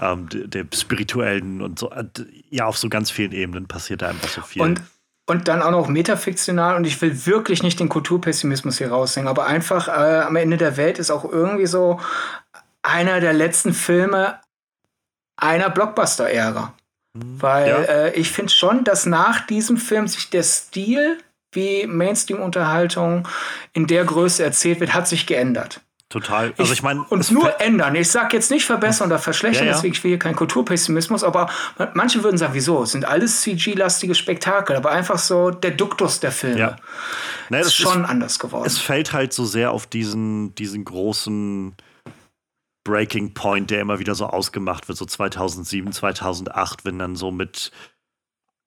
[0.00, 1.90] ähm, der, spirituellen und so.
[2.50, 4.62] Ja, auf so ganz vielen Ebenen passiert da einfach so viel.
[4.62, 4.82] Und
[5.28, 9.44] und dann auch noch metafiktional und ich will wirklich nicht den Kulturpessimismus hier raushängen, aber
[9.44, 12.00] einfach äh, am Ende der Welt ist auch irgendwie so
[12.80, 14.40] einer der letzten Filme
[15.36, 16.72] einer Blockbuster-Ära.
[17.38, 17.76] Weil ja.
[17.76, 21.18] äh, ich finde schon, dass nach diesem Film sich der Stil,
[21.52, 23.26] wie Mainstream-Unterhaltung
[23.72, 25.80] in der Größe erzählt wird, hat sich geändert.
[26.08, 26.54] Total.
[26.56, 27.04] Also ich, ich meine.
[27.10, 27.94] Und nur ändern.
[27.94, 29.76] Ich sage jetzt nicht verbessern oder verschlechtern, ja, ja.
[29.76, 31.50] deswegen ich will hier keinen Kulturpessimismus, aber
[31.92, 32.82] manche würden sagen, wieso?
[32.82, 36.58] Es sind alles CG-lastige Spektakel, aber einfach so der Duktus der Filme.
[36.58, 36.76] Ja.
[37.50, 38.64] Nee, ist schon ist, anders geworden.
[38.66, 41.74] Es fällt halt so sehr auf diesen, diesen großen
[42.88, 47.70] Breaking Point, der immer wieder so ausgemacht wird, so 2007, 2008, wenn dann so mit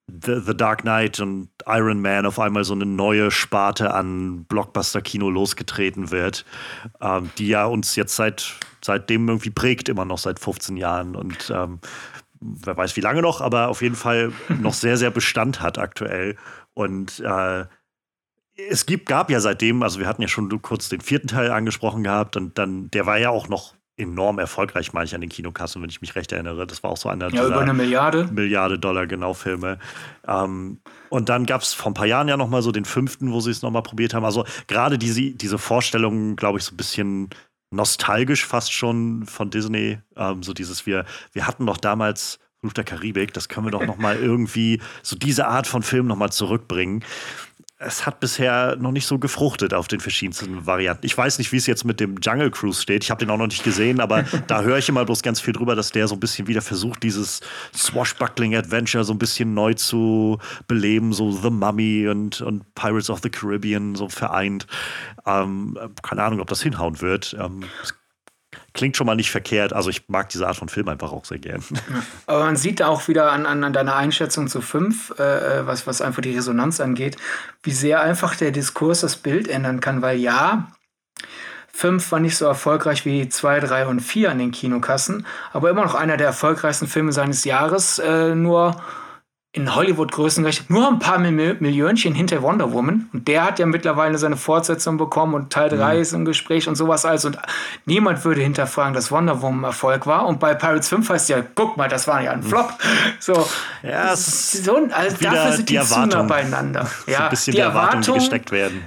[0.07, 5.27] The, The, Dark Knight und Iron Man auf einmal so eine neue Sparte an Blockbuster-Kino
[5.31, 6.45] losgetreten wird,
[7.01, 11.51] ähm, die ja uns jetzt seit seitdem irgendwie prägt, immer noch seit 15 Jahren und
[11.55, 11.79] ähm,
[12.39, 16.35] wer weiß wie lange noch, aber auf jeden Fall noch sehr, sehr Bestand hat aktuell.
[16.73, 17.65] Und äh,
[18.69, 22.03] es gibt, gab ja seitdem, also wir hatten ja schon kurz den vierten Teil angesprochen
[22.03, 25.81] gehabt und dann, der war ja auch noch enorm erfolgreich, meine ich, an den Kinokassen,
[25.81, 26.65] wenn ich mich recht erinnere.
[26.65, 28.29] Das war auch so einer ja, über eine Milliarde.
[28.31, 29.79] Milliarde Dollar, genau, Filme.
[30.27, 33.31] Ähm, und dann gab es vor ein paar Jahren ja noch mal so den fünften,
[33.31, 34.25] wo sie es noch mal probiert haben.
[34.25, 37.29] Also gerade diese, diese Vorstellung, glaube ich, so ein bisschen
[37.69, 39.99] nostalgisch fast schon von Disney.
[40.15, 43.85] Ähm, so dieses, wir, wir hatten doch damals Fluch der Karibik, das können wir doch
[43.85, 47.03] noch mal irgendwie so diese Art von Film noch mal zurückbringen
[47.83, 51.05] es hat bisher noch nicht so gefruchtet auf den verschiedensten Varianten.
[51.05, 53.03] Ich weiß nicht, wie es jetzt mit dem Jungle Cruise steht.
[53.03, 55.53] Ich habe den auch noch nicht gesehen, aber da höre ich immer bloß ganz viel
[55.53, 57.41] drüber, dass der so ein bisschen wieder versucht, dieses
[57.75, 60.37] Swashbuckling Adventure so ein bisschen neu zu
[60.67, 64.67] beleben, so The Mummy und, und Pirates of the Caribbean so vereint.
[65.25, 67.35] Ähm, keine Ahnung, ob das hinhauen wird.
[67.39, 67.63] Ähm,
[68.73, 69.73] klingt schon mal nicht verkehrt.
[69.73, 71.63] Also ich mag diese Art von Film einfach auch sehr gern.
[72.25, 75.87] Aber man sieht da auch wieder an, an, deiner Einschätzung zu fünf, äh, äh, was,
[75.87, 77.17] was einfach die Resonanz angeht,
[77.63, 80.01] wie sehr einfach der Diskurs das Bild ändern kann.
[80.01, 80.71] Weil ja,
[81.71, 85.83] fünf war nicht so erfolgreich wie zwei, drei und vier an den Kinokassen, aber immer
[85.83, 87.99] noch einer der erfolgreichsten Filme seines Jahres.
[87.99, 88.81] Äh, nur
[89.53, 93.09] in Hollywood-Größen gerechnet nur ein paar Mil Millionchen hinter Wonder Woman.
[93.11, 96.01] Und der hat ja mittlerweile seine Fortsetzung bekommen und Teil 3 mhm.
[96.01, 97.25] ist im Gespräch und sowas alles.
[97.25, 97.37] Und
[97.85, 100.25] niemand würde hinterfragen, dass Wonder Woman Erfolg war.
[100.25, 102.71] Und bei Pirates 5 heißt ja, guck mal, das war ja ein Flop.
[103.19, 103.33] So,
[103.83, 106.89] ja, so also dafür sind die, die Erwartung, beieinander.
[107.05, 108.85] Ja, so ein bisschen die, die Erwartung, Erwartung, die gesteckt werden.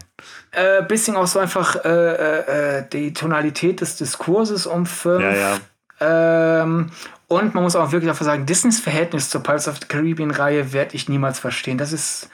[0.50, 5.22] Äh, bisschen auch so einfach äh, äh, äh die Tonalität des Diskurses um 5.
[5.22, 5.58] Ja, ja.
[6.00, 6.90] Ähm,
[7.28, 10.94] und man muss auch wirklich dafür sagen, Disneys Verhältnis zur Pirates of the Caribbean-Reihe werde
[10.94, 11.78] ich niemals verstehen.
[11.78, 12.28] Das ist,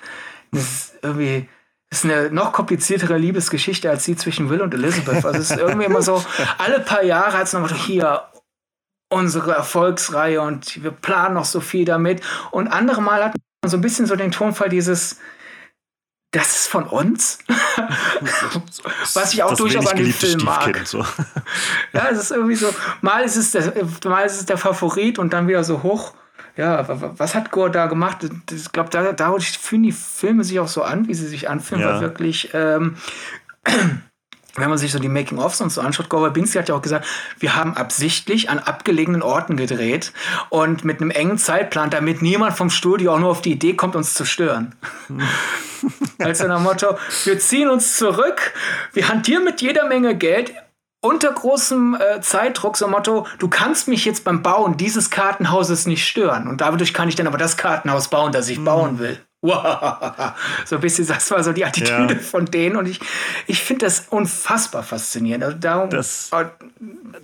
[0.52, 1.48] das ist irgendwie
[1.92, 5.24] ist eine noch kompliziertere Liebesgeschichte als die zwischen Will und Elizabeth.
[5.24, 6.22] Also es ist irgendwie immer so,
[6.58, 8.22] alle paar Jahre hat es noch hier
[9.12, 12.22] unsere Erfolgsreihe und wir planen noch so viel damit.
[12.52, 15.18] Und andere Mal hat man so ein bisschen so den Tonfall dieses,
[16.30, 17.38] das ist von uns.
[19.14, 20.80] Was ich auch durchaus an dem Film mag.
[20.84, 20.98] So.
[21.92, 23.72] ja, es ist irgendwie so, mal ist, es der,
[24.04, 26.14] mal ist es der Favorit und dann wieder so hoch.
[26.56, 26.86] Ja,
[27.18, 28.18] was hat Gore da gemacht?
[28.50, 31.82] Ich glaube, da, da fühlen die Filme sich auch so an, wie sie sich anfühlen,
[31.82, 31.94] ja.
[31.94, 32.50] weil wirklich.
[32.52, 32.96] Ähm,
[34.56, 37.06] wenn man sich so die Making-ofs und so anschaut, Gore Verbinski hat ja auch gesagt,
[37.38, 40.12] wir haben absichtlich an abgelegenen Orten gedreht
[40.48, 43.96] und mit einem engen Zeitplan, damit niemand vom Studio auch nur auf die Idee kommt,
[43.96, 44.74] uns zu stören.
[46.18, 48.52] also nach Motto, wir ziehen uns zurück,
[48.92, 50.52] wir hantieren mit jeder Menge Geld,
[51.02, 56.06] unter großem äh, Zeitdruck, so Motto, du kannst mich jetzt beim Bauen dieses Kartenhauses nicht
[56.06, 56.46] stören.
[56.46, 58.64] Und dadurch kann ich dann aber das Kartenhaus bauen, das ich mhm.
[58.64, 59.18] bauen will.
[59.42, 60.32] Wow.
[60.66, 62.20] So ein bisschen, das war so die Attitüde ja.
[62.20, 63.00] von denen und ich,
[63.46, 65.44] ich finde das unfassbar faszinierend.
[65.44, 66.44] Also darum, das, oh,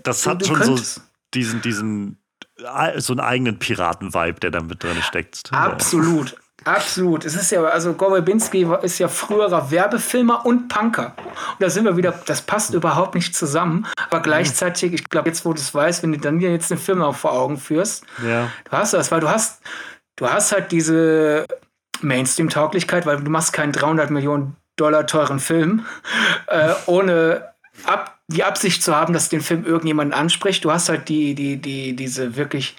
[0.03, 1.01] das hat schon so
[1.35, 2.19] diesen, diesen,
[2.97, 5.53] so einen eigenen Piraten-Vibe, der da mit drin steckt.
[5.53, 6.37] Absolut.
[6.65, 7.25] Absolut.
[7.25, 11.15] Es ist ja, also Gorobinski ist ja früherer Werbefilmer und Punker.
[11.17, 13.87] Und da sind wir wieder, das passt überhaupt nicht zusammen.
[14.11, 17.13] Aber gleichzeitig, ich glaube, jetzt, wo du es weißt, wenn du dann jetzt eine Firma
[17.13, 18.51] vor Augen führst, ja.
[18.65, 19.61] du hast das, weil du hast,
[20.17, 21.47] du hast halt diese
[22.03, 25.87] Mainstream-Tauglichkeit, weil du machst keinen 300 Millionen Dollar teuren Film,
[26.49, 27.53] äh, ohne
[27.85, 30.65] ab, die Absicht zu haben, dass den Film irgendjemand anspricht.
[30.65, 32.77] Du hast halt die, die, die, diese wirklich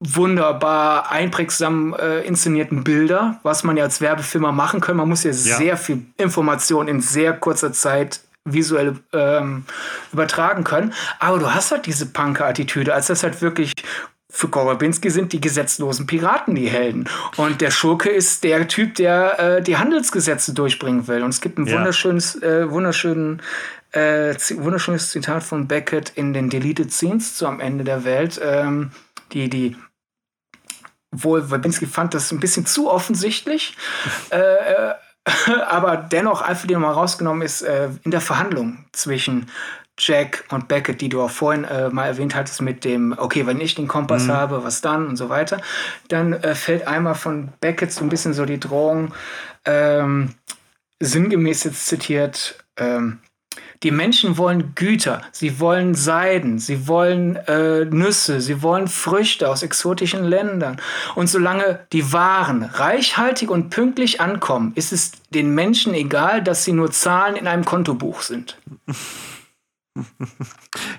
[0.00, 4.96] wunderbar einprägsam äh, inszenierten Bilder, was man ja als Werbefilmer machen kann.
[4.96, 5.56] Man muss ja, ja.
[5.56, 9.64] sehr viel Information in sehr kurzer Zeit visuell ähm,
[10.12, 10.94] übertragen können.
[11.18, 13.74] Aber du hast halt diese Punker-Attitüde, als das halt wirklich
[14.30, 17.08] für Gorobinski sind die gesetzlosen Piraten die Helden.
[17.36, 21.22] Und der Schurke ist der Typ, der äh, die Handelsgesetze durchbringen will.
[21.22, 21.76] Und es gibt ein ja.
[21.76, 23.42] wunderschönes, äh, wunderschön,
[23.92, 28.40] äh, wunderschönes Zitat von Beckett in den Deleted Scenes zu am Ende der Welt.
[28.42, 28.92] Ähm,
[29.32, 29.76] die, die
[31.10, 33.76] wohl, Wabinski fand das ein bisschen zu offensichtlich.
[34.30, 34.94] äh, äh
[35.66, 39.50] aber dennoch einfach die nochmal rausgenommen ist äh, in der Verhandlung zwischen
[40.00, 43.60] Jack und Beckett, die du auch vorhin äh, mal erwähnt hattest mit dem, okay, wenn
[43.60, 44.32] ich den Kompass mhm.
[44.32, 45.60] habe, was dann und so weiter,
[46.08, 49.12] dann äh, fällt einmal von Beckett so ein bisschen so die Drohung,
[49.64, 50.34] ähm,
[51.00, 53.18] sinngemäß jetzt zitiert, ähm,
[53.82, 59.62] die Menschen wollen Güter, sie wollen Seiden, sie wollen äh, Nüsse, sie wollen Früchte aus
[59.62, 60.80] exotischen Ländern.
[61.14, 66.72] Und solange die Waren reichhaltig und pünktlich ankommen, ist es den Menschen egal, dass sie
[66.72, 68.58] nur Zahlen in einem Kontobuch sind.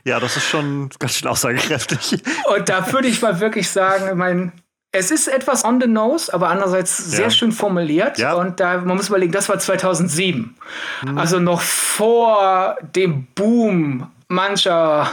[0.04, 2.24] Ja, das ist schon ganz schön aussagekräftig.
[2.54, 4.52] Und da würde ich mal wirklich sagen, mein,
[4.92, 7.30] es ist etwas on the nose, aber andererseits sehr ja.
[7.30, 8.18] schön formuliert.
[8.18, 8.34] Ja.
[8.34, 10.56] Und da, man muss überlegen, das war 2007.
[11.04, 11.18] Mhm.
[11.18, 15.12] Also noch vor dem Boom mancher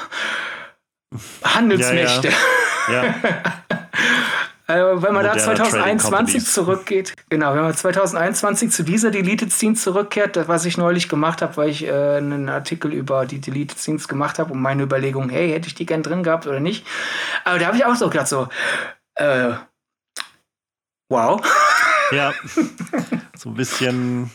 [1.45, 2.31] Handelsmächte.
[2.89, 3.15] Ja, ja.
[4.71, 10.47] Also, wenn man da 2021 zurückgeht, genau, wenn man 2021 zu dieser Deleted Scenes zurückkehrt,
[10.47, 14.39] was ich neulich gemacht habe, weil ich äh, einen Artikel über die Deleted Scenes gemacht
[14.39, 16.87] habe und meine Überlegung, hey, hätte ich die gern drin gehabt oder nicht.
[17.45, 18.49] Aber da habe ich auch so gedacht, so,
[19.15, 19.53] äh,
[21.09, 21.41] wow.
[22.11, 22.33] Ja,
[23.37, 24.31] so ein bisschen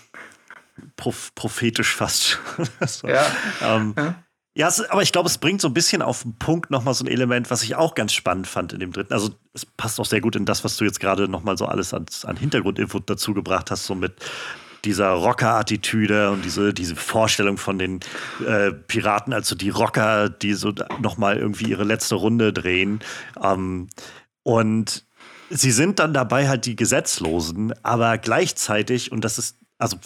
[0.95, 2.39] proph prophetisch fast.
[2.85, 3.07] so.
[3.07, 3.25] ja.
[3.61, 4.15] Ähm, ja.
[4.55, 7.03] Ja, es, aber ich glaube, es bringt so ein bisschen auf den Punkt nochmal so
[7.03, 9.11] ein Element, was ich auch ganz spannend fand in dem dritten.
[9.11, 11.93] Also es passt auch sehr gut in das, was du jetzt gerade nochmal so alles
[11.93, 14.13] an, an Hintergrundinfo dazu gebracht hast, so mit
[14.85, 18.01] dieser Rocker-Attitüde und diese, diese Vorstellung von den
[18.45, 22.99] äh, Piraten, also die Rocker, die so nochmal irgendwie ihre letzte Runde drehen.
[23.41, 23.87] Ähm,
[24.43, 25.05] und
[25.49, 29.97] sie sind dann dabei halt die Gesetzlosen, aber gleichzeitig, und das ist, also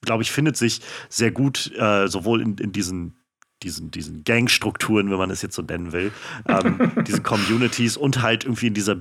[0.00, 3.21] glaube ich, findet sich sehr gut äh, sowohl in, in diesen
[3.62, 6.12] diesen, diesen Gangstrukturen, wenn man es jetzt so nennen will,
[6.48, 8.96] ähm, diesen Communities und halt irgendwie in dieser,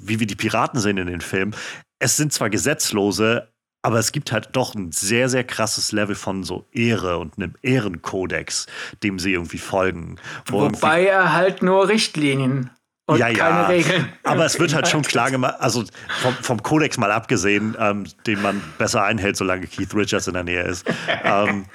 [0.00, 1.54] wie wir die Piraten sehen in den Filmen.
[1.98, 3.48] Es sind zwar Gesetzlose,
[3.82, 7.54] aber es gibt halt doch ein sehr, sehr krasses Level von so Ehre und einem
[7.62, 8.66] Ehrenkodex,
[9.02, 10.16] dem sie irgendwie folgen.
[10.46, 12.70] Wo Wobei er halt nur Richtlinien
[13.06, 13.66] und ja, keine ja.
[13.66, 14.12] Regeln.
[14.22, 15.84] Aber es wird halt schon klar gemacht, also
[16.20, 20.44] vom, vom Kodex mal abgesehen, ähm, den man besser einhält, solange Keith Richards in der
[20.44, 20.86] Nähe ist.
[21.24, 21.66] ähm,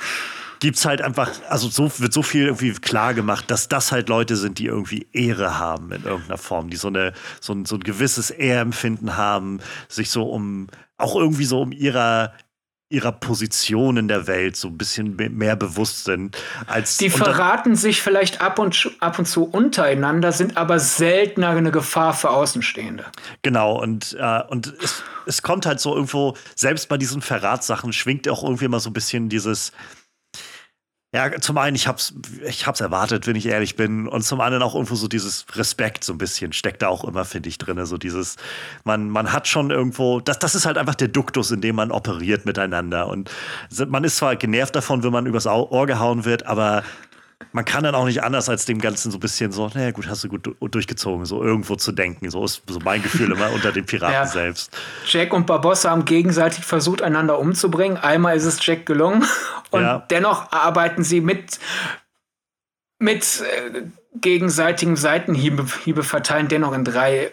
[0.59, 4.09] gibt es halt einfach, also so wird so viel irgendwie klar gemacht, dass das halt
[4.09, 7.75] Leute sind, die irgendwie Ehre haben in irgendeiner Form, die so eine so ein, so
[7.75, 10.67] ein gewisses Ehrempfinden haben, sich so um
[10.97, 12.33] auch irgendwie so um ihrer
[12.89, 18.01] ihrer Position in der Welt so ein bisschen mehr bewusst sind als die verraten sich
[18.01, 23.05] vielleicht ab und ab und zu untereinander sind aber seltener eine Gefahr für Außenstehende.
[23.41, 28.29] Genau und äh, und es, es kommt halt so irgendwo selbst bei diesen Verratssachen schwingt
[28.29, 29.73] auch irgendwie immer so ein bisschen dieses
[31.17, 32.13] ja, zum einen, ich hab's,
[32.45, 34.07] ich hab's erwartet, wenn ich ehrlich bin.
[34.07, 37.25] Und zum anderen auch irgendwo so dieses Respekt so ein bisschen steckt da auch immer,
[37.25, 37.83] finde ich, drin.
[37.87, 38.35] So dieses,
[38.83, 41.89] man, man hat schon irgendwo, das, das ist halt einfach der Duktus, in dem man
[41.89, 43.07] operiert miteinander.
[43.07, 43.31] Und
[43.87, 46.83] man ist zwar genervt davon, wenn man übers Ohr gehauen wird, aber
[47.51, 50.07] man kann dann auch nicht anders als dem Ganzen so ein bisschen so, naja, gut,
[50.07, 52.29] hast du gut durchgezogen, so irgendwo zu denken.
[52.29, 54.25] So ist so mein Gefühl immer unter den Piraten ja.
[54.25, 54.75] selbst.
[55.05, 57.97] Jack und Barbossa haben gegenseitig versucht, einander umzubringen.
[57.97, 59.23] Einmal ist es Jack gelungen
[59.71, 59.99] und ja.
[60.09, 61.59] dennoch arbeiten sie mit,
[62.97, 63.83] mit äh,
[64.15, 67.31] gegenseitigen Seitenhiebe Hiebe verteilen, dennoch in drei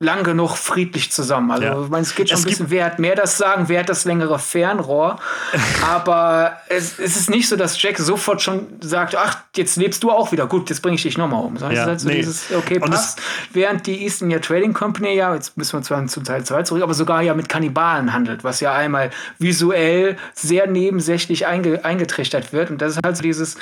[0.00, 1.50] lang genug friedlich zusammen.
[1.52, 1.82] Also ja.
[1.82, 3.88] ich meine, es geht schon es ein bisschen, wer hat mehr das Sagen, wer hat
[3.88, 5.20] das längere Fernrohr.
[5.88, 10.10] Aber es, es, ist nicht so, dass Jack sofort schon sagt, ach, jetzt lebst du
[10.10, 10.46] auch wieder.
[10.46, 11.56] Gut, jetzt bringe ich dich nochmal um.
[11.56, 12.16] Sondern ja, es ist halt so nee.
[12.16, 13.20] dieses, okay, passt.
[13.52, 16.82] Während die East India Trading Company ja, jetzt müssen wir zwar zu Teil 2 zurück,
[16.82, 22.70] aber sogar ja mit Kannibalen handelt, was ja einmal visuell sehr nebensächlich einge, eingetrichtert wird.
[22.70, 23.56] Und das ist halt so dieses,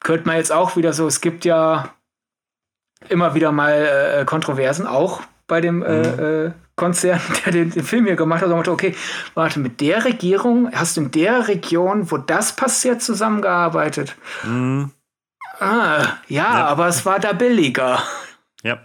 [0.00, 1.92] könnte man jetzt auch wieder so, es gibt ja
[3.08, 5.82] immer wieder mal äh, Kontroversen, auch bei dem mhm.
[5.82, 8.94] äh, äh Konzern, der den, den, Film hier gemacht hat, und okay,
[9.34, 14.16] warte, mit der Regierung, hast du in der Region, wo das passiert, zusammengearbeitet?
[14.42, 14.90] Mhm.
[15.60, 18.02] Ah, ja, ja, aber es war da billiger.
[18.62, 18.80] Ja.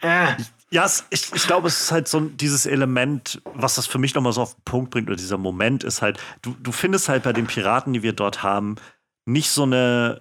[0.00, 0.28] Äh.
[0.70, 4.14] Ja, es, ich, ich glaube, es ist halt so dieses Element, was das für mich
[4.14, 7.22] nochmal so auf den Punkt bringt, oder dieser Moment ist halt, du, du findest halt
[7.22, 8.76] bei den Piraten, die wir dort haben,
[9.24, 10.20] nicht so eine,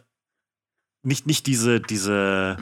[1.03, 2.57] nicht, nicht diese, diese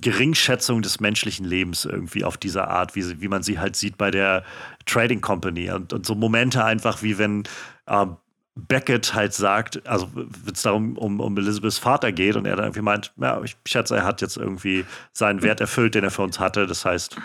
[0.00, 3.98] Geringschätzung des menschlichen Lebens irgendwie auf diese Art, wie, sie, wie man sie halt sieht
[3.98, 4.44] bei der
[4.86, 5.70] Trading Company.
[5.70, 7.44] Und, und so Momente einfach wie wenn
[7.86, 8.06] äh,
[8.54, 12.66] Beckett halt sagt, also wenn es darum um, um Elizabeths Vater geht und er dann
[12.66, 16.22] irgendwie meint, ja, ich schätze, er hat jetzt irgendwie seinen Wert erfüllt, den er für
[16.22, 16.66] uns hatte.
[16.66, 17.16] Das heißt,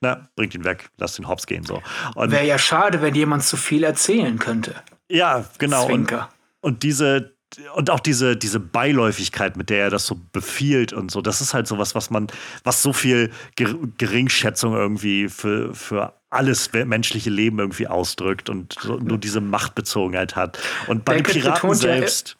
[0.00, 1.64] na, bringt ihn weg, lasst ihn hops gehen.
[1.64, 1.82] So.
[2.14, 4.74] Wäre ja schade, wenn jemand zu viel erzählen könnte.
[5.10, 5.86] Ja, genau.
[5.86, 6.28] Zwinker.
[6.60, 7.35] Und, und diese,
[7.74, 11.54] und auch diese, diese Beiläufigkeit, mit der er das so befiehlt und so, das ist
[11.54, 12.26] halt so was, was man,
[12.64, 19.18] was so viel Geringschätzung irgendwie für, für alles menschliche Leben irgendwie ausdrückt und so, nur
[19.18, 20.58] diese Machtbezogenheit hat.
[20.86, 22.36] Und bei Beckett den Piraten selbst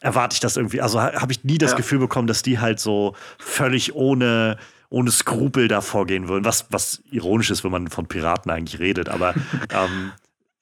[0.00, 1.76] erwarte ich das irgendwie, also habe ich nie das ja.
[1.76, 4.58] Gefühl bekommen, dass die halt so völlig ohne
[4.90, 9.08] ohne Skrupel da vorgehen würden, was, was ironisch ist, wenn man von Piraten eigentlich redet,
[9.08, 9.34] aber
[9.70, 10.12] ähm,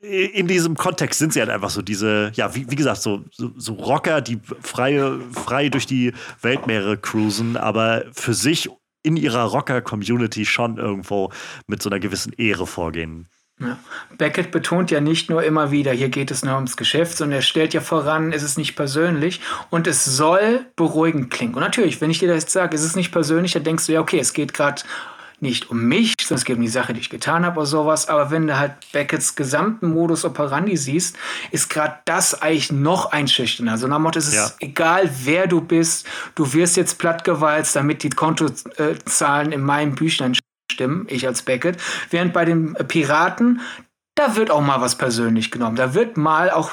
[0.02, 3.52] in diesem Kontext sind sie halt einfach so diese, ja, wie, wie gesagt, so, so,
[3.56, 8.68] so Rocker, die freie, frei durch die Weltmeere cruisen, aber für sich
[9.04, 11.30] in ihrer Rocker-Community schon irgendwo
[11.66, 13.28] mit so einer gewissen Ehre vorgehen.
[13.60, 13.78] Ja.
[14.18, 17.42] Beckett betont ja nicht nur immer wieder, hier geht es nur ums Geschäft, sondern er
[17.42, 21.54] stellt ja voran, es ist nicht persönlich und es soll beruhigend klingen.
[21.54, 23.92] Und natürlich, wenn ich dir das jetzt sage, es ist nicht persönlich, dann denkst du
[23.92, 24.82] ja, okay, es geht gerade
[25.42, 28.08] nicht um mich, sondern es geht um die Sache, die ich getan habe oder sowas.
[28.08, 31.16] Aber wenn du halt Beckets gesamten Modus operandi siehst,
[31.50, 33.72] ist gerade das eigentlich noch einschüchternder.
[33.72, 34.50] Also nach Motto, es ist ja.
[34.60, 40.36] egal, wer du bist, du wirst jetzt plattgewalzt, damit die Kontozahlen in meinem Büchlein
[40.72, 41.76] stimmen, ich als Beckett.
[42.10, 43.60] Während bei den Piraten,
[44.14, 45.76] da wird auch mal was persönlich genommen.
[45.76, 46.70] Da wird mal auch,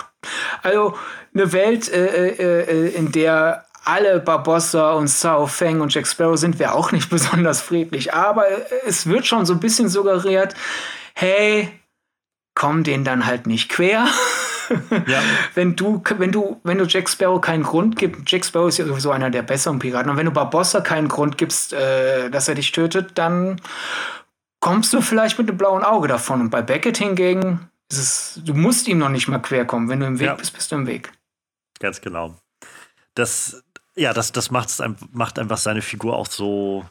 [0.61, 0.97] also
[1.33, 6.37] eine Welt, äh, äh, äh in der alle Barbossa und Sao Feng und Jack Sparrow
[6.37, 8.13] sind wir auch nicht besonders friedlich.
[8.13, 8.45] Aber
[8.85, 10.53] es wird schon so ein bisschen suggeriert,
[11.15, 11.69] hey,
[12.55, 14.07] komm denen dann halt nicht quer.
[15.07, 15.21] Ja.
[15.55, 18.85] wenn du, wenn du, wenn du Jack Sparrow keinen Grund gibst, Jack Sparrow ist ja
[18.85, 22.55] sowieso einer der besseren Piraten, und wenn du Barbossa keinen Grund gibst, äh, dass er
[22.55, 23.59] dich tötet, dann
[24.59, 26.41] kommst du vielleicht mit einem blauen Auge davon.
[26.41, 29.89] Und bei Beckett hingegen ist es, du musst ihm noch nicht mal quer kommen.
[29.89, 30.35] Wenn du im Weg ja.
[30.35, 31.11] bist, bist du im Weg.
[31.79, 32.35] Ganz genau.
[33.15, 33.63] Das,
[33.99, 34.81] ja, das, das macht's,
[35.11, 36.85] macht einfach seine Figur auch so,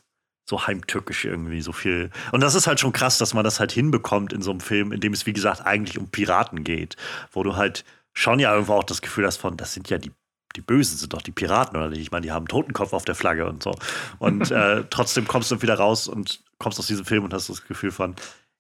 [0.49, 2.11] so heimtückisch irgendwie, so viel.
[2.33, 4.93] Und das ist halt schon krass, dass man das halt hinbekommt in so einem Film,
[4.93, 6.97] in dem es, wie gesagt, eigentlich um Piraten geht,
[7.33, 10.13] wo du halt schon ja irgendwo auch das Gefühl hast von, das sind ja die
[10.57, 12.01] die Bösen sind doch die Piraten, oder nicht?
[12.01, 13.75] Ich meine, die haben einen Totenkopf auf der Flagge und so.
[14.19, 17.67] Und äh, trotzdem kommst du wieder raus und kommst aus diesem Film und hast das
[17.67, 18.17] Gefühl von,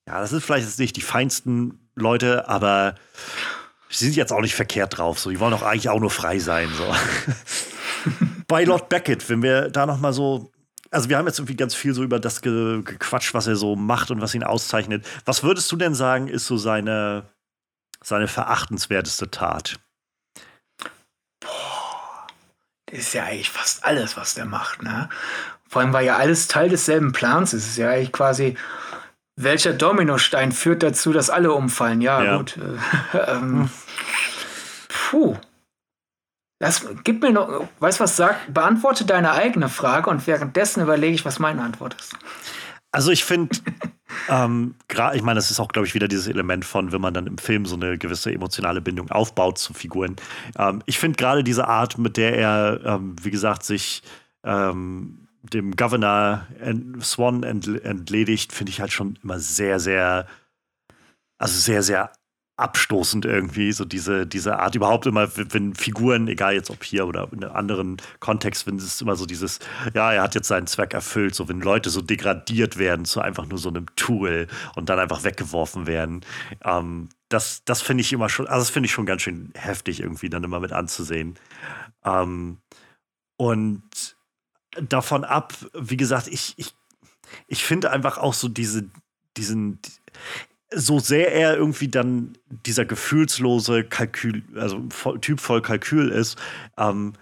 [0.07, 2.95] ja, das sind vielleicht jetzt nicht die feinsten Leute, aber
[3.91, 5.19] sie sind jetzt auch nicht verkehrt drauf.
[5.19, 6.69] So, die wollen doch eigentlich auch nur frei sein.
[6.77, 6.95] So.
[8.49, 10.51] Bei Lord Beckett, wenn wir da noch mal so
[10.91, 13.77] also wir haben jetzt irgendwie ganz viel so über das ge gequatscht, was er so
[13.77, 15.07] macht und was ihn auszeichnet.
[15.25, 17.25] Was würdest du denn sagen, ist so seine,
[18.03, 19.79] seine verachtenswerteste Tat?
[21.41, 22.27] Boah,
[22.87, 25.09] das ist ja eigentlich fast alles, was der macht, ne?
[25.69, 27.53] Vor allem war ja alles Teil desselben Plans.
[27.53, 28.57] Es ist ja eigentlich quasi,
[29.37, 32.01] welcher Dominostein führt dazu, dass alle umfallen?
[32.01, 32.37] Ja, ja.
[32.39, 32.59] gut.
[33.27, 33.69] ähm,
[34.89, 35.37] puh.
[36.61, 38.53] Lass, gib mir noch, weißt was sagt?
[38.53, 42.17] Beantworte deine eigene Frage und währenddessen überlege ich, was meine Antwort ist.
[42.91, 43.57] Also ich finde,
[44.29, 44.75] ähm,
[45.15, 47.39] ich meine, das ist auch, glaube ich, wieder dieses Element von, wenn man dann im
[47.39, 50.17] Film so eine gewisse emotionale Bindung aufbaut zu Figuren.
[50.59, 54.03] Ähm, ich finde gerade diese Art, mit der er, ähm, wie gesagt, sich
[54.43, 56.47] ähm, dem Governor
[57.01, 60.27] Swan entledigt, finde ich halt schon immer sehr, sehr,
[61.39, 62.11] also sehr, sehr
[62.59, 67.29] abstoßend irgendwie, so diese, diese Art überhaupt immer, wenn Figuren, egal jetzt ob hier oder
[67.33, 69.61] in einem anderen Kontext, wenn es immer so dieses,
[69.95, 73.47] ja, er hat jetzt seinen Zweck erfüllt, so wenn Leute so degradiert werden zu einfach
[73.47, 76.23] nur so einem Tool und dann einfach weggeworfen werden.
[76.65, 80.01] Ähm, das das finde ich immer schon, also das finde ich schon ganz schön heftig
[80.01, 81.39] irgendwie dann immer mit anzusehen.
[82.05, 82.59] Ähm,
[83.37, 84.17] und
[84.81, 86.75] davon ab, wie gesagt, ich, ich,
[87.47, 88.91] ich finde einfach auch so diese,
[89.37, 89.79] diesen,
[90.75, 92.37] so sehr er irgendwie dann
[92.67, 94.81] dieser gefühlslose Kalkül, also
[95.21, 96.37] Typ voll Kalkül ist,
[96.77, 97.15] ähm,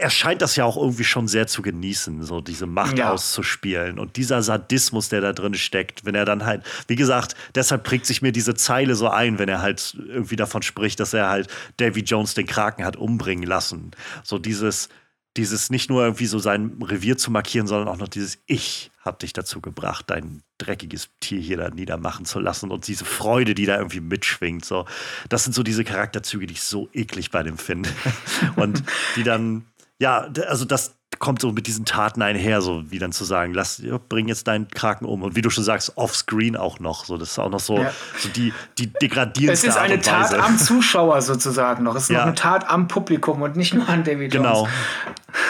[0.00, 3.12] er scheint das ja auch irgendwie schon sehr zu genießen, so diese Macht ja.
[3.12, 7.84] auszuspielen und dieser Sadismus, der da drin steckt, wenn er dann halt, wie gesagt, deshalb
[7.84, 11.28] prägt sich mir diese Zeile so ein, wenn er halt irgendwie davon spricht, dass er
[11.28, 13.90] halt Davy Jones den Kraken hat umbringen lassen.
[14.24, 14.88] So dieses,
[15.36, 19.20] dieses nicht nur irgendwie so sein Revier zu markieren, sondern auch noch dieses Ich hab
[19.20, 23.64] dich dazu gebracht, dein dreckiges Tier hier da niedermachen zu lassen und diese Freude, die
[23.64, 24.64] da irgendwie mitschwingt.
[24.64, 24.86] So,
[25.28, 27.88] das sind so diese Charakterzüge, die ich so eklig bei dem finde.
[28.56, 28.82] und
[29.16, 29.64] die dann,
[29.98, 33.82] ja, also das, kommt so mit diesen Taten einher, so wie dann zu sagen, lass,
[34.08, 35.22] bring jetzt deinen Kraken um.
[35.22, 37.04] Und wie du schon sagst, offscreen auch noch.
[37.04, 37.92] So, das ist auch noch so, ja.
[38.18, 41.94] so die, die degradierendste Es ist eine Tat am Zuschauer sozusagen noch.
[41.94, 42.18] Es ist ja.
[42.18, 44.32] noch eine Tat am Publikum und nicht nur an David.
[44.32, 44.48] Jones.
[44.48, 44.68] genau.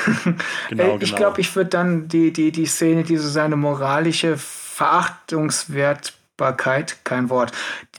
[0.70, 0.98] ich genau.
[0.98, 7.52] glaube, ich würde dann die, die, die Szene, die so seine moralische Verachtungswertbarkeit, kein Wort,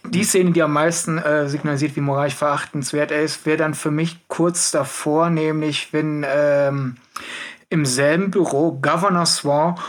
[0.03, 3.91] die Szene, die am meisten äh, signalisiert, wie moralisch verachtenswert er ist, wäre dann für
[3.91, 6.97] mich kurz davor, nämlich wenn ähm,
[7.69, 9.79] im selben Büro Governor Swan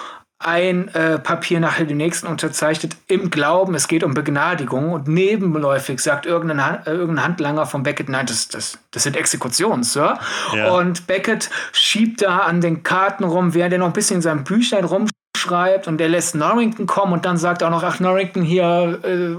[0.44, 6.00] ein äh, Papier nach dem nächsten unterzeichnet, im Glauben, es geht um Begnadigung und nebenläufig
[6.00, 10.18] sagt irgendein, Hand, äh, irgendein Handlanger von Beckett, nein, das, das, das sind Exekutionen, Sir.
[10.54, 10.72] Ja.
[10.72, 14.44] Und Beckett schiebt da an den Karten rum, während er noch ein bisschen in seinem
[14.44, 19.00] Büchlein rumschreibt und der lässt Norrington kommen und dann sagt auch noch, ach, Norrington hier,
[19.04, 19.36] äh,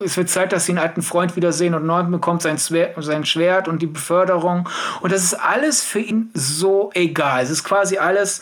[0.00, 3.66] es wird Zeit, dass sie einen alten Freund wiedersehen und Norton bekommt sein, sein Schwert
[3.66, 4.68] und die Beförderung.
[5.00, 7.42] Und das ist alles für ihn so egal.
[7.42, 8.40] Es ist quasi alles,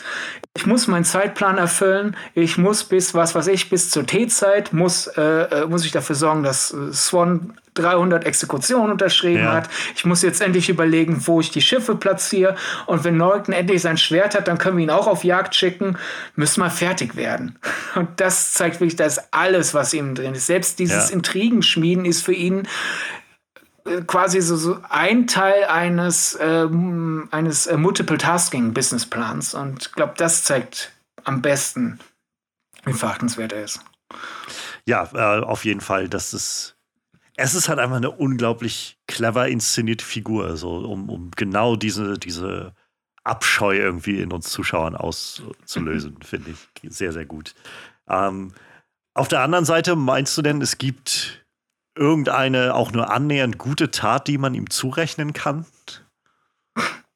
[0.57, 2.17] ich muss meinen Zeitplan erfüllen.
[2.33, 6.15] Ich muss bis, was weiß ich, bis zur T-Zeit muss, äh, äh muss ich dafür
[6.15, 9.53] sorgen, dass äh, Swan 300 Exekutionen unterschrieben ja.
[9.53, 9.69] hat.
[9.95, 12.55] Ich muss jetzt endlich überlegen, wo ich die Schiffe platziere.
[12.87, 15.95] Und wenn Norton endlich sein Schwert hat, dann können wir ihn auch auf Jagd schicken.
[16.35, 17.59] Müssen wir fertig werden.
[17.95, 20.47] Und das zeigt wirklich, das alles, was ihm drin ist.
[20.47, 21.13] Selbst dieses ja.
[21.13, 22.67] Intrigenschmieden ist für ihn
[24.05, 29.53] quasi so, so ein Teil eines, ähm, eines äh, Multiple-Tasking-Businessplans.
[29.53, 30.91] Und ich glaube, das zeigt
[31.23, 31.99] am besten,
[32.85, 33.81] wie verachtenswert er ist.
[34.85, 36.07] Ja, äh, auf jeden Fall.
[36.07, 36.77] Das ist
[37.37, 42.73] es ist halt einfach eine unglaublich clever inszenierte Figur, so, um, um genau diese, diese
[43.23, 46.57] Abscheu irgendwie in uns Zuschauern auszulösen, finde ich
[46.91, 47.53] sehr, sehr gut.
[48.09, 48.53] Ähm,
[49.13, 51.45] auf der anderen Seite, meinst du denn, es gibt
[51.97, 55.65] irgendeine auch nur annähernd gute Tat, die man ihm zurechnen kann?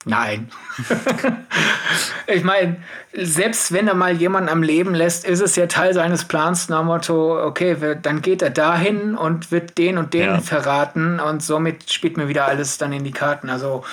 [0.05, 0.49] Nein.
[2.27, 2.77] ich meine,
[3.13, 6.83] selbst wenn er mal jemanden am Leben lässt, ist es ja Teil seines Plans nach
[6.83, 10.39] Motto, okay, dann geht er dahin und wird den und den ja.
[10.39, 13.49] verraten und somit spielt mir wieder alles dann in die Karten.
[13.49, 13.83] Also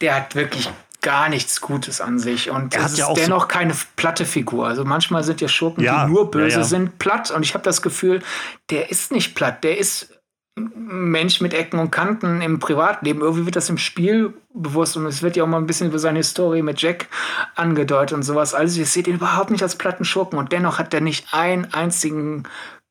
[0.00, 0.70] der hat wirklich
[1.00, 4.66] gar nichts Gutes an sich und er ist ja dennoch so keine platte Figur.
[4.66, 7.62] Also manchmal sind ja Schurken, ja, die nur böse ja, sind, platt und ich habe
[7.62, 8.22] das Gefühl,
[8.70, 10.17] der ist nicht platt, der ist
[10.58, 13.20] Mensch mit Ecken und Kanten im Privatleben.
[13.20, 15.98] Irgendwie wird das im Spiel bewusst und es wird ja auch mal ein bisschen über
[15.98, 17.08] seine Story mit Jack
[17.54, 18.54] angedeutet und sowas.
[18.54, 21.72] Also ihr seht ihn überhaupt nicht als platten Schurken und dennoch hat er nicht einen
[21.72, 22.44] einzigen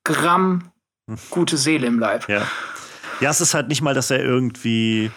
[0.04, 0.72] Gramm
[1.30, 2.28] gute Seele im Leib.
[2.28, 2.48] Ja.
[3.20, 5.12] ja, es ist halt nicht mal, dass er irgendwie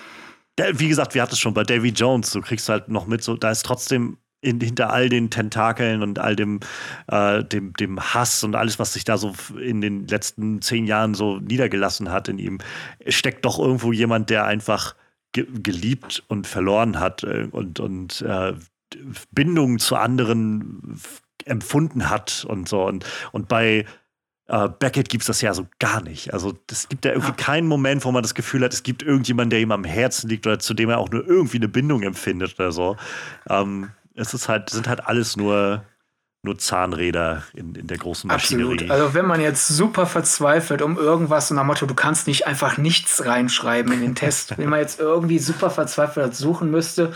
[0.75, 3.37] wie gesagt, wir hatten es schon bei Davy Jones, du kriegst halt noch mit, so,
[3.37, 6.61] da ist trotzdem in, hinter all den Tentakeln und all dem,
[7.09, 11.15] äh, dem, dem Hass und alles, was sich da so in den letzten zehn Jahren
[11.15, 12.59] so niedergelassen hat in ihm,
[13.07, 14.95] steckt doch irgendwo jemand, der einfach
[15.33, 18.55] ge geliebt und verloren hat äh, und, und äh,
[19.31, 21.01] Bindungen zu anderen
[21.45, 22.85] empfunden hat und so.
[22.87, 23.85] Und, und bei
[24.51, 26.33] äh, Beckett gibt es das ja so gar nicht.
[26.33, 29.51] Also es gibt ja irgendwie keinen Moment, wo man das Gefühl hat, es gibt irgendjemanden,
[29.51, 32.59] der ihm am Herzen liegt oder zu dem er auch nur irgendwie eine Bindung empfindet
[32.59, 32.97] oder so.
[33.49, 35.85] Ähm, es ist halt, sind halt alles nur,
[36.43, 38.73] nur Zahnräder in, in der großen Maschinerie.
[38.73, 38.91] Absolut.
[38.91, 42.79] Also wenn man jetzt super verzweifelt um irgendwas und nach Motto, du kannst nicht einfach
[42.79, 47.13] nichts reinschreiben in den Test, wenn man jetzt irgendwie super verzweifelt suchen müsste,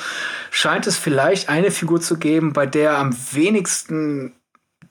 [0.51, 4.35] scheint es vielleicht eine Figur zu geben, bei der am wenigsten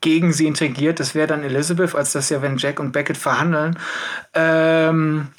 [0.01, 0.99] gegen sie intrigiert.
[0.99, 3.79] Das wäre dann Elizabeth, als das ja, wenn Jack und Beckett verhandeln.
[4.33, 5.29] Ähm,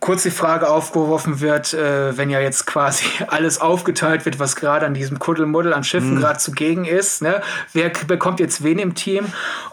[0.00, 4.86] kurz die Frage aufgeworfen wird, äh, wenn ja jetzt quasi alles aufgeteilt wird, was gerade
[4.86, 6.20] an diesem Kuddelmuddel an Schiffen mhm.
[6.20, 7.22] gerade zugegen ist.
[7.22, 7.42] Ne?
[7.72, 9.26] Wer bekommt jetzt wen im Team?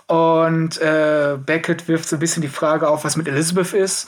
[0.07, 4.07] Und äh, Beckett wirft so ein bisschen die Frage auf, was mit Elizabeth ist.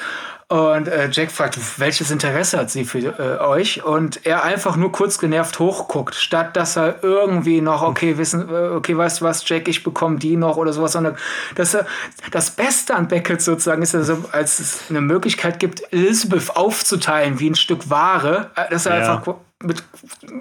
[0.50, 3.84] Und äh, Jack fragt, welches Interesse hat sie für äh, euch?
[3.84, 8.70] Und er einfach nur kurz genervt hochguckt, statt dass er irgendwie noch, okay, wissen, äh,
[8.70, 11.18] okay, weißt du was, Jack, ich bekomme die noch oder sowas, sondern
[11.56, 11.86] dass er
[12.32, 17.50] das Beste an Beckett sozusagen ist, also, als es eine Möglichkeit gibt, Elizabeth aufzuteilen wie
[17.50, 19.16] ein Stück Ware, äh, dass er ja.
[19.16, 19.84] einfach mit,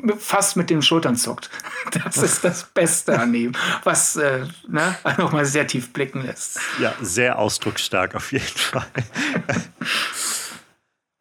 [0.03, 1.51] mit, fast mit den Schultern zuckt.
[2.05, 3.53] Das ist das Beste an ihm,
[3.85, 6.59] was äh, ne, nochmal sehr tief blicken lässt.
[6.81, 8.87] Ja, sehr ausdrucksstark auf jeden Fall.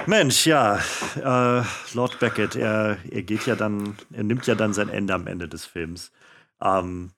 [0.07, 0.79] Mensch, ja,
[1.15, 1.63] äh,
[1.93, 5.47] Lord Beckett, er, er geht ja dann, er nimmt ja dann sein Ende am Ende
[5.47, 6.11] des Films.
[6.61, 7.11] Ähm,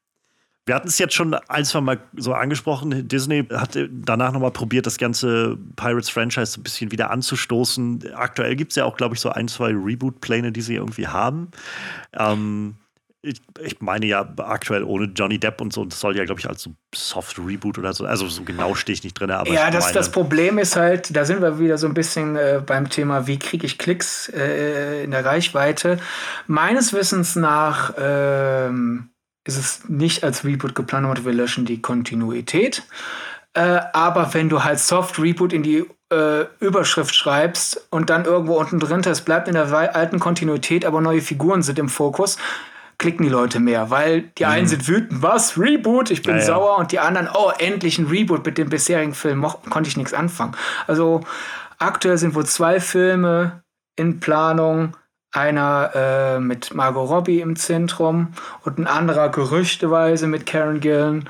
[0.68, 3.08] wir hatten es jetzt schon ein, zwei Mal so angesprochen.
[3.08, 8.14] Disney hat danach nochmal probiert, das ganze Pirates-Franchise ein bisschen wieder anzustoßen.
[8.14, 11.52] Aktuell gibt es ja auch, glaube ich, so ein, zwei Reboot-Pläne, die sie irgendwie haben.
[12.14, 12.76] Ähm,
[13.22, 16.50] ich, ich, meine ja aktuell ohne Johnny Depp und so, das soll ja, glaube ich,
[16.50, 18.06] als so Soft Reboot oder so.
[18.06, 19.32] Also so genau stehe ich nicht drin.
[19.32, 22.62] Aber ja, das, das Problem ist halt, da sind wir wieder so ein bisschen äh,
[22.66, 25.98] beim Thema, wie kriege ich Klicks äh, in der Reichweite.
[26.46, 27.94] Meines Wissens nach.
[27.98, 29.12] Ähm
[29.48, 32.84] ist es nicht als Reboot geplant, aber wir löschen die Kontinuität.
[33.54, 38.60] Äh, aber wenn du halt Soft Reboot in die äh, Überschrift schreibst und dann irgendwo
[38.60, 42.38] unten drin, es bleibt in der alten Kontinuität, aber neue Figuren sind im Fokus,
[42.98, 44.52] klicken die Leute mehr, weil die mhm.
[44.52, 48.08] einen sind wütend, was, Reboot, ich bin ja, sauer, und die anderen, oh, endlich ein
[48.08, 50.56] Reboot mit dem bisherigen Film, konnte ich nichts anfangen.
[50.88, 51.22] Also
[51.80, 53.64] aktuell sind wohl zwei Filme
[53.96, 54.96] in Planung,
[55.32, 58.34] einer äh, mit Margot Robbie im Zentrum
[58.64, 61.30] und ein anderer gerüchteweise mit Karen Gillen.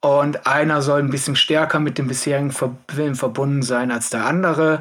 [0.00, 4.78] Und einer soll ein bisschen stärker mit dem bisherigen Film verbunden sein als der andere.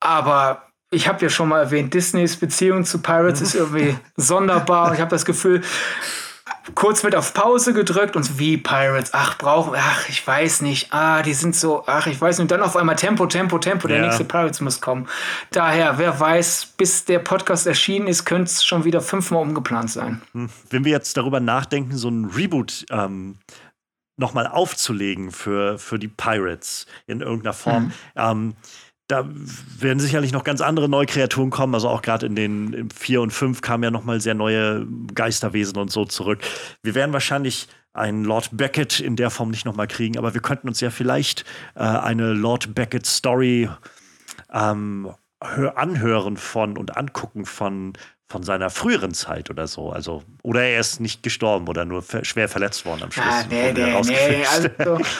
[0.00, 4.94] Aber ich habe ja schon mal erwähnt, Disneys Beziehung zu Pirates ist irgendwie sonderbar.
[4.94, 5.62] Ich habe das Gefühl,
[6.74, 11.22] kurz wird auf Pause gedrückt und wie Pirates, ach, brauchen, ach, ich weiß nicht, ah,
[11.22, 13.98] die sind so, ach, ich weiß nicht, und dann auf einmal Tempo, Tempo, Tempo, der
[13.98, 14.02] ja.
[14.04, 15.08] nächste Pirates muss kommen.
[15.50, 20.22] Daher, wer weiß, bis der Podcast erschienen ist, könnte es schon wieder fünfmal umgeplant sein.
[20.32, 20.50] Hm.
[20.70, 23.38] Wenn wir jetzt darüber nachdenken, so ein Reboot ähm,
[24.18, 27.92] nochmal aufzulegen für, für die Pirates in irgendeiner Form, mhm.
[28.16, 28.54] ähm,
[29.08, 29.26] da
[29.78, 31.74] werden sicherlich noch ganz andere neue Kreaturen kommen.
[31.74, 35.78] Also auch gerade in den 4 und 5 kamen ja noch mal sehr neue Geisterwesen
[35.78, 36.40] und so zurück.
[36.82, 40.42] Wir werden wahrscheinlich einen Lord Beckett in der Form nicht noch mal kriegen, aber wir
[40.42, 41.44] könnten uns ja vielleicht
[41.74, 43.70] äh, eine Lord Beckett Story
[44.52, 45.10] ähm,
[45.40, 47.94] anhören von und angucken von
[48.30, 49.90] von seiner früheren Zeit oder so.
[49.90, 53.26] Also, oder er ist nicht gestorben oder nur schwer verletzt worden am Schluss.
[53.26, 54.44] Ah, nee, nee, nee.
[54.44, 54.68] Also,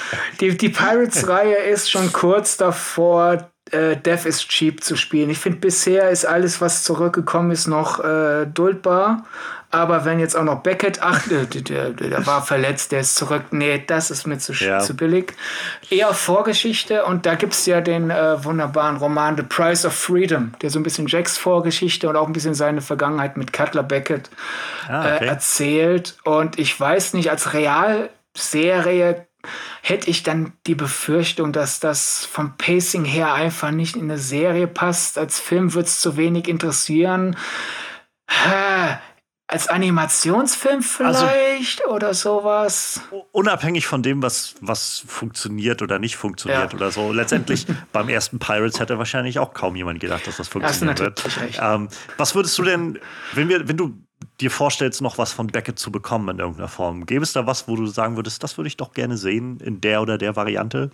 [0.41, 5.31] die, die Pirates-Reihe ist schon kurz davor, äh, Death is Cheap zu spielen.
[5.31, 9.25] Ich finde, bisher ist alles, was zurückgekommen ist, noch äh, duldbar.
[9.71, 13.45] Aber wenn jetzt auch noch Beckett, ach, der, der, der war verletzt, der ist zurück.
[13.51, 14.79] Nee, das ist mir zu, ja.
[14.79, 15.35] zu billig.
[15.91, 20.53] Eher Vorgeschichte und da gibt es ja den äh, wunderbaren Roman The Price of Freedom,
[20.63, 24.31] der so ein bisschen Jacks Vorgeschichte und auch ein bisschen seine Vergangenheit mit Cutler Beckett
[24.89, 25.25] ah, okay.
[25.25, 26.17] äh, erzählt.
[26.25, 29.28] Und ich weiß nicht, als Realserie
[29.83, 34.67] hätte ich dann die Befürchtung, dass das vom Pacing her einfach nicht in eine Serie
[34.67, 35.19] passt.
[35.19, 37.37] Als Film wird es zu wenig interessieren.
[39.51, 43.01] Als Animationsfilm also vielleicht also, oder sowas.
[43.33, 46.77] Unabhängig von dem, was, was funktioniert oder nicht funktioniert ja.
[46.77, 47.13] oder so.
[47.13, 51.59] Letztendlich beim ersten Pirates hätte wahrscheinlich auch kaum jemand gedacht, dass das funktionieren das wird.
[51.63, 51.89] Ähm,
[52.19, 52.99] was würdest du denn,
[53.33, 53.97] wenn, wir, wenn du
[54.41, 57.69] dir vorstellst, noch was von Beckett zu bekommen in irgendeiner Form, gäbe es da was,
[57.69, 60.91] wo du sagen würdest, das würde ich doch gerne sehen in der oder der Variante?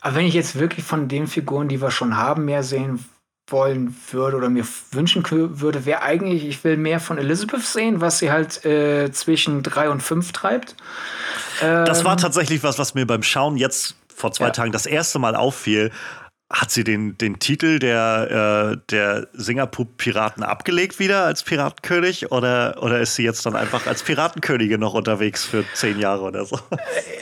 [0.00, 3.04] Aber wenn ich jetzt wirklich von den Figuren, die wir schon haben, mehr sehen
[3.48, 8.18] wollen würde oder mir wünschen würde, wäre eigentlich, ich will mehr von Elizabeth sehen, was
[8.18, 10.76] sie halt äh, zwischen drei und fünf treibt.
[11.60, 14.50] Ähm, das war ähm, tatsächlich was, was mir beim Schauen jetzt vor zwei ja.
[14.50, 15.90] Tagen das erste Mal auffiel,
[16.50, 23.00] hat sie den, den Titel der, äh, der Singapur-Piraten abgelegt wieder als Piratenkönig oder, oder
[23.00, 26.58] ist sie jetzt dann einfach als Piratenkönigin noch unterwegs für zehn Jahre oder so?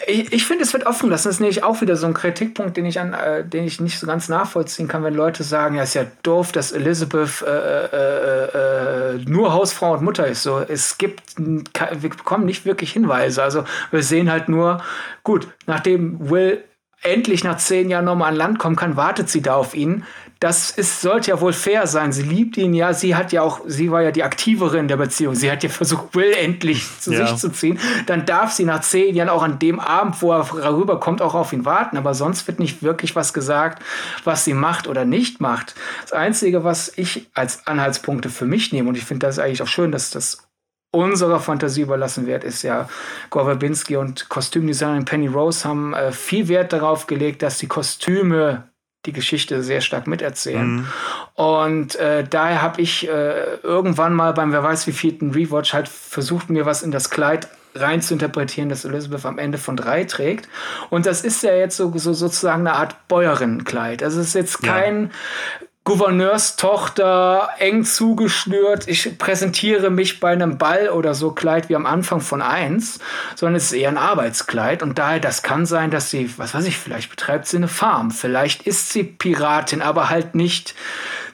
[0.08, 1.28] Ich, ich finde, es wird offen gelassen.
[1.28, 4.00] Das ist nämlich auch wieder so ein Kritikpunkt, den ich, an, äh, den ich nicht
[4.00, 9.14] so ganz nachvollziehen kann, wenn Leute sagen, ja, ist ja doof, dass Elizabeth äh, äh,
[9.14, 10.42] äh nur Hausfrau und Mutter ist.
[10.42, 13.42] So, es gibt, wir bekommen nicht wirklich Hinweise.
[13.42, 14.82] Also wir sehen halt nur,
[15.22, 16.64] gut, nachdem Will
[17.02, 20.04] endlich nach zehn Jahren nochmal an Land kommen kann, wartet sie da auf ihn.
[20.40, 22.10] Das ist, sollte ja wohl fair sein.
[22.10, 22.94] Sie liebt ihn ja.
[22.94, 25.36] Sie hat ja auch, sie war ja die Aktiverin der Beziehung.
[25.36, 27.28] Sie hat ja versucht, Will endlich zu ja.
[27.28, 27.78] sich zu ziehen.
[28.06, 31.52] Dann darf sie nach zehn Jahren auch an dem Abend, wo er rüberkommt, auch auf
[31.52, 31.96] ihn warten.
[31.96, 33.84] Aber sonst wird nicht wirklich was gesagt,
[34.24, 35.76] was sie macht oder nicht macht.
[36.02, 39.68] Das Einzige, was ich als Anhaltspunkte für mich nehme, und ich finde das eigentlich auch
[39.68, 40.48] schön, dass das
[40.92, 42.88] unserer Fantasie überlassen wird, ist ja
[43.30, 48.68] Gore Verbinski und Kostümdesignerin Penny Rose haben äh, viel Wert darauf gelegt, dass die Kostüme
[49.06, 50.76] die Geschichte sehr stark miterzählen.
[50.76, 50.86] Mhm.
[51.34, 55.88] Und äh, daher habe ich äh, irgendwann mal beim wer weiß wie vierten Rewatch halt
[55.88, 60.04] versucht, mir was in das Kleid rein zu interpretieren, das Elizabeth am Ende von drei
[60.04, 60.48] trägt.
[60.90, 64.02] Und das ist ja jetzt so, so sozusagen eine Art Bäuerinnenkleid.
[64.02, 65.66] Also es ist jetzt kein ja.
[65.84, 72.20] Gouverneurstochter, eng zugeschnürt, ich präsentiere mich bei einem Ball oder so Kleid wie am Anfang
[72.20, 73.00] von eins,
[73.34, 76.66] sondern es ist eher ein Arbeitskleid und daher, das kann sein, dass sie, was weiß
[76.66, 80.76] ich, vielleicht betreibt sie eine Farm, vielleicht ist sie Piratin, aber halt nicht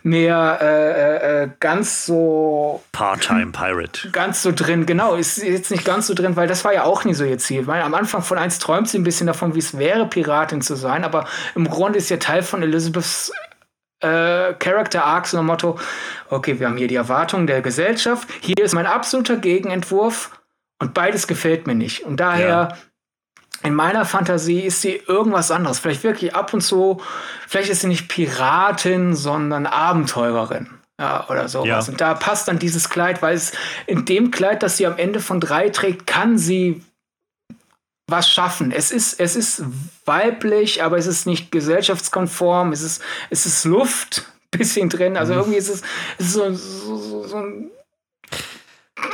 [0.02, 4.10] mehr äh, äh, ganz so Part-Time Pirate.
[4.12, 7.04] Ganz so drin, genau, ist jetzt nicht ganz so drin, weil das war ja auch
[7.04, 7.66] nie so ihr Ziel.
[7.66, 10.76] Weil am Anfang von eins träumt sie ein bisschen davon, wie es wäre, Piratin zu
[10.76, 13.32] sein, aber im Grunde ist ja Teil von Elizabeths
[14.00, 15.78] äh, Character Arcs und Motto,
[16.30, 20.30] okay, wir haben hier die Erwartungen der Gesellschaft, hier ist mein absoluter Gegenentwurf
[20.78, 22.04] und beides gefällt mir nicht.
[22.04, 22.78] Und daher, ja.
[23.62, 25.80] in meiner Fantasie ist sie irgendwas anderes.
[25.80, 27.00] Vielleicht wirklich ab und zu,
[27.46, 30.70] vielleicht ist sie nicht Piratin, sondern Abenteurerin.
[31.00, 31.86] Ja, oder sowas.
[31.86, 31.92] Ja.
[31.92, 33.52] Und da passt dann dieses Kleid, weil es
[33.86, 36.82] in dem Kleid, das sie am Ende von drei trägt, kann sie
[38.08, 38.72] was schaffen.
[38.72, 39.62] Es ist, es ist
[40.06, 42.72] weiblich, aber es ist nicht gesellschaftskonform.
[42.72, 45.16] Es ist, es ist Luft bisschen drin.
[45.16, 45.40] Also mhm.
[45.40, 45.82] irgendwie ist es,
[46.18, 47.70] ist so, so, so ein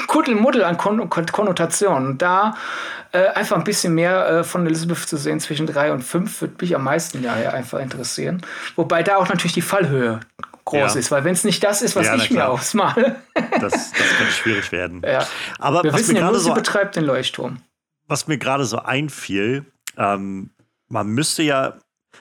[0.06, 2.06] Kuddelmuddel an Kon Konnotationen.
[2.06, 2.54] Und da
[3.12, 6.54] äh, einfach ein bisschen mehr äh, von Elizabeth zu sehen zwischen drei und fünf würde
[6.60, 8.42] mich am meisten daher einfach interessieren.
[8.76, 10.20] Wobei da auch natürlich die Fallhöhe
[10.64, 11.00] groß ja.
[11.00, 13.16] ist, weil wenn es nicht das ist, was ja, ich mir ausmale.
[13.34, 15.02] das, das könnte schwierig werden.
[15.06, 15.26] Ja.
[15.58, 17.58] Aber Wir was wissen ja nur, so sie betreibt den Leuchtturm
[18.06, 19.64] was mir gerade so einfiel,
[19.96, 20.50] ähm,
[20.88, 21.78] man müsste ja,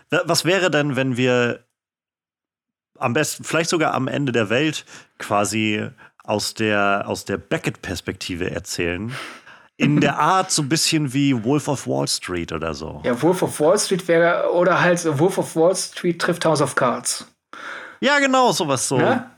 [0.10, 1.65] was wäre denn, wenn wir
[2.97, 4.85] am besten, vielleicht sogar am Ende der Welt
[5.18, 5.89] quasi
[6.23, 9.14] aus der, aus der Beckett-Perspektive erzählen?
[9.76, 13.01] In der Art so ein bisschen wie Wolf of Wall Street oder so.
[13.03, 16.76] Ja, Wolf of Wall Street wäre, oder halt Wolf of Wall Street trifft House of
[16.76, 17.27] Cards.
[17.99, 18.99] Ja, genau, sowas so.
[18.99, 19.32] Ja?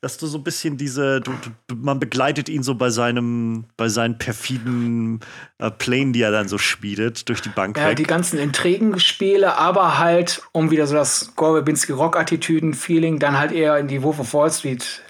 [0.00, 1.32] Dass du so ein bisschen diese, du,
[1.66, 5.20] du, man begleitet ihn so bei seinem, bei seinen perfiden
[5.58, 7.96] äh, Plänen, die er dann so schmiedet, durch die Bank ja, weg.
[7.96, 13.88] die ganzen Intrigenspiele, aber halt, um wieder so das Gorbinski Rock-Attitüden-Feeling, dann halt eher in
[13.88, 15.02] die Wolf of Wall Street.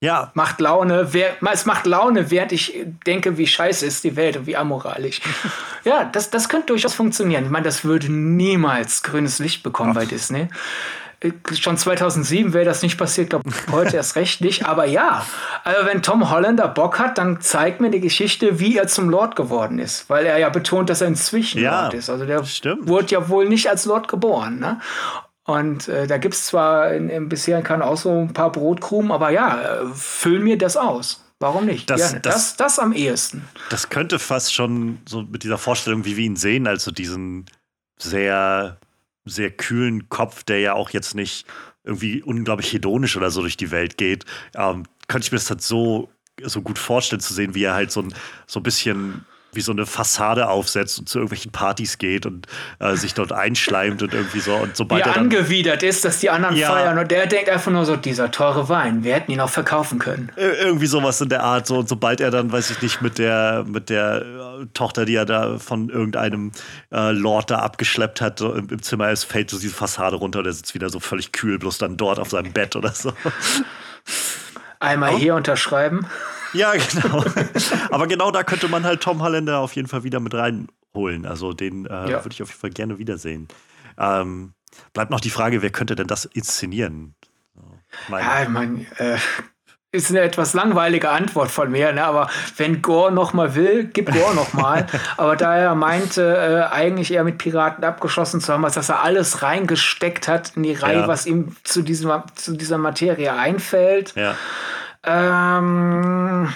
[0.00, 0.30] Ja.
[0.34, 4.46] Macht Laune, wer, es macht Laune, während ich denke, wie scheiße ist die Welt und
[4.46, 5.20] wie amoralisch.
[5.84, 7.44] ja, das, das könnte durchaus funktionieren.
[7.44, 9.96] Ich meine, das würde niemals grünes Licht bekommen Ach.
[9.96, 10.48] bei Disney
[11.52, 14.66] schon 2007 wäre das nicht passiert, glaube heute erst recht nicht.
[14.66, 15.26] Aber ja,
[15.64, 19.34] also wenn Tom Hollander Bock hat, dann zeigt mir die Geschichte, wie er zum Lord
[19.34, 22.08] geworden ist, weil er ja betont, dass er inzwischen ja, Lord ist.
[22.08, 22.86] Also der stimmt.
[22.88, 24.58] wurde ja wohl nicht als Lord geboren.
[24.60, 24.80] Ne?
[25.44, 29.10] Und äh, da gibt es zwar in, in bisherigen kann auch so ein paar Brotkrumen,
[29.10, 31.24] aber ja, äh, füll mir das aus.
[31.40, 31.88] warum nicht?
[31.90, 33.48] Das- das- Das, das, am ehesten.
[33.70, 37.46] Das könnte fast schon so mit dieser Vorstellung, wie wir ihn sehen, also diesen
[37.98, 38.76] sehr,
[39.28, 41.46] sehr kühlen Kopf, der ja auch jetzt nicht
[41.84, 44.24] irgendwie unglaublich hedonisch oder so durch die Welt geht,
[44.54, 46.10] ähm, könnte ich mir das halt so,
[46.42, 48.14] so gut vorstellen zu sehen, wie er halt so ein,
[48.46, 52.46] so ein bisschen wie so eine Fassade aufsetzt und zu irgendwelchen Partys geht und
[52.80, 54.54] äh, sich dort einschleimt und irgendwie so.
[54.54, 56.68] Und Wie sobald er er dann, angewidert ist, dass die anderen Ja.
[56.70, 59.98] feiern und der denkt einfach nur so, dieser teure Wein, wir hätten ihn auch verkaufen
[59.98, 60.30] können.
[60.36, 61.66] Ir- irgendwie sowas in der Art.
[61.66, 64.22] So, und sobald er dann, weiß ich nicht, mit der, mit der
[64.60, 66.52] äh, Tochter, die er da von irgendeinem
[66.92, 70.40] äh, Lord da abgeschleppt hat, so im, im Zimmer ist, fällt so diese Fassade runter
[70.40, 73.12] und er sitzt wieder so völlig kühl, bloß dann dort auf seinem Bett oder so.
[74.80, 76.06] Einmal hier unterschreiben.
[76.52, 77.24] Ja, genau.
[77.90, 81.26] Aber genau da könnte man halt Tom Holländer auf jeden Fall wieder mit reinholen.
[81.26, 82.24] Also den äh, Ja.
[82.24, 83.48] würde ich auf jeden Fall gerne wiedersehen.
[83.98, 84.52] Ähm,
[84.92, 87.14] bleibt noch die Frage, wer könnte denn das inszenieren?
[87.54, 87.62] So,
[88.08, 89.16] mein- Ja, ich meine, äh,
[89.90, 92.04] ist eine etwas langweilige Antwort von mir, ne?
[92.04, 94.86] aber wenn Gore noch mal will, gib Gore noch mal.
[95.16, 96.22] aber da er meinte,
[96.70, 100.62] äh, eigentlich eher mit Piraten abgeschossen zu haben, als dass er alles reingesteckt hat in
[100.64, 101.08] die Reihe, Ja.
[101.08, 104.12] was ihm zu, diesem, zu dieser Materie einfällt.
[104.14, 104.34] ja.
[105.04, 106.52] Ähm,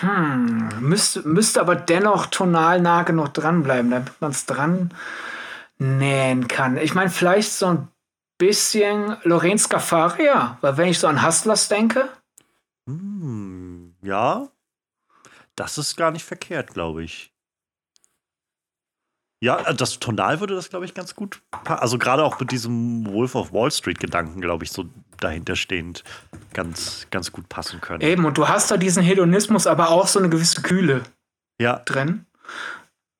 [0.00, 4.92] hm, müsste, müsste aber dennoch tonal nah genug dranbleiben, damit man es dran
[5.78, 6.76] nähen kann.
[6.76, 7.88] Ich meine, vielleicht so ein
[8.38, 12.08] bisschen Lorenz Scafaria, weil wenn ich so an Hustlers denke,
[12.88, 14.48] Hm, ja,
[15.54, 17.32] das ist gar nicht verkehrt, glaube ich.
[19.40, 21.42] Ja, äh, das Tonal würde das, glaube ich, ganz gut.
[21.64, 24.84] Also gerade auch mit diesem Wolf of Wall Street Gedanken, glaube ich, so
[25.22, 26.04] dahinter stehend
[26.52, 28.00] ganz, ganz gut passen können.
[28.02, 31.02] eben, und du hast da diesen Hedonismus, aber auch so eine gewisse Kühle
[31.60, 32.26] Ja, drin,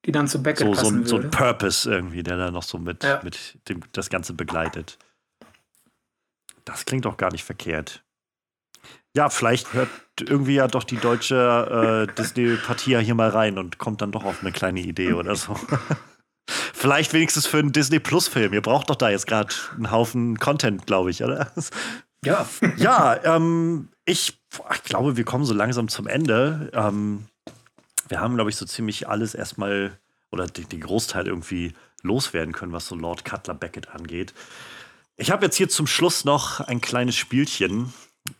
[0.05, 1.37] die dann zu Beckett so, so, passen ein, so ein würde.
[1.37, 3.21] Purpose irgendwie, der da noch so mit, Ja.
[3.23, 4.97] mit dem das Ganze begleitet.
[6.65, 8.03] Das klingt doch gar nicht verkehrt.
[9.15, 9.89] Ja, vielleicht hört
[10.19, 14.23] irgendwie ja doch die deutsche äh, Disney-Partie ja hier mal rein und kommt dann doch
[14.23, 15.55] auf eine kleine Idee oder so.
[16.47, 18.53] vielleicht wenigstens für einen Disney Plus-Film.
[18.53, 21.51] Ihr braucht doch da jetzt gerade einen Haufen Content, glaube ich, oder?
[22.25, 22.47] ja,
[22.77, 24.39] Ja, ähm, ich,
[24.73, 26.71] ich glaube, wir kommen so langsam zum Ende.
[26.73, 27.25] Ähm,
[28.09, 29.97] wir haben, glaube ich, so ziemlich alles erstmal
[30.31, 34.33] oder den, den Großteil irgendwie loswerden können, was so Lord Cutler Beckett angeht.
[35.15, 37.93] Ich habe jetzt hier zum Schluss noch ein kleines Spielchen,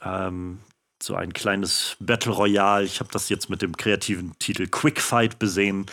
[0.04, 0.60] ähm,
[1.02, 2.86] so ein kleines Battle Royale.
[2.86, 5.86] Ich habe das jetzt mit dem kreativen Titel Quick Fight besehen.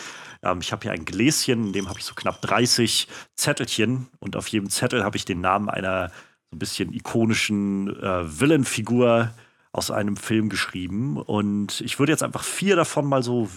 [0.43, 4.35] Ähm, ich habe hier ein Gläschen, in dem habe ich so knapp 30 Zettelchen und
[4.35, 6.09] auf jedem Zettel habe ich den Namen einer
[6.49, 9.33] so ein bisschen ikonischen äh, Villain-Figur
[9.71, 11.17] aus einem Film geschrieben.
[11.17, 13.49] Und ich würde jetzt einfach vier davon mal so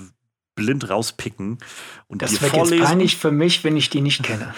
[0.55, 1.59] blind rauspicken
[2.07, 2.85] und das dir wird jetzt vorlesen.
[2.85, 4.55] peinlich für mich, wenn ich die nicht kenne.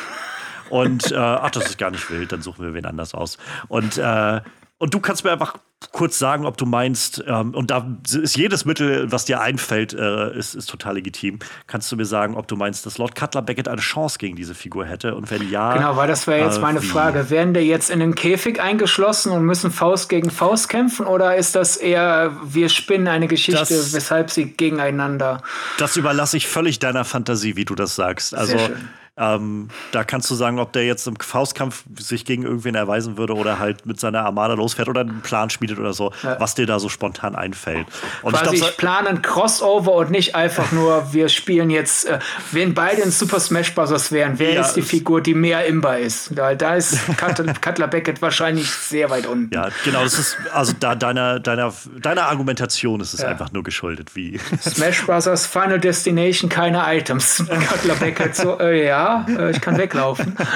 [0.69, 3.39] Und äh, ach, das ist gar nicht wild, dann suchen wir wen anders aus.
[3.69, 4.40] Und, äh,
[4.78, 5.57] und du kannst mir einfach
[5.93, 7.86] kurz sagen, ob du meinst, ähm, und da
[8.20, 11.39] ist jedes Mittel, was dir einfällt, äh, ist, ist total legitim.
[11.66, 14.55] Kannst du mir sagen, ob du meinst, dass Lord Cutler Beckett eine Chance gegen diese
[14.55, 15.15] Figur hätte?
[15.15, 15.74] Und wenn ja.
[15.74, 16.86] Genau, weil das wäre jetzt äh, meine wie?
[16.86, 17.31] Frage.
[17.31, 21.55] Werden die jetzt in den Käfig eingeschlossen und müssen Faust gegen Faust kämpfen oder ist
[21.55, 25.43] das eher, wir spinnen eine Geschichte, Das- weshalb sie gegeneinander.
[25.78, 28.35] Das überlasse ich völlig deiner Fantasie, wie du das sagst.
[28.35, 28.89] Also schön.
[29.19, 33.35] Ähm, da kannst du sagen, ob der jetzt im Faustkampf sich gegen irgendwen erweisen würde
[33.35, 36.39] oder halt mit seiner Armada losfährt oder einen Plan schmiedet oder so, Ja.
[36.39, 37.87] was dir da so spontan einfällt.
[38.23, 42.05] Und Quasi, ich ich, glaube, plane ein Crossover und nicht einfach nur, wir spielen jetzt,
[42.07, 42.19] äh,
[42.53, 44.13] wenn beide in Super Smash Bros.
[44.13, 46.31] wären, wer Ja, ist die Figur, die mehr imbar ist?
[46.37, 49.55] Da, da ist Cutler, Cutler Beckett wahrscheinlich sehr weit unten.
[49.55, 51.73] ja, genau, das ist also da deiner, deiner,
[52.03, 53.29] deiner Argumentation ist es Ja.
[53.29, 54.39] einfach nur geschuldet, wie.
[54.61, 55.47] Smash Bros.
[55.47, 57.43] Final Destination, keine Items.
[57.69, 60.37] Cutler Beckett so, äh, ja, äh, ich kann weglaufen.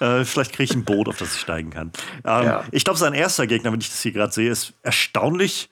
[0.00, 1.90] Äh, vielleicht kriege ich ein Boot, auf das ich steigen kann.
[2.24, 2.64] Ähm, Ja.
[2.70, 5.70] Ich glaube, sein erster Gegner, wenn ich das hier gerade sehe, ist erstaunlich,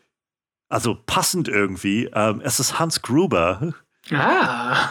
[0.68, 2.10] also passend irgendwie.
[2.12, 3.72] Ähm, es ist Hans Gruber.
[4.12, 4.88] Ah,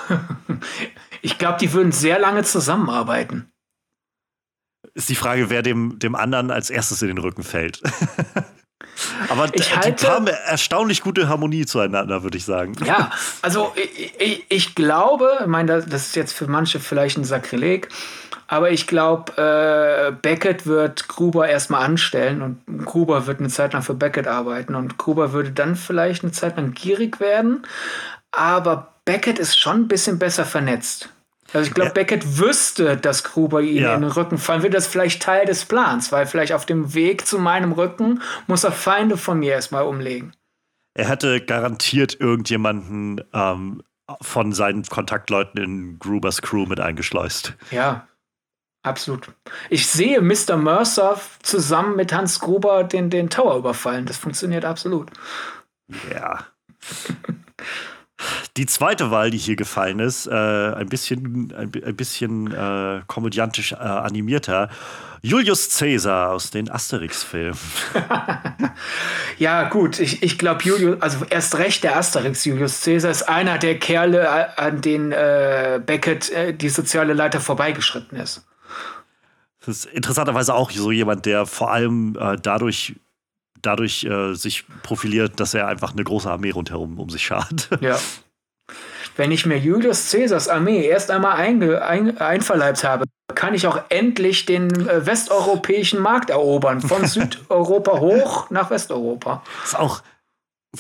[1.21, 3.51] ich glaube, die würden sehr lange zusammenarbeiten.
[4.93, 7.81] Ist die Frage, wer dem, dem anderen als erstes in den Rücken fällt.
[9.29, 12.75] Aber Ich die halte- haben erstaunlich gute Harmonie zueinander, würde ich sagen.
[12.85, 13.11] Ja,
[13.41, 17.23] also ich, ich, ich glaube, ich meine, das- das ist jetzt für manche vielleicht ein
[17.23, 17.89] Sakrileg,
[18.47, 23.81] aber ich glaube, äh, Beckett wird Gruber erstmal anstellen und Gruber wird eine Zeit lang
[23.81, 27.65] für Beckett arbeiten und Gruber würde dann vielleicht eine Zeit lang gierig werden,
[28.31, 31.09] aber Beckett ist schon ein bisschen besser vernetzt.
[31.55, 31.93] Also ich glaube, Ja.
[31.93, 33.95] Beckett wüsste, dass Gruber ihm Ja.
[33.95, 34.75] in den Rücken fallen würde.
[34.75, 38.63] Das ist vielleicht Teil des Plans, weil vielleicht auf dem Weg zu meinem Rücken muss
[38.63, 40.33] er Feinde von mir erstmal umlegen.
[40.93, 43.81] Er hätte garantiert irgendjemanden ähm,
[44.21, 47.55] von seinen Kontaktleuten in Grubers Crew mit eingeschleust.
[47.71, 48.07] Ja,
[48.83, 49.29] absolut.
[49.69, 50.57] Ich sehe Mr.
[50.57, 54.05] Mercer zusammen mit Hans Gruber den, den Tower überfallen.
[54.05, 55.09] Das funktioniert absolut.
[56.13, 56.45] Ja.
[58.57, 63.73] Die zweite Wahl, die hier gefallen ist, äh, ein bisschen, ein, ein bisschen äh, komödiantisch
[63.73, 64.69] äh, animierter.
[65.21, 67.57] Julius Caesar aus den Asterix-Filmen.
[69.37, 73.57] ja, gut, ich, ich glaube, Julius, also erst recht der Asterix, Julius Caesar, ist einer
[73.57, 78.45] der Kerle, äh, an denen äh, Beckett äh, die soziale Leiter vorbeigeschritten ist.
[79.65, 82.93] Das ist interessanterweise auch so jemand, der vor allem dadurch
[83.65, 87.69] dadurch äh, sich profiliert, dass er einfach eine große Armee rundherum um sich schart.
[87.81, 87.99] Ja.
[89.17, 93.79] Wenn ich mir Julius Caesars Armee erst einmal einge, ein, einverleibt habe, kann ich auch
[93.89, 96.81] endlich den äh, westeuropäischen Markt erobern.
[96.81, 99.43] Von Südeuropa hoch nach Westeuropa.
[99.61, 100.01] Das ist auch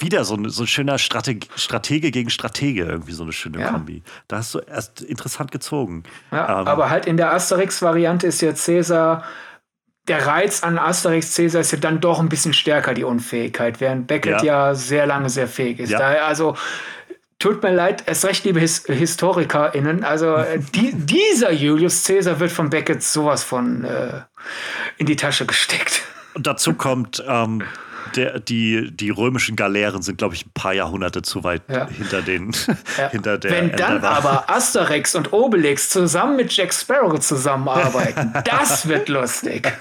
[0.01, 3.71] wieder so ein, so ein schöner Strateg Stratege gegen Stratege, irgendwie so eine schöne ja.
[3.71, 4.03] Kombi.
[4.27, 6.03] Da hast du erst interessant gezogen.
[6.31, 9.23] Ja, ähm, aber halt in der Asterix-Variante ist ja Caesar
[10.07, 14.07] der Reiz an Asterix Caesar ist ja dann doch ein bisschen stärker, die Unfähigkeit, während
[14.07, 15.89] Beckett ja, ja sehr lange sehr fähig ist.
[15.89, 15.99] Ja.
[15.99, 16.55] Daher also
[17.39, 22.51] tut mir leid, es recht, liebe His HistorikerInnen, also äh, die, dieser Julius Caesar wird
[22.51, 24.21] von Beckett sowas von äh,
[24.97, 26.01] in die Tasche gesteckt.
[26.33, 27.63] Und dazu kommt, ähm,
[28.15, 31.87] der, die, die römischen Galeeren sind, glaube ich, ein paar Jahrhunderte zu weit ja.
[31.87, 32.51] hinter den
[32.97, 33.09] ja.
[33.09, 33.51] hinter der.
[33.51, 39.71] Wenn dann aber Asterix und Obelix zusammen mit Jack Sparrow zusammenarbeiten, das wird lustig.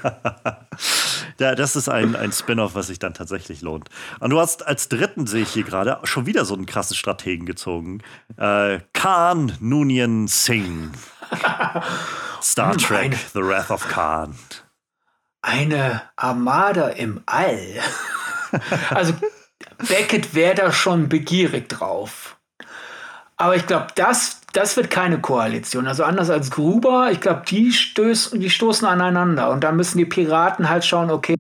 [1.38, 3.88] ja, das ist ein, ein Spin-off, was sich dann tatsächlich lohnt.
[4.20, 7.46] Und du hast als dritten, sehe ich hier gerade, schon wieder so einen krassen Strategen
[7.46, 8.01] gezogen.
[8.36, 10.90] Äh, Khan Noonien Singh.
[12.42, 14.34] Star Trek, The Wrath of Khan.
[15.47, 17.61] Eine Armada im All.
[18.91, 19.12] also
[19.77, 22.39] Beckett wäre da schon begierig drauf.
[23.37, 25.87] Aber ich glaube, das, das wird keine Koalition.
[25.87, 29.51] Also anders als Gruber, ich glaube, die, stößen, die stoßen aneinander.
[29.51, 31.37] Und da müssen die Piraten halt schauen, okay,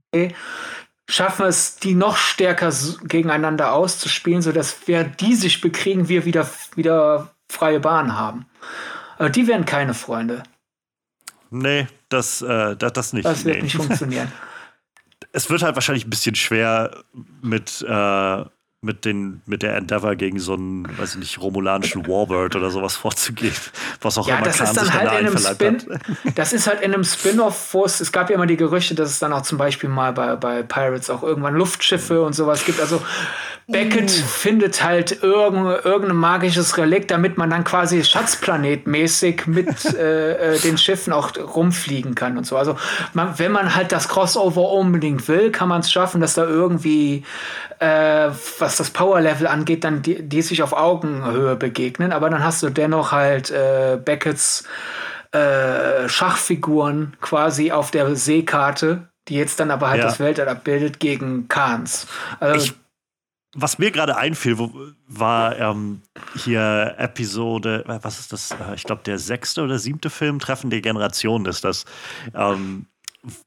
[1.08, 2.70] schaffen wir es, die noch stärker
[3.04, 8.44] gegeneinander auszuspielen, sodass wir die sich bekriegen, wir wieder, wieder freie Bahn haben.
[9.16, 10.42] Aber die werden keine Freunde.
[11.48, 13.24] Nee, das, äh, das, das nicht.
[13.24, 13.62] Das wird nee.
[13.64, 14.32] nicht funktionieren.
[15.32, 17.04] es wird halt wahrscheinlich ein bisschen schwer
[17.42, 18.44] mit, äh,
[18.84, 22.96] mit, den, mit der Endeavor gegen so einen, weiß ich nicht, romulanischen Warbird oder sowas
[22.96, 23.54] vorzugehen.
[24.02, 25.78] Was auch ja, immer das ist dann halt in einem Spin,
[26.34, 29.10] Das ist halt in einem Spin-off, wo es, es gab ja immer die Gerüchte, dass
[29.10, 32.80] es dann auch zum Beispiel mal bei, bei Pirates auch irgendwann Luftschiffe und sowas gibt.
[32.80, 33.00] Also
[33.66, 34.26] Beckett uh.
[34.26, 40.76] findet halt irgend, irgendein magisches Relikt, damit man dann quasi Schatzplanetmäßig mit äh, äh, den
[40.76, 42.56] Schiffen auch rumfliegen kann und so.
[42.58, 42.76] Also
[43.14, 47.24] man, wenn man halt das Crossover unbedingt will, kann man es schaffen, dass da irgendwie
[47.78, 52.12] äh, was das Power-Level angeht, dann die, die, sich auf Augenhöhe begegnen.
[52.12, 54.64] Aber dann hast du dennoch halt äh, Beckets
[55.32, 60.06] äh, Schachfiguren quasi auf der Seekarte, die jetzt dann aber halt ja.
[60.06, 62.06] das Weltall abbildet gegen Kahns.
[62.40, 62.74] Also, ich
[63.56, 64.56] was mir gerade einfiel,
[65.06, 66.02] war ähm,
[66.34, 68.50] hier Episode, was ist das?
[68.50, 71.84] Äh, ich glaube, der sechste oder siebte Film, Treffen der Generation ist das.
[72.34, 72.86] Ähm,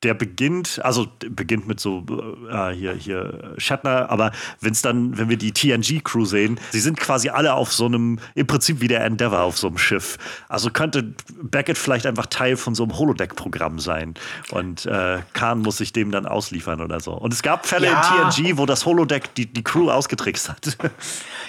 [0.03, 2.03] der beginnt, also beginnt mit so
[2.51, 4.31] äh, hier, hier Shatner, aber
[4.61, 8.19] wenn es dann, wenn wir die TNG-Crew sehen, sie sind quasi alle auf so einem,
[8.35, 10.17] im Prinzip wie der Endeavour auf so einem Schiff.
[10.49, 14.15] Also könnte Beckett vielleicht einfach Teil von so einem Holodeck-Programm sein.
[14.51, 17.13] Und äh, Khan muss sich dem dann ausliefern oder so.
[17.13, 18.23] Und es gab Fälle ja.
[18.23, 20.77] in TNG, wo das Holodeck die, die Crew ausgetrickst hat.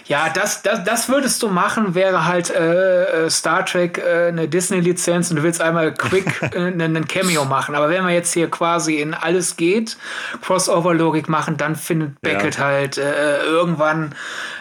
[0.06, 4.48] Ja, das, das, das würdest du machen, wäre halt äh, äh Star Trek äh, eine
[4.48, 7.74] Disney-Lizenz und du willst einmal quick äh, einen Cameo machen.
[7.74, 9.96] Aber wenn wir jetzt hier quasi in alles geht,
[10.42, 12.64] Crossover-Logik machen, dann findet Beckett ja.
[12.64, 14.14] halt äh, irgendwann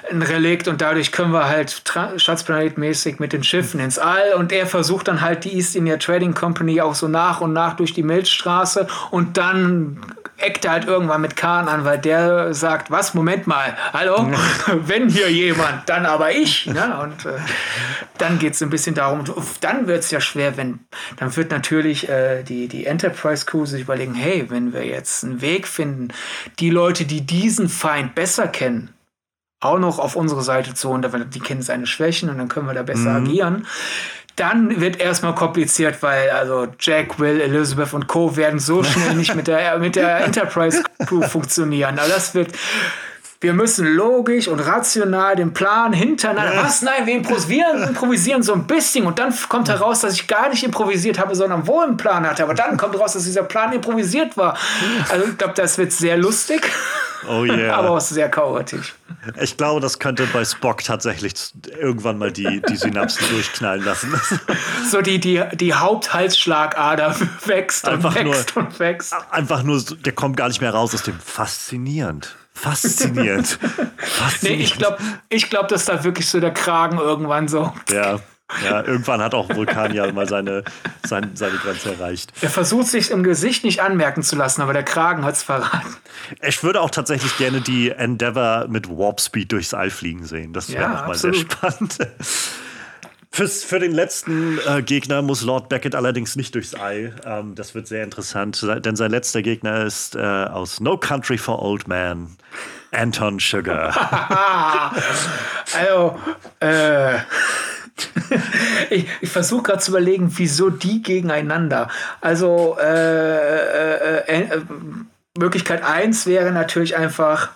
[0.10, 1.84] ein Relikt und dadurch können wir halt
[2.18, 6.34] Schatzplanetmäßig mit den Schiffen ins All und er versucht dann halt die East India Trading
[6.34, 10.00] Company auch so nach und nach durch die Milchstraße und dann
[10.38, 14.32] eckt er halt irgendwann mit Kahn an, weil der sagt, was, Moment mal, hallo,
[14.68, 16.68] wenn hier jemand, dann aber ich.
[16.68, 17.00] Ne?
[17.02, 17.40] Und äh,
[18.18, 19.24] dann geht es ein bisschen darum,
[19.62, 20.80] dann wird es ja schwer, wenn,
[21.18, 25.42] dann wird natürlich äh, die, die Enterprise Crew sich überlegen, hey, wenn wir jetzt einen
[25.42, 26.10] Weg finden,
[26.60, 28.94] die Leute, die diesen Feind besser kennen,
[29.60, 32.68] auch noch auf unsere Seite zu holen, weil die kennen seine Schwächen und dann können
[32.68, 33.26] wir da besser mhm.
[33.26, 33.68] agieren.
[34.38, 38.38] Dann wird erstmal kompliziert, weil also Jack, Will, Elizabeth und Co.
[38.38, 41.98] werden so schnell nicht mit der, mit der Enterprise Crew funktionieren.
[41.98, 42.54] Aber das wird
[43.40, 46.56] wir müssen logisch und rational den Plan hintereinander.
[46.56, 46.64] Ja.
[46.64, 46.82] Was?
[46.82, 50.64] Nein, wir improvisieren, improvisieren so ein bisschen und dann kommt heraus, dass ich gar nicht
[50.64, 52.44] improvisiert habe, sondern wohl einen Plan hatte.
[52.44, 54.58] Aber dann kommt heraus, dass dieser Plan improvisiert war.
[55.10, 56.68] Also ich glaube, das wird sehr lustig.
[57.28, 57.76] Oh yeah.
[57.76, 58.96] aber auch sehr chaotisch.
[59.42, 61.34] Ich glaube, das könnte bei Spock tatsächlich
[61.80, 64.14] irgendwann mal die, die Synapsen durchknallen lassen.
[64.90, 67.16] So die, die, die Haupthalsschlagader
[67.46, 69.16] wächst einfach und wächst nur, und wächst.
[69.32, 73.60] Einfach nur, der kommt gar nicht mehr raus aus dem faszinierend Faszinierend.
[73.98, 73.98] Faszinierend.
[74.42, 74.98] Nee, ich glaube,
[75.30, 77.74] ich glaub, dass da wirklich so der Kragen irgendwann so.
[77.92, 78.20] Ja.
[78.64, 80.64] Ja, irgendwann hat auch Vulkan ja mal seine,
[81.06, 82.32] seine, seine Grenze erreicht.
[82.40, 85.98] Er versucht sich im Gesicht nicht anmerken zu lassen, aber der Kragen hat es verraten.
[86.42, 90.54] Ich würde auch tatsächlich gerne die Endeavour mit Warp Speed durchs All fliegen sehen.
[90.54, 91.98] Das wäre ja, auch mal sehr spannend.
[93.32, 97.14] Fürs, für den letzten äh, Gegner muss Lord Beckett allerdings nicht durchs Ei.
[97.26, 101.62] Ähm, das wird sehr interessant, denn sein letzter Gegner ist äh, aus No Country for
[101.62, 102.38] Old Man,
[102.92, 103.94] Anton Sugar.
[105.78, 106.18] also,
[106.60, 107.20] äh,
[108.90, 111.90] ich, ich versuche gerade zu überlegen, wieso die gegeneinander.
[112.22, 114.62] Also äh, äh, äh,
[115.38, 117.52] Möglichkeit 1 wäre natürlich einfach,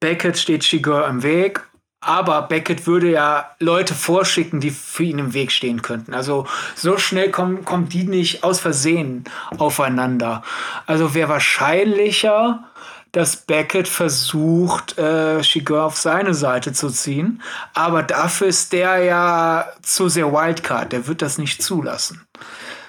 [0.00, 1.62] Beckett steht Shigur im Weg,
[2.02, 6.14] aber Beckett würde ja Leute vorschicken, die für ihn im Weg stehen könnten.
[6.14, 9.24] Also so schnell kommen, kommen die nicht aus Versehen
[9.56, 10.42] aufeinander.
[10.86, 12.64] Also wäre wahrscheinlicher,
[13.12, 17.40] dass Beckett versucht, äh, Shiger auf seine Seite zu ziehen.
[17.72, 20.92] Aber dafür ist der ja zu sehr Wildcard.
[20.92, 22.26] Der wird das nicht zulassen.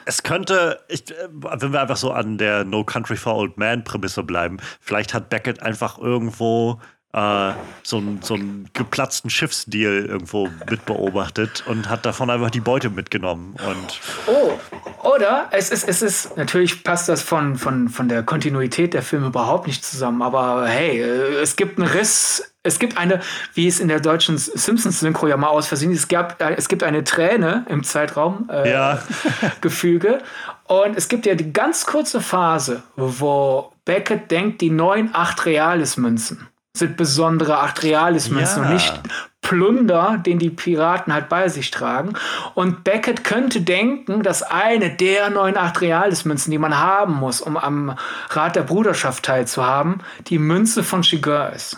[0.05, 3.83] Es könnte, ich, äh, wenn wir einfach so an der No Country for Old Man
[3.83, 6.79] Prämisse bleiben, vielleicht hat Beckett einfach irgendwo
[7.13, 7.51] äh,
[7.83, 13.55] so, einen, so einen geplatzten Schiffsdeal irgendwo mitbeobachtet und hat davon einfach die Beute mitgenommen.
[13.67, 14.59] Und oh,
[15.07, 19.27] oder es ist, es ist, natürlich passt das von, von, von der Kontinuität der Filme
[19.27, 23.19] überhaupt nicht zusammen, aber hey, äh, es gibt einen Riss es gibt eine,
[23.53, 26.83] wie es in der deutschen Simpsons-Synchro ja mal aus Versehen es, gab, äh, es gibt
[26.83, 29.03] eine Träne im Zeitraum, äh, ja.
[29.61, 30.21] Gefüge.
[30.63, 36.47] Und es gibt ja die ganz kurze Phase, wo Beckett denkt, die neuen acht Realis-Münzen
[36.75, 38.69] sind besondere Acht Realismünzen ja.
[38.69, 38.93] und nicht
[39.41, 42.13] Plunder, den die Piraten halt bei sich tragen.
[42.55, 47.57] Und Beckett könnte denken, dass eine der neun Acht Realismünzen, die man haben muss, um
[47.57, 47.97] am
[48.29, 51.77] Rat der Bruderschaft teilzuhaben, die Münze von Shigur ist.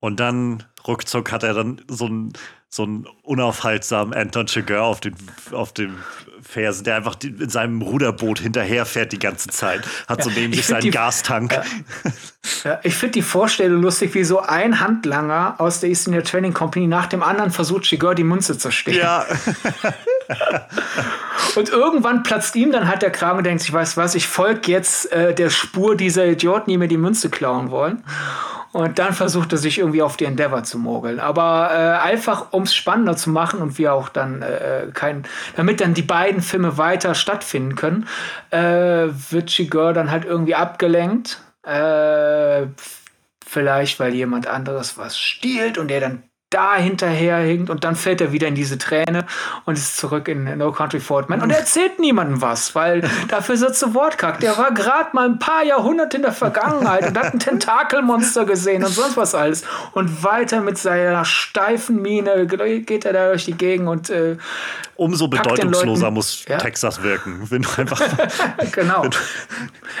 [0.00, 2.32] Und dann ruckzuck hat er dann so einen
[2.74, 5.14] so einen unaufhaltsamen Anton Chigurh auf den,
[5.52, 5.98] auf den
[6.52, 9.82] Fersen, der einfach in seinem Ruderboot hinterherfährt die ganze Zeit.
[10.06, 11.52] Hat so neben sich seinen die, Gastank.
[11.52, 11.62] Ja,
[12.64, 16.52] ja, ich finde die Vorstellung lustig, wie so ein Handlanger aus der East India Training
[16.52, 18.98] Company nach dem anderen versucht, Chigurh die Münze zu stehlen.
[18.98, 19.24] Ja.
[21.56, 24.70] und irgendwann platzt ihm dann halt der Kram und denkt, ich weiß was, ich folge
[24.70, 28.02] jetzt äh, der Spur dieser Idioten, die mir die Münze klauen wollen.
[28.72, 31.20] Und dann versucht er sich irgendwie auf die Endeavor zu mogeln.
[31.20, 35.24] Aber äh, einfach, um es spannender zu machen und wir auch dann äh, kein,
[35.56, 38.08] damit dann die beiden Filme weiter stattfinden können,
[38.50, 41.40] äh, wird Chigurh dann halt irgendwie abgelenkt.
[41.64, 42.66] Äh,
[43.46, 48.20] vielleicht, weil jemand anderes was stiehlt und der dann da hinterher hinkt und dann fällt
[48.20, 49.26] er wieder in diese Träne
[49.64, 53.02] und ist zurück in No Country for Old Men und er erzählt niemandem was, weil
[53.28, 54.40] dafür ist er zu Wortkack.
[54.40, 58.84] Der war gerade mal ein paar Jahrhunderte in der Vergangenheit und hat ein Tentakelmonster gesehen
[58.84, 63.54] und sonst was alles und weiter mit seiner steifen Miene geht er da durch die
[63.54, 64.36] Gegend und äh,
[64.96, 66.58] umso bedeutungsloser muss ja?
[66.58, 68.00] Texas wirken, wenn du einfach
[68.72, 69.08] genau.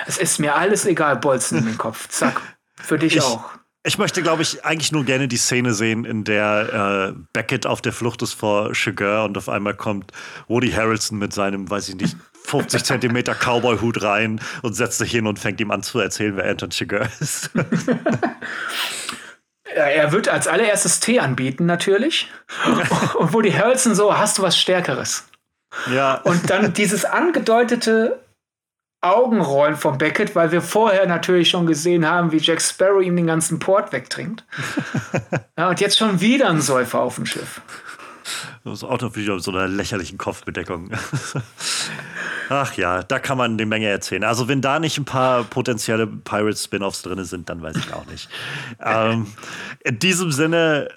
[0.06, 2.08] es ist mir alles egal, Bolzen in den Kopf.
[2.08, 2.40] Zack,
[2.80, 3.61] für dich ich, auch.
[3.84, 7.80] Ich möchte, glaube ich, eigentlich nur gerne die Szene sehen, in der äh, Beckett auf
[7.80, 10.12] der Flucht ist vor Sugar und auf einmal kommt
[10.46, 15.26] Woody Harrelson mit seinem, weiß ich nicht, 50 Zentimeter Cowboy-Hut rein und setzt sich hin
[15.26, 17.50] und fängt ihm an zu erzählen, wer Anton Sugar ist.
[19.64, 22.30] er wird als allererstes Tee anbieten, natürlich.
[23.18, 25.28] Und Woody Harrelson so, hast du was Stärkeres?
[25.92, 26.16] Ja.
[26.22, 28.20] Und dann dieses angedeutete
[29.02, 33.26] Augenrollen von Beckett, weil wir vorher natürlich schon gesehen haben, wie Jack Sparrow ihm den
[33.26, 34.44] ganzen Port wegtrinkt.
[35.58, 37.60] ja, und jetzt schon wieder ein Säufer auf dem Schiff.
[38.64, 40.92] Das ist auch noch wieder so einer lächerlichen Kopfbedeckung.
[42.48, 44.22] Ach ja, da kann man eine Menge erzählen.
[44.22, 48.28] Also, wenn da nicht ein paar potenzielle Pirate-Spin-Offs drin sind, dann weiß ich auch nicht.
[48.80, 49.26] ähm,
[49.80, 50.90] in diesem Sinne,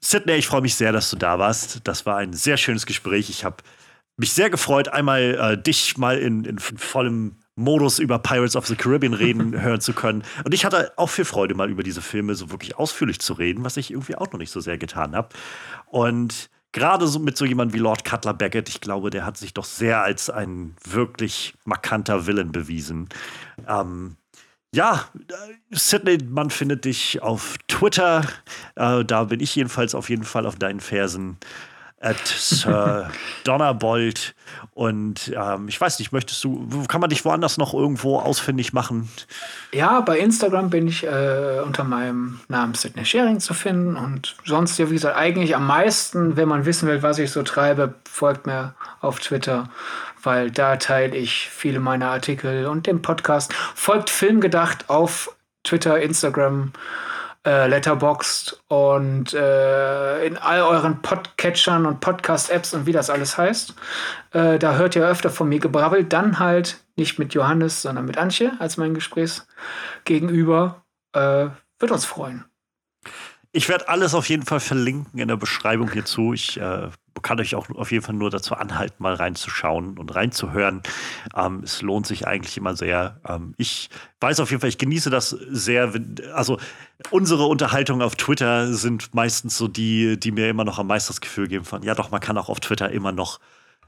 [0.00, 1.80] Sydney, ich freue mich sehr, dass du da warst.
[1.84, 3.30] Das war ein sehr schönes Gespräch.
[3.30, 3.58] Ich habe
[4.20, 8.76] mich sehr gefreut, einmal äh, dich mal in, in vollem Modus über Pirates of the
[8.76, 10.22] Caribbean reden hören zu können.
[10.44, 13.64] Und ich hatte auch viel Freude, mal über diese Filme so wirklich ausführlich zu reden,
[13.64, 15.30] was ich irgendwie auch noch nicht so sehr getan habe.
[15.86, 19.54] Und gerade so mit so jemandem wie Lord Cutler Beckett, ich glaube, der hat sich
[19.54, 23.08] doch sehr als ein wirklich markanter Villain bewiesen.
[23.66, 24.16] Ähm,
[24.72, 25.06] ja,
[25.70, 28.24] Sydney, man findet dich auf Twitter.
[28.76, 31.38] Äh, da bin ich jedenfalls auf jeden Fall auf deinen Fersen
[32.00, 33.10] at Sir
[33.44, 34.34] Donnerbold.
[34.72, 39.10] Und ähm, ich weiß nicht, möchtest du, kann man dich woanders noch irgendwo ausfindig machen?
[39.72, 43.96] Ja, bei Instagram bin ich äh, unter meinem Namen Sidney Sharing zu finden.
[43.96, 47.42] Und sonst, ja, wie gesagt, eigentlich am meisten, wenn man wissen will, was ich so
[47.42, 49.68] treibe, folgt mir auf Twitter,
[50.22, 53.52] weil da teile ich viele meiner Artikel und den Podcast.
[53.74, 56.72] Folgt Filmgedacht auf Twitter, Instagram,
[57.46, 63.74] äh, Letterboxd und äh, in all euren Podcatchern und Podcast-Apps und wie das alles heißt.
[64.32, 66.12] Äh, da hört ihr öfter von mir gebrabbelt.
[66.12, 70.84] Dann halt nicht mit Johannes, sondern mit Antje als mein Gesprächsgegenüber.
[71.12, 71.48] Äh,
[71.78, 72.44] wird uns freuen.
[73.52, 76.34] Ich werde alles auf jeden Fall verlinken in der Beschreibung hierzu.
[76.34, 76.88] Ich äh,
[77.22, 80.82] kann euch auch auf jeden Fall nur dazu anhalten, mal reinzuschauen und reinzuhören.
[81.34, 83.20] Ähm, es lohnt sich eigentlich immer sehr.
[83.26, 83.90] Ähm, ich
[84.20, 85.92] weiß auf jeden Fall, ich genieße das sehr.
[86.34, 86.58] Also
[87.10, 91.20] unsere Unterhaltungen auf Twitter sind meistens so die, die mir immer noch am meisten das
[91.20, 93.40] Gefühl geben von, ja doch, man kann auch auf Twitter immer noch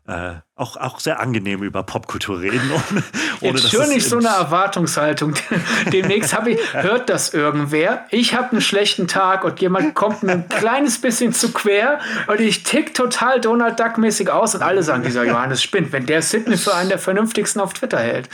[0.08, 2.70] äh, auch, auch sehr angenehm über Popkultur reden.
[2.72, 3.04] Ohne,
[3.40, 5.34] ohne Jetzt schön nicht so eine Erwartungshaltung.
[5.92, 8.06] Demnächst ich, hört das irgendwer.
[8.10, 12.40] Ich habe einen schlechten Tag und jemand kommt mir ein kleines bisschen zu quer und
[12.40, 16.56] ich tick total Donald Duck-mäßig aus und alle sagen, dieser Johannes spinnt, wenn der Sydney
[16.56, 18.28] für einen der vernünftigsten auf Twitter hält.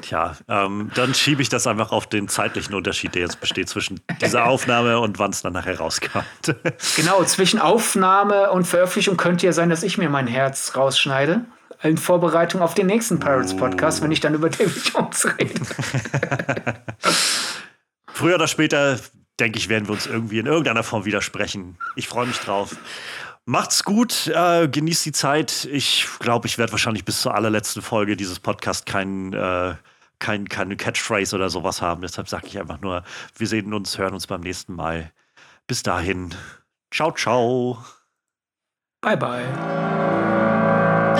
[0.00, 4.00] Tja, ähm, dann schiebe ich das einfach auf den zeitlichen Unterschied, der jetzt besteht zwischen
[4.20, 6.24] dieser Aufnahme und wann es dann nachher rauskommt.
[6.96, 11.44] genau, zwischen Aufnahme und Veröffentlichung könnte ja sein, dass ich mir mein Herz rausschneide.
[11.82, 14.04] In Vorbereitung auf den nächsten Pirates Podcast, oh.
[14.04, 15.54] wenn ich dann über David Jones rede.
[18.12, 18.98] Früher oder später,
[19.38, 21.78] denke ich, werden wir uns irgendwie in irgendeiner Form widersprechen.
[21.96, 22.76] Ich freue mich drauf.
[23.46, 25.64] Macht's gut, äh, genießt die Zeit.
[25.72, 29.74] Ich glaube, ich werde wahrscheinlich bis zur allerletzten Folge dieses Podcasts kein, äh,
[30.18, 32.02] kein, keine Catchphrase oder sowas haben.
[32.02, 33.02] Deshalb sage ich einfach nur,
[33.36, 35.10] wir sehen uns, hören uns beim nächsten Mal.
[35.66, 36.34] Bis dahin.
[36.92, 37.78] Ciao, ciao.
[39.00, 40.49] Bye, bye.